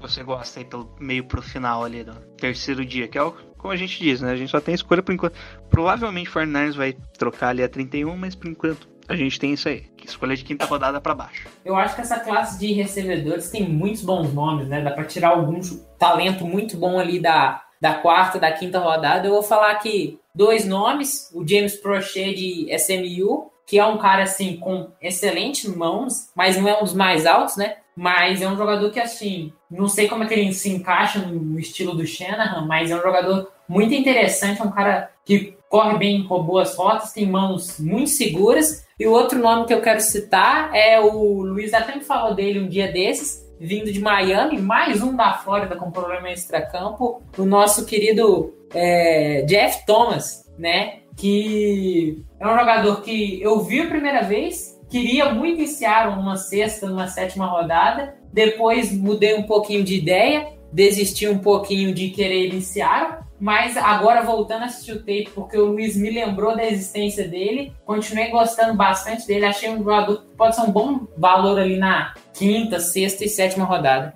Você 0.00 0.22
gosta 0.22 0.60
aí 0.60 0.64
pelo 0.64 0.94
meio 1.00 1.24
pro 1.24 1.40
final 1.40 1.84
ali 1.84 2.02
do 2.02 2.14
terceiro 2.36 2.84
dia, 2.84 3.08
que 3.08 3.16
é 3.16 3.22
o, 3.22 3.32
como 3.56 3.72
a 3.72 3.76
gente 3.76 3.98
diz, 3.98 4.20
né? 4.20 4.32
A 4.32 4.36
gente 4.36 4.50
só 4.50 4.60
tem 4.60 4.74
escolha 4.74 5.02
por 5.02 5.12
enquanto. 5.12 5.38
Provavelmente 5.70 6.28
o 6.28 6.32
49ers 6.32 6.76
vai 6.76 6.92
trocar 7.16 7.48
ali 7.48 7.62
a 7.62 7.68
31, 7.68 8.16
mas 8.16 8.34
por 8.34 8.48
enquanto 8.48 8.95
a 9.08 9.16
gente 9.16 9.38
tem 9.38 9.52
isso 9.52 9.68
aí. 9.68 9.84
Escolha 10.04 10.36
de 10.36 10.44
quinta 10.44 10.64
rodada 10.66 11.00
pra 11.00 11.14
baixo. 11.14 11.48
Eu 11.64 11.76
acho 11.76 11.94
que 11.94 12.00
essa 12.00 12.20
classe 12.20 12.58
de 12.58 12.72
recebedores 12.72 13.50
tem 13.50 13.68
muitos 13.68 14.02
bons 14.02 14.32
nomes, 14.32 14.68
né? 14.68 14.80
Dá 14.80 14.90
pra 14.90 15.04
tirar 15.04 15.30
algum 15.30 15.60
talento 15.98 16.44
muito 16.44 16.76
bom 16.76 16.98
ali 16.98 17.18
da, 17.18 17.62
da 17.80 17.94
quarta, 17.94 18.38
da 18.38 18.52
quinta 18.52 18.78
rodada. 18.78 19.26
Eu 19.26 19.32
vou 19.32 19.42
falar 19.42 19.72
aqui 19.72 20.18
dois 20.34 20.66
nomes: 20.66 21.30
o 21.34 21.46
James 21.46 21.74
Prochet 21.76 22.34
de 22.34 22.74
SMU, 22.76 23.50
que 23.66 23.78
é 23.78 23.86
um 23.86 23.98
cara 23.98 24.22
assim 24.22 24.56
com 24.56 24.90
excelentes 25.02 25.74
mãos, 25.74 26.30
mas 26.34 26.56
não 26.56 26.68
é 26.68 26.78
um 26.78 26.84
dos 26.84 26.94
mais 26.94 27.26
altos, 27.26 27.56
né? 27.56 27.76
Mas 27.96 28.42
é 28.42 28.48
um 28.48 28.56
jogador 28.56 28.90
que, 28.90 29.00
assim, 29.00 29.52
não 29.70 29.88
sei 29.88 30.06
como 30.06 30.22
é 30.22 30.26
que 30.26 30.34
ele 30.34 30.52
se 30.52 30.68
encaixa 30.68 31.18
no 31.18 31.58
estilo 31.58 31.94
do 31.94 32.06
Shanahan, 32.06 32.66
mas 32.66 32.90
é 32.90 32.96
um 32.96 33.02
jogador 33.02 33.50
muito 33.66 33.94
interessante, 33.94 34.60
é 34.60 34.64
um 34.64 34.70
cara 34.70 35.10
que 35.24 35.56
corre 35.68 35.96
bem 35.96 36.22
com 36.24 36.42
boas 36.42 36.76
rotas, 36.76 37.12
tem 37.12 37.26
mãos 37.26 37.80
muito 37.80 38.10
seguras. 38.10 38.85
E 38.98 39.06
o 39.06 39.12
outro 39.12 39.38
nome 39.38 39.66
que 39.66 39.74
eu 39.74 39.82
quero 39.82 40.00
citar 40.00 40.74
é 40.74 40.98
o 40.98 41.42
Luiz 41.42 41.74
até 41.74 41.94
me 41.94 42.02
falou 42.02 42.34
dele 42.34 42.60
um 42.60 42.66
dia 42.66 42.90
desses, 42.90 43.46
vindo 43.60 43.92
de 43.92 44.00
Miami, 44.00 44.58
mais 44.58 45.02
um 45.02 45.14
da 45.14 45.34
Flórida 45.34 45.76
com 45.76 45.90
problema 45.90 46.30
extracampo, 46.30 47.22
o 47.36 47.44
nosso 47.44 47.84
querido 47.84 48.54
é, 48.72 49.42
Jeff 49.42 49.84
Thomas, 49.84 50.50
né? 50.58 51.00
Que 51.14 52.24
é 52.40 52.46
um 52.46 52.58
jogador 52.58 53.02
que 53.02 53.38
eu 53.42 53.60
vi 53.60 53.82
a 53.82 53.86
primeira 53.86 54.22
vez, 54.22 54.80
queria 54.88 55.30
muito 55.30 55.58
iniciar 55.58 56.18
uma 56.18 56.36
sexta, 56.36 56.86
uma 56.86 57.06
sétima 57.06 57.44
rodada, 57.48 58.16
depois 58.32 58.90
mudei 58.90 59.34
um 59.34 59.42
pouquinho 59.42 59.84
de 59.84 59.94
ideia, 59.94 60.48
desisti 60.72 61.28
um 61.28 61.38
pouquinho 61.38 61.92
de 61.92 62.08
querer 62.08 62.46
iniciar, 62.46 63.25
mas 63.40 63.76
agora 63.76 64.22
voltando 64.22 64.62
a 64.62 64.66
assistir 64.66 64.92
o 64.92 64.98
tape, 64.98 65.30
porque 65.34 65.56
o 65.58 65.66
Luiz 65.66 65.96
me 65.96 66.10
lembrou 66.10 66.56
da 66.56 66.64
existência 66.66 67.28
dele, 67.28 67.72
continuei 67.84 68.28
gostando 68.30 68.74
bastante 68.74 69.26
dele, 69.26 69.44
achei 69.46 69.68
um 69.70 69.78
jogador 69.78 70.22
que 70.22 70.34
pode 70.36 70.54
ser 70.56 70.62
um 70.62 70.70
bom 70.72 71.06
valor 71.16 71.58
ali 71.58 71.76
na 71.78 72.14
quinta, 72.34 72.80
sexta 72.80 73.24
e 73.24 73.28
sétima 73.28 73.64
rodada. 73.64 74.14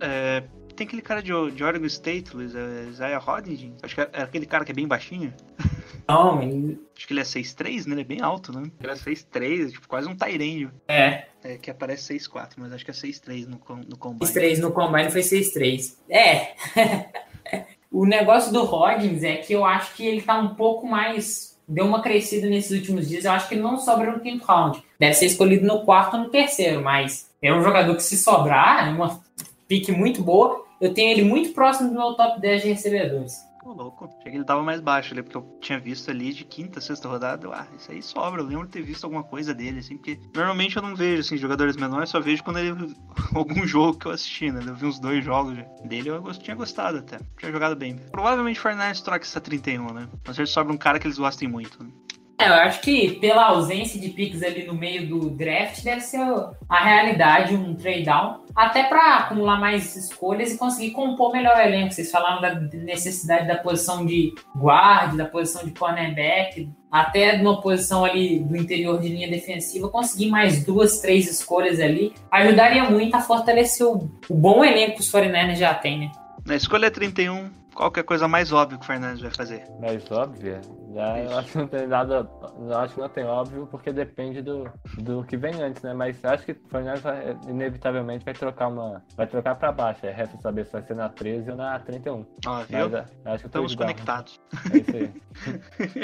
É, 0.00 0.42
tem 0.74 0.86
aquele 0.86 1.02
cara 1.02 1.22
de, 1.22 1.32
de 1.52 1.64
Oregon 1.64 1.86
State, 1.86 2.34
Luiz, 2.36 2.54
é 2.54 2.84
Isaiah 2.88 3.18
Hodgins. 3.18 3.74
Acho 3.82 3.94
que 3.94 4.00
é, 4.02 4.08
é 4.12 4.22
aquele 4.22 4.46
cara 4.46 4.64
que 4.64 4.72
é 4.72 4.74
bem 4.74 4.86
baixinho. 4.86 5.32
Não, 6.08 6.40
ele- 6.40 6.78
Acho 6.96 7.06
que 7.06 7.12
ele 7.12 7.20
é 7.20 7.24
6'3, 7.24 7.86
né? 7.86 7.94
Ele 7.94 8.00
é 8.02 8.04
bem 8.04 8.20
alto, 8.22 8.52
né? 8.52 8.70
Ele 8.80 8.92
é 8.92 8.94
6'3, 8.94 9.72
tipo, 9.72 9.88
quase 9.88 10.08
um 10.08 10.14
Tyrande. 10.14 10.70
é, 10.86 11.24
É, 11.42 11.56
que 11.58 11.68
aparece 11.70 12.14
6'4, 12.16 12.52
mas 12.58 12.72
acho 12.72 12.84
que 12.84 12.90
é 12.90 12.94
6'3 12.94 13.44
no, 13.46 13.60
no 13.88 13.96
combine. 13.98 14.30
6-3 14.32 14.58
no 14.60 14.70
Combine 14.72 15.10
foi 15.10 15.20
6-3. 15.22 15.96
É. 16.08 16.54
o 17.90 18.04
negócio 18.04 18.52
do 18.52 18.64
Rodgers 18.64 19.22
é 19.22 19.36
que 19.36 19.52
eu 19.52 19.64
acho 19.64 19.94
que 19.94 20.06
ele 20.06 20.20
tá 20.20 20.38
um 20.38 20.54
pouco 20.54 20.86
mais. 20.86 21.56
Deu 21.68 21.84
uma 21.84 22.00
crescida 22.00 22.46
nesses 22.48 22.70
últimos 22.70 23.08
dias. 23.08 23.24
Eu 23.24 23.32
acho 23.32 23.48
que 23.48 23.54
ele 23.54 23.62
não 23.62 23.78
sobra 23.78 24.12
no 24.12 24.20
quinto 24.20 24.44
round. 24.44 24.82
Deve 24.98 25.14
ser 25.14 25.26
escolhido 25.26 25.66
no 25.66 25.84
quarto 25.84 26.16
ou 26.16 26.24
no 26.24 26.30
terceiro, 26.30 26.82
mas 26.82 27.28
é 27.42 27.52
um 27.52 27.62
jogador 27.62 27.94
que, 27.96 28.02
se 28.02 28.16
sobrar, 28.16 28.86
é 28.86 28.90
uma 28.90 29.20
pique 29.66 29.90
muito 29.90 30.22
boa. 30.22 30.64
Eu 30.80 30.94
tenho 30.94 31.10
ele 31.10 31.24
muito 31.24 31.52
próximo 31.52 31.88
do 31.88 31.94
meu 31.94 32.14
top 32.14 32.40
10 32.40 32.62
de 32.62 32.68
recebedores. 32.68 33.45
Ô, 33.66 33.72
louco. 33.72 34.04
Achei 34.04 34.30
que 34.30 34.38
ele 34.38 34.44
tava 34.44 34.62
mais 34.62 34.80
baixo 34.80 35.12
ali, 35.12 35.24
porque 35.24 35.36
eu 35.36 35.58
tinha 35.60 35.80
visto 35.80 36.08
ali 36.08 36.32
de 36.32 36.44
quinta, 36.44 36.80
sexta 36.80 37.08
rodada. 37.08 37.48
Ah, 37.52 37.66
isso 37.76 37.90
aí 37.90 38.00
sobra. 38.00 38.40
Eu 38.40 38.46
lembro 38.46 38.66
de 38.66 38.72
ter 38.72 38.82
visto 38.82 39.02
alguma 39.02 39.24
coisa 39.24 39.52
dele, 39.52 39.80
assim, 39.80 39.96
porque 39.96 40.20
normalmente 40.32 40.76
eu 40.76 40.82
não 40.82 40.94
vejo, 40.94 41.22
assim, 41.22 41.36
jogadores 41.36 41.76
menores, 41.76 42.10
só 42.10 42.20
vejo 42.20 42.44
quando 42.44 42.60
ele. 42.60 42.94
algum 43.34 43.66
jogo 43.66 43.98
que 43.98 44.06
eu 44.06 44.12
assisti, 44.12 44.52
né? 44.52 44.60
Eu 44.64 44.76
vi 44.76 44.86
uns 44.86 45.00
dois 45.00 45.24
jogos 45.24 45.58
dele, 45.84 46.10
eu 46.10 46.22
tinha 46.34 46.54
gostado 46.54 46.98
até. 46.98 47.18
Tinha 47.38 47.50
jogado 47.50 47.74
bem. 47.74 47.96
Provavelmente 48.12 48.60
o 48.60 48.62
Fernandes 48.62 49.00
troca 49.00 49.24
essa 49.24 49.40
31, 49.40 49.92
né? 49.92 50.08
Mas 50.24 50.38
ele 50.38 50.46
sobra 50.46 50.72
um 50.72 50.78
cara 50.78 51.00
que 51.00 51.08
eles 51.08 51.18
gostem 51.18 51.48
muito. 51.48 51.82
Né? 51.82 51.90
É, 52.38 52.48
eu 52.48 52.54
acho 52.54 52.82
que 52.82 53.12
pela 53.12 53.46
ausência 53.46 53.98
de 53.98 54.10
picks 54.10 54.42
ali 54.42 54.66
no 54.66 54.74
meio 54.74 55.08
do 55.08 55.30
draft, 55.30 55.82
deve 55.82 56.02
ser 56.02 56.20
a 56.68 56.84
realidade, 56.84 57.54
um 57.54 57.74
trade 57.74 58.04
down, 58.04 58.44
até 58.54 58.84
para 58.84 59.16
acumular 59.16 59.58
mais 59.58 59.96
escolhas 59.96 60.52
e 60.52 60.58
conseguir 60.58 60.90
compor 60.90 61.32
melhor 61.32 61.56
o 61.56 61.60
elenco. 61.60 61.92
Vocês 61.92 62.10
falaram 62.10 62.42
da 62.42 62.54
necessidade 62.54 63.48
da 63.48 63.56
posição 63.56 64.04
de 64.04 64.34
guard, 64.54 65.16
da 65.16 65.24
posição 65.24 65.64
de 65.64 65.70
cornerback, 65.72 66.68
até 66.90 67.38
numa 67.38 67.60
posição 67.60 68.04
ali 68.04 68.38
do 68.40 68.54
interior 68.54 69.00
de 69.00 69.08
linha 69.08 69.28
defensiva, 69.28 69.88
conseguir 69.88 70.28
mais 70.28 70.62
duas, 70.62 71.00
três 71.00 71.30
escolhas 71.30 71.80
ali, 71.80 72.12
ajudaria 72.30 72.84
muito 72.84 73.14
a 73.16 73.20
fortalecer 73.20 73.86
o, 73.86 74.10
o 74.28 74.34
bom 74.34 74.62
elenco 74.62 74.96
que 74.96 75.00
os 75.00 75.10
49ers 75.10 75.56
já 75.56 75.74
tem, 75.74 76.00
né? 76.00 76.12
Na 76.44 76.54
escolha 76.54 76.90
31, 76.90 77.50
qual 77.76 77.90
que 77.90 78.00
é 78.00 78.02
a 78.02 78.04
coisa 78.06 78.26
mais 78.26 78.52
óbvia 78.52 78.78
que 78.78 78.84
o 78.84 78.86
Fernandes 78.86 79.20
vai 79.20 79.30
fazer? 79.30 79.64
Mais 79.80 80.10
óbvia? 80.10 80.60
Já, 80.94 81.18
eu 81.18 81.38
acho 81.38 81.52
que 81.52 81.58
não 81.58 81.68
tem 81.68 81.86
nada. 81.86 82.28
Eu 82.58 82.78
acho 82.78 82.94
que 82.94 83.00
não 83.00 83.08
tem 83.08 83.24
óbvio, 83.24 83.66
porque 83.70 83.92
depende 83.92 84.40
do, 84.40 84.68
do 84.98 85.22
que 85.24 85.36
vem 85.36 85.60
antes, 85.62 85.82
né? 85.82 85.92
Mas 85.92 86.24
acho 86.24 86.44
que 86.46 86.52
o 86.52 86.68
Fernandes 86.70 87.02
vai- 87.02 87.36
inevitavelmente 87.46 88.24
vai 88.24 88.34
trocar 88.34 88.68
uma. 88.68 89.04
Vai 89.16 89.26
trocar 89.26 89.54
pra 89.56 89.70
baixo. 89.72 90.06
É 90.06 90.10
resta 90.10 90.38
saber 90.40 90.64
se 90.66 90.72
vai 90.72 90.82
ser 90.82 90.94
na 90.96 91.08
13 91.10 91.50
ou 91.50 91.56
na 91.56 91.78
31. 91.80 92.24
Ó, 92.46 92.62
viu? 92.62 92.96
é, 92.96 93.04
acho 93.26 93.40
que 93.42 93.46
Estamos 93.46 93.72
igual. 93.72 93.88
conectados. 93.88 94.40
É 94.72 94.78
isso 94.78 94.96
aí. 94.96 95.12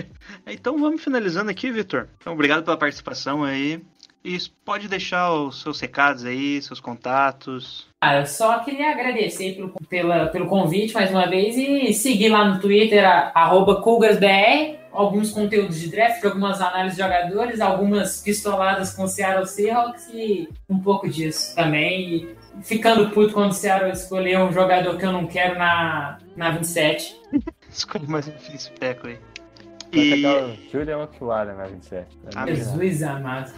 Então 0.47 0.79
vamos 0.79 1.03
finalizando 1.03 1.51
aqui, 1.51 1.71
Vitor. 1.73 2.09
Então, 2.19 2.33
obrigado 2.35 2.63
pela 2.65 2.77
participação 2.77 3.43
aí. 3.45 3.83
E 4.25 4.39
pode 4.65 4.87
deixar 4.89 5.33
os 5.33 5.63
seus 5.63 5.81
recados 5.81 6.25
aí, 6.25 6.63
seus 6.63 6.79
contatos. 6.79 7.89
Ah, 8.01 8.17
eu 8.17 8.27
só 8.27 8.61
queria 8.61 8.91
agradecer 8.91 9.55
pelo, 9.55 9.75
pela, 9.89 10.27
pelo 10.27 10.47
convite 10.47 10.95
mais 10.95 11.11
uma 11.11 11.29
vez 11.29 11.57
e 11.57 11.93
seguir 11.93 12.29
lá 12.29 12.45
no 12.45 12.61
Twitter, 12.61 13.05
arroba 13.05 13.83
CougarsBR, 13.83 14.79
alguns 14.93 15.33
conteúdos 15.33 15.81
de 15.81 15.89
draft, 15.89 16.25
algumas 16.25 16.61
análises 16.61 16.97
de 16.97 17.03
jogadores, 17.03 17.61
algumas 17.61 18.21
pistoladas 18.21 18.95
com 18.95 19.05
o 19.05 19.09
Seattle 19.09 19.47
Seahawks 19.47 20.09
e 20.13 20.49
um 20.69 20.79
pouco 20.79 21.09
disso 21.09 21.57
também. 21.57 22.15
E 22.15 22.37
ficando 22.63 23.11
puto 23.11 23.33
quando 23.33 23.51
o 23.51 23.55
Seattle 23.55 23.91
escolher 23.91 24.39
um 24.39 24.53
jogador 24.53 24.97
que 24.97 25.05
eu 25.05 25.13
não 25.13 25.27
quero 25.27 25.59
na, 25.59 26.19
na 26.37 26.51
27. 26.51 27.21
Escolhe 27.69 28.07
mais 28.07 28.29
um 28.29 28.55
especo 28.55 29.09
aí. 29.09 29.19
Vai 29.93 30.03
E 30.03 30.71
Julian 30.71 30.99
Okwara 30.99 31.55
na 31.55 31.65
27. 31.65 32.19
Ah, 32.37 32.47
Jesus 32.47 33.03
amado. 33.03 33.53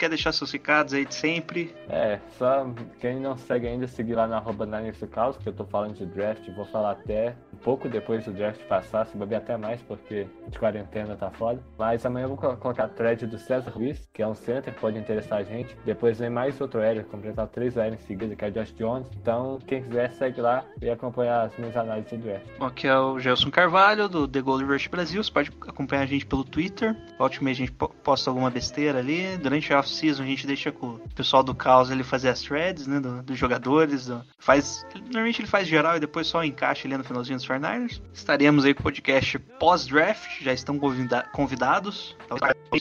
Quer 0.00 0.08
deixar 0.08 0.32
seus 0.32 0.50
recados 0.50 0.94
aí 0.94 1.04
de 1.04 1.14
sempre? 1.14 1.74
É, 1.88 2.18
só 2.38 2.66
quem 2.98 3.20
não 3.20 3.36
segue 3.36 3.66
ainda, 3.68 3.86
seguir 3.86 4.14
lá 4.14 4.26
na 4.26 4.38
arroba 4.38 4.66
Caos, 5.10 5.36
que 5.36 5.48
eu 5.48 5.52
tô 5.52 5.64
falando 5.64 5.94
de 5.94 6.06
draft, 6.06 6.48
vou 6.56 6.64
falar 6.64 6.92
até 6.92 7.34
um 7.52 7.56
pouco 7.58 7.88
depois 7.88 8.24
do 8.24 8.32
draft 8.32 8.60
passar, 8.64 9.06
se 9.06 9.16
beber 9.16 9.36
até 9.36 9.56
mais, 9.56 9.80
porque 9.82 10.26
de 10.48 10.58
quarentena 10.58 11.14
tá 11.16 11.30
foda. 11.30 11.62
Mas 11.78 12.04
amanhã 12.06 12.24
eu 12.24 12.28
vou 12.30 12.38
colo- 12.38 12.56
colocar 12.56 12.84
a 12.84 12.88
thread 12.88 13.26
do 13.26 13.38
César 13.38 13.72
Luiz, 13.76 14.08
que 14.12 14.22
é 14.22 14.26
um 14.26 14.34
center, 14.34 14.72
pode 14.74 14.98
interessar 14.98 15.40
a 15.40 15.42
gente. 15.42 15.76
Depois 15.84 16.18
vem 16.18 16.30
mais 16.30 16.58
outro 16.60 16.80
aéreo, 16.80 17.04
completar 17.04 17.46
três 17.48 17.76
aéreos 17.76 18.02
em 18.02 18.06
seguida, 18.06 18.34
que 18.34 18.44
é 18.44 18.48
o 18.48 18.52
Josh 18.52 18.72
Jones. 18.74 19.06
Então, 19.20 19.58
quem 19.66 19.82
quiser, 19.82 20.10
segue 20.12 20.40
lá 20.40 20.64
e 20.80 20.88
acompanhar 20.88 21.42
as 21.46 21.56
minhas 21.58 21.76
análises 21.76 22.10
de 22.10 22.16
draft. 22.18 22.46
Bom, 22.58 22.66
aqui 22.66 22.86
é 22.86 22.96
o 22.98 23.18
Gelson 23.18 23.50
Carvalho, 23.50 24.08
do 24.08 24.26
The 24.26 24.40
Gold 24.40 24.64
Rush 24.64 24.86
Brasil. 24.88 25.22
Você 25.22 25.30
pode 25.30 25.50
acompanhar 25.68 26.02
a 26.02 26.06
gente 26.06 26.24
pelo 26.24 26.44
Twitter. 26.44 26.96
Volta 27.18 27.36
e 27.36 27.44
meia 27.44 27.52
a 27.52 27.56
gente 27.56 27.72
po- 27.72 27.88
posta 28.02 28.30
alguma 28.30 28.50
besteira 28.50 28.98
ali. 28.98 29.36
Durante 29.36 29.72
a 29.74 29.82
off-season 29.90 30.22
a 30.22 30.26
gente 30.26 30.46
deixa 30.46 30.70
com 30.70 30.86
o 30.94 31.00
pessoal 31.14 31.42
do 31.42 31.54
Caos 31.54 31.90
ele 31.90 32.02
fazer 32.04 32.28
as 32.28 32.40
threads, 32.40 32.86
né? 32.86 33.00
do- 33.00 33.22
dos 33.22 33.36
jogadores. 33.38 34.06
do- 34.06 34.22
faz, 34.38 34.86
normalmente 35.06 35.40
ele 35.40 35.48
faz 35.48 35.66
geral 35.66 35.96
e 35.96 36.00
depois 36.00 36.26
só 36.26 36.44
encaixa 36.44 36.86
ali 36.86 36.96
no 36.96 37.04
finalzinho 37.04 37.36
dos 37.36 37.46
49ers. 37.46 38.00
Estaremos 38.12 38.64
aí 38.64 38.72
com 38.72 38.80
o 38.80 38.84
podcast 38.84 39.38
pós-draft. 39.38 40.40
Já 40.42 40.52
estão 40.52 40.78
convida- 40.78 41.26
convidados. 41.32 42.16
Então, 42.24 42.38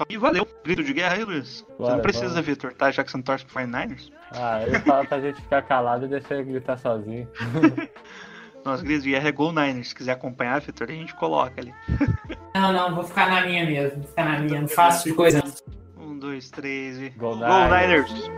E 0.10 0.18
valeu. 0.18 0.48
Grito 0.64 0.84
de 0.84 0.94
guerra 0.94 1.16
aí, 1.16 1.24
Luiz. 1.24 1.66
você 1.68 1.76
Bora, 1.78 1.94
não 1.96 2.02
precisa, 2.02 2.30
bora. 2.30 2.42
Vitor, 2.42 2.74
tá? 2.74 2.92
Já 2.92 3.04
que 3.04 3.10
você 3.12 3.18
não 3.18 3.24
torce 3.24 3.44
pro 3.46 3.54
49ers. 3.56 4.12
Ah, 4.32 4.62
ele 4.62 4.80
fala 4.80 5.04
pra 5.06 5.20
gente 5.20 5.42
ficar 5.42 5.62
calado 5.64 6.06
e 6.06 6.08
deixar 6.08 6.36
ele 6.36 6.44
gritar 6.52 6.78
sozinho. 6.78 7.28
Nosso 8.64 8.84
grito 8.84 9.04
de 9.04 9.12
guerra 9.12 9.30
é 9.30 9.32
Go 9.32 9.52
Niners. 9.52 9.88
Se 9.90 9.96
quiser 9.96 10.12
acompanhar, 10.12 10.60
Vitor, 10.62 10.88
a 10.90 10.94
gente 10.94 11.16
coloca 11.16 11.54
ali. 11.62 11.74
Não, 12.54 12.74
não, 12.74 12.94
vou 12.96 13.04
ficar 13.06 13.30
na 13.30 13.46
minha 13.46 13.66
mesmo. 13.66 14.04
Ficar 14.04 14.26
na 14.26 14.40
minha, 14.40 14.62
não 14.62 14.68
faço 14.68 15.08
de 15.10 15.16
coisa. 15.16 15.42
Um, 16.10 16.18
dois, 16.18 16.50
três 16.50 16.98
e. 17.00 17.10
Go 17.10 17.36
Go 17.36 17.36
Niners! 17.36 18.12
Niners! 18.12 18.32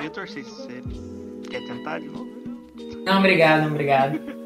Vitor, 0.00 0.26
você 0.26 0.42
quer 1.48 1.64
tentar 1.66 2.00
de 2.00 2.08
novo? 2.08 2.26
Não, 3.06 3.18
obrigado, 3.20 3.68
obrigado. 3.68 4.43